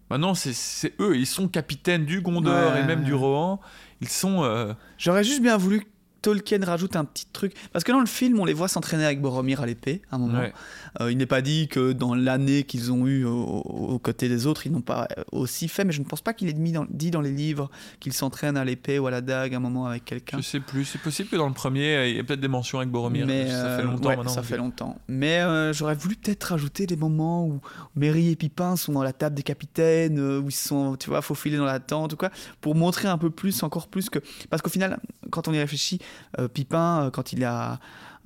[0.10, 3.60] Maintenant, c'est- c'est eux, ils sont capitaines du Gondor Ouais, et même du Rohan.
[4.02, 4.44] Ils sont.
[4.44, 5.84] euh, J'aurais juste bien voulu
[6.22, 7.54] Tolkien rajoute un petit truc.
[7.72, 10.20] Parce que dans le film, on les voit s'entraîner avec Boromir à l'épée, à un
[10.20, 10.40] moment.
[10.40, 10.54] ouais.
[11.02, 14.28] Euh, il n'est pas dit que dans l'année qu'ils ont eue au- au- aux côtés
[14.28, 16.72] des autres, ils n'ont pas aussi fait, mais je ne pense pas qu'il ait mis
[16.72, 17.70] dans- dit dans les livres
[18.00, 20.38] qu'ils s'entraînent à l'épée ou à la dague un moment avec quelqu'un.
[20.38, 20.86] Je sais plus.
[20.86, 23.26] C'est possible que dans le premier, il y a peut-être des mentions avec Boromir.
[23.28, 24.32] Mais ça fait euh, longtemps ouais, maintenant.
[24.34, 24.98] Ça fait longtemps.
[25.08, 27.62] Mais euh, j'aurais voulu peut-être rajouter des moments où
[27.96, 31.58] Merry et Pipin sont dans la table des capitaines, où ils sont, tu vois, faufilés
[31.58, 32.30] dans la tente ou quoi,
[32.62, 34.20] pour montrer un peu plus, encore plus que.
[34.50, 36.00] Parce qu'au final, quand on y réfléchit,
[36.48, 37.80] Pipin, euh, quand il est à,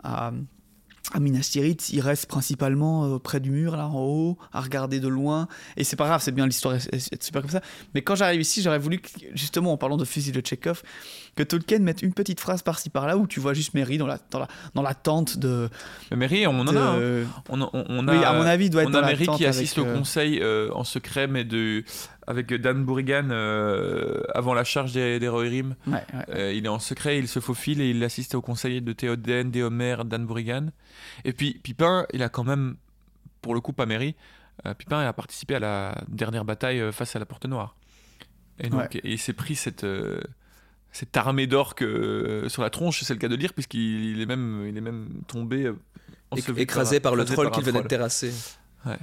[0.03, 0.31] à,
[1.14, 4.99] à Minas Tirith, il reste principalement euh, près du mur, là en haut, à regarder
[4.99, 5.47] de loin.
[5.77, 7.61] Et c'est pas grave, c'est bien l'histoire est, super comme ça.
[7.93, 10.81] Mais quand j'arrive ici, j'aurais voulu, que, justement, en parlant de fusil de Tchekhov,
[11.35, 14.19] que Tolkien mette une petite phrase par-ci par-là où tu vois juste Merry dans la,
[14.31, 15.68] dans la, dans la tente de.
[16.11, 17.23] Mais Mary, on en de- a.
[17.49, 19.27] On, on- on a oui, à mon avis, il doit être on dans a Mary
[19.35, 21.84] qui assiste avec, au euh, conseil euh, en secret, mais de,
[22.27, 25.75] avec Dan Bourrigan euh, avant la charge des, des Rohirrim.
[25.87, 26.25] Ouais, ouais.
[26.29, 29.51] Euh, il est en secret, il se faufile et il assiste au conseil de Théoden,
[29.51, 30.67] Déomer, Dan Bourrigan.
[31.25, 32.75] Et puis Pipin, il a quand même,
[33.41, 34.15] pour le coup, pas Mary,
[34.65, 37.75] euh, Pipin a participé à la dernière bataille face à la Porte Noire.
[38.59, 39.01] Et donc, Ouais.
[39.03, 39.83] et il s'est pris cette.
[39.83, 40.21] euh,
[40.95, 44.21] cette armée d'orques euh, sur la tronche, c'est le cas de le dire, puisqu'il il
[44.21, 45.75] est même, il est même tombé euh,
[46.55, 48.31] écrasé par le troll qu'il venait de terrasser.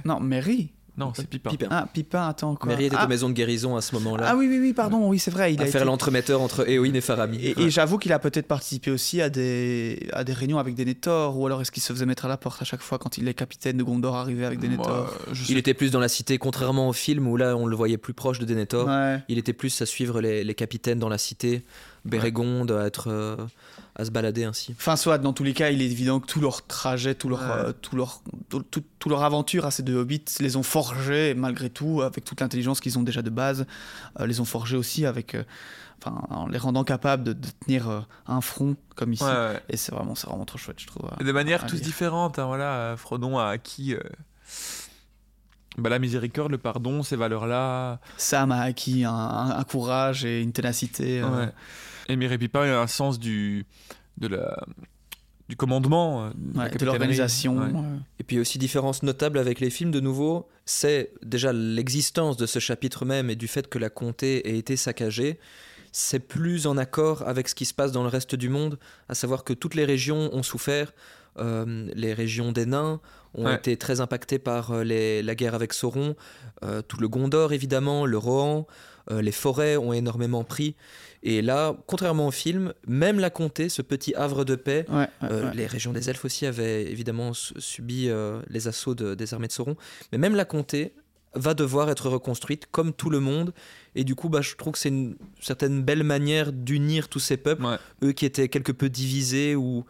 [0.05, 0.71] Non, Merry.
[0.97, 1.51] Non, c'est Pipin.
[1.51, 1.67] Pipin.
[1.71, 2.67] Ah, Pipin, attends quoi.
[2.69, 4.25] Mary était ah, aux maisons de guérison à ce moment-là.
[4.27, 5.53] ah oui, oui, oui, pardon, oui, c'est vrai.
[5.53, 7.39] Il à a faire été- l'entremetteur entre Éowyn et Faramir.
[7.41, 11.37] Et, et j'avoue qu'il a peut-être participé aussi à des, à des réunions avec Denethor,
[11.39, 13.27] ou alors est-ce qu'il se faisait mettre à la porte à chaque fois quand il
[13.27, 16.37] est capitaine de Gondor arrivé avec Denethor je sais Il était plus dans la cité,
[16.37, 18.85] contrairement au film où là on le voyait plus proche de Denethor.
[18.87, 19.19] Ouais.
[19.29, 21.63] Il était plus à suivre les, les capitaines dans la cité,
[22.03, 23.37] Bérégonde, à être euh,
[24.01, 24.73] à se balader ainsi.
[24.77, 27.39] Enfin, soit, dans tous les cas, il est évident que tout leur trajet, tout leur,
[27.41, 27.47] Ouais.
[27.67, 31.33] euh, tout leur, tout, tout- tout leur aventure à ces deux hobbits les ont forgés,
[31.33, 33.65] malgré tout, avec toute l'intelligence qu'ils ont déjà de base,
[34.19, 35.43] euh, les ont forgés aussi avec, euh,
[36.03, 39.23] enfin, en les rendant capables de, de tenir euh, un front comme ici.
[39.23, 39.63] Ouais, ouais.
[39.69, 41.09] Et c'est vraiment, c'est vraiment trop chouette, je trouve.
[41.19, 42.37] Et de manière tous différentes.
[42.39, 43.99] hein, voilà, Frodon a acquis euh,
[45.77, 47.99] bah, la miséricorde, le pardon, ces valeurs-là.
[48.17, 51.21] Sam a acquis un, un- un courage et une ténacité.
[51.21, 51.51] euh, Ouais.
[52.11, 53.65] Et Mireille Pipin a un sens du,
[54.17, 54.57] de la,
[55.49, 57.57] du commandement, euh, de, ouais, l'organisation.
[57.57, 57.69] Ouais.
[57.73, 57.97] euh.
[58.19, 62.59] Et puis aussi différence notable avec les films de nouveau, c'est déjà l'existence de ce
[62.59, 65.39] chapitre même et du fait que la comté ait été saccagée.
[65.93, 68.77] C'est plus en accord avec ce qui se passe dans le reste du monde,
[69.09, 70.93] à savoir que toutes les régions ont souffert.
[71.37, 72.99] Euh, les régions des nains
[73.33, 73.55] ont Ouais.
[73.55, 76.15] été très impactées par les- la guerre avec Sauron,
[76.63, 78.67] Euh, tout le Gondor évidemment, le Rohan,
[79.09, 80.75] euh, les forêts ont énormément pris.
[81.23, 85.07] Et là, contrairement au film, même la comté, ce petit havre de paix, Ouais, ouais,
[85.23, 85.55] euh, ouais.
[85.55, 89.47] Les régions des elfes aussi avaient évidemment su- subi euh, les assauts de- des armées
[89.47, 89.75] de Sauron.
[90.11, 90.93] Mais même la comté
[91.35, 93.53] va devoir être reconstruite comme tout le monde.
[93.95, 97.37] Et du coup, bah, je trouve que c'est une certaine belle manière d'unir tous ces
[97.37, 97.77] peuples, Ouais.
[98.03, 99.85] eux qui étaient quelque peu divisés ou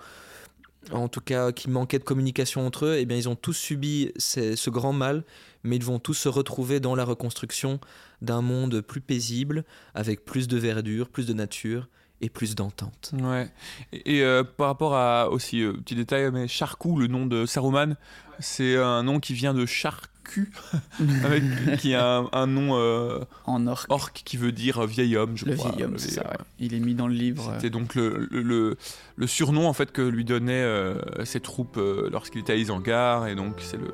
[0.92, 2.96] en tout cas qui manquaient de communication entre eux.
[3.00, 5.24] Eh bien, ils ont tous subi ces- ce grand mal,
[5.64, 7.80] mais ils vont tous se retrouver dans la reconstruction
[8.22, 9.64] d'un monde plus paisible,
[9.96, 11.88] avec plus de verdure, plus de nature
[12.24, 13.12] et plus d'entente.
[13.20, 13.50] Ouais.
[13.94, 17.46] Et, et, euh, par rapport à aussi euh, petit détail, mais Charcou, le nom de
[17.48, 17.96] Saruman,
[18.40, 20.52] c'est un nom qui vient de Charcu,
[21.26, 23.88] avec- qui est un, un nom euh, En orc.
[23.90, 25.72] orc qui veut dire vieil homme, je Le crois.
[25.72, 26.38] vieil homme, c'est ça, ouais.
[26.60, 27.50] Il est mis dans le livre.
[27.50, 28.78] euh, C'était donc le, le, le-
[29.16, 33.28] le surnom en fait que lui donnaient euh, ses troupes euh, lorsqu'il était à Isengard
[33.28, 33.88] et donc c'est le,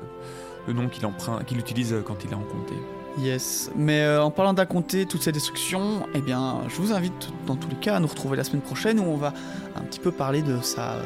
[0.66, 1.06] le nom qu'il
[1.46, 2.74] qu'il utilise euh, quand il est en comté.
[3.18, 3.70] Yes.
[3.74, 7.68] Mais euh, en parlant d'aconter toutes ces destructions, eh bien, je vous invite dans tous
[7.68, 9.32] les cas à nous retrouver la semaine prochaine où on va
[9.76, 10.96] un petit peu parler de sa,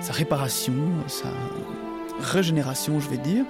[0.00, 0.74] sa réparation,
[1.08, 1.28] sa
[2.20, 3.44] régénération, je vais dire.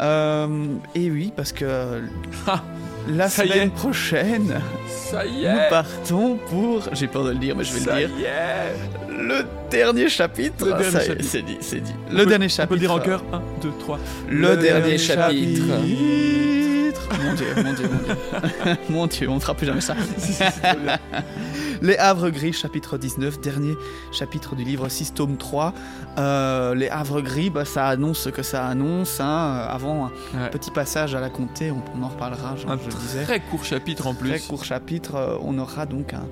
[0.00, 2.02] Euh, et oui, parce que
[2.46, 2.62] Ah,
[3.08, 7.72] la semaine prochaine, Ça y nous partons pour, j'ai peur de le dire, mais je
[7.72, 8.76] vais Ça le dire, y est
[9.08, 10.64] le dernier chapitre.
[10.66, 11.24] Le dernier chapitre.
[11.28, 11.92] C'est dit, c'est dit.
[12.08, 12.68] On Le peut- dernier On chapitre.
[12.68, 13.98] peut le dire en chœur 1, 2, 3.
[14.28, 15.66] Le, dernier, chapitre.
[15.66, 17.08] chapitre.
[17.24, 18.76] Mon dieu, mon dieu, mon dieu.
[18.90, 19.94] mon dieu, on ne fera plus jamais ça.
[21.82, 23.74] Les Havres Gris, chapitre 19, dernier
[24.12, 25.72] chapitre du livre 6, tome 3.
[26.18, 29.20] Euh, les Havres Gris, bah, ça annonce ce que ça annonce.
[29.20, 29.64] hein.
[29.70, 30.10] Avant un
[30.42, 30.50] Ouais.
[30.50, 33.22] petit passage à la comté, on, on en reparlera, genre, je disais.
[33.22, 34.30] très court chapitre en plus.
[34.30, 36.26] Très court chapitre, euh, on aura donc un...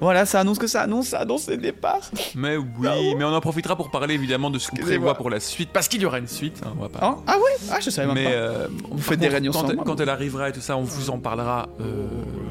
[0.00, 2.10] Voilà, ça annonce que ça annonce, ça annonce les départs.
[2.36, 5.40] Mais oui, mais on en profitera pour parler évidemment de ce qu'on prévoit pour la
[5.40, 6.60] suite, parce qu'il y aura une suite.
[6.64, 7.04] hein, on va pas.
[7.04, 8.30] Hein ah ouais Ah, je savais même mais pas.
[8.30, 11.10] euh, Vous faites des réunions quand, moi, quand elle arrivera et tout ça, on vous
[11.10, 12.06] en parlera euh,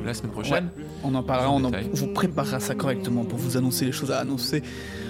[0.05, 0.69] la semaine prochaine.
[1.03, 4.19] On en parlera, en- on vous préparera ça correctement pour vous annoncer les choses à
[4.19, 4.61] annoncer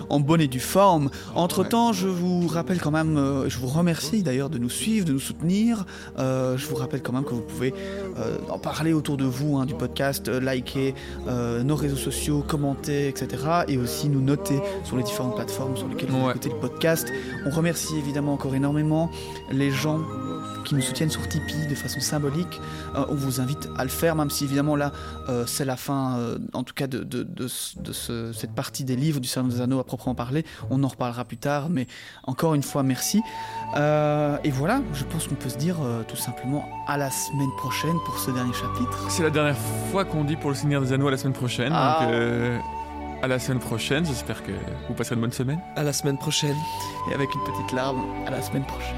[0.10, 1.10] en bonne et due forme.
[1.36, 5.06] Entre temps, je vous rappelle quand même, euh, je vous remercie d'ailleurs de nous suivre,
[5.06, 5.86] de nous soutenir.
[6.20, 7.74] Euh, je vous rappelle quand même que vous pouvez
[8.18, 10.94] euh, en parler autour de vous hein, du podcast, liker
[11.64, 13.44] nos réseaux sociaux, commenter, etc.
[13.68, 16.32] Et aussi nous noter sur les différentes plateformes sur lesquelles vous Ouais.
[16.32, 17.08] écoutez le podcast.
[17.46, 19.12] On remercie évidemment encore énormément
[19.52, 20.00] les gens
[20.68, 22.60] qui nous soutiennent sur Tipeee de façon symbolique.
[22.96, 24.92] Euh, on vous invite à le faire, même si évidemment là,
[25.30, 28.52] euh, c'est la fin, euh, en tout cas, de, de, de ce- de ce- cette
[28.54, 30.46] partie des livres du Seigneur des Anneaux à proprement parler.
[30.70, 31.88] On en reparlera plus tard, mais
[32.26, 33.22] encore une fois, merci.
[33.78, 37.52] Euh, et voilà, je pense qu'on peut se dire euh, tout simplement à la semaine
[37.58, 39.06] prochaine pour ce dernier chapitre.
[39.10, 39.58] C'est la dernière
[39.92, 41.72] fois qu'on dit pour le Seigneur des Anneaux à la semaine prochaine.
[41.74, 42.00] Ah.
[42.02, 42.60] Donc, euh,
[43.24, 44.06] à la semaine prochaine.
[44.06, 44.52] J'espère que
[44.88, 45.60] vous passerez une bonne semaine.
[45.76, 46.56] À la semaine prochaine.
[47.10, 48.96] Et avec une petite larme, à la semaine prochaine.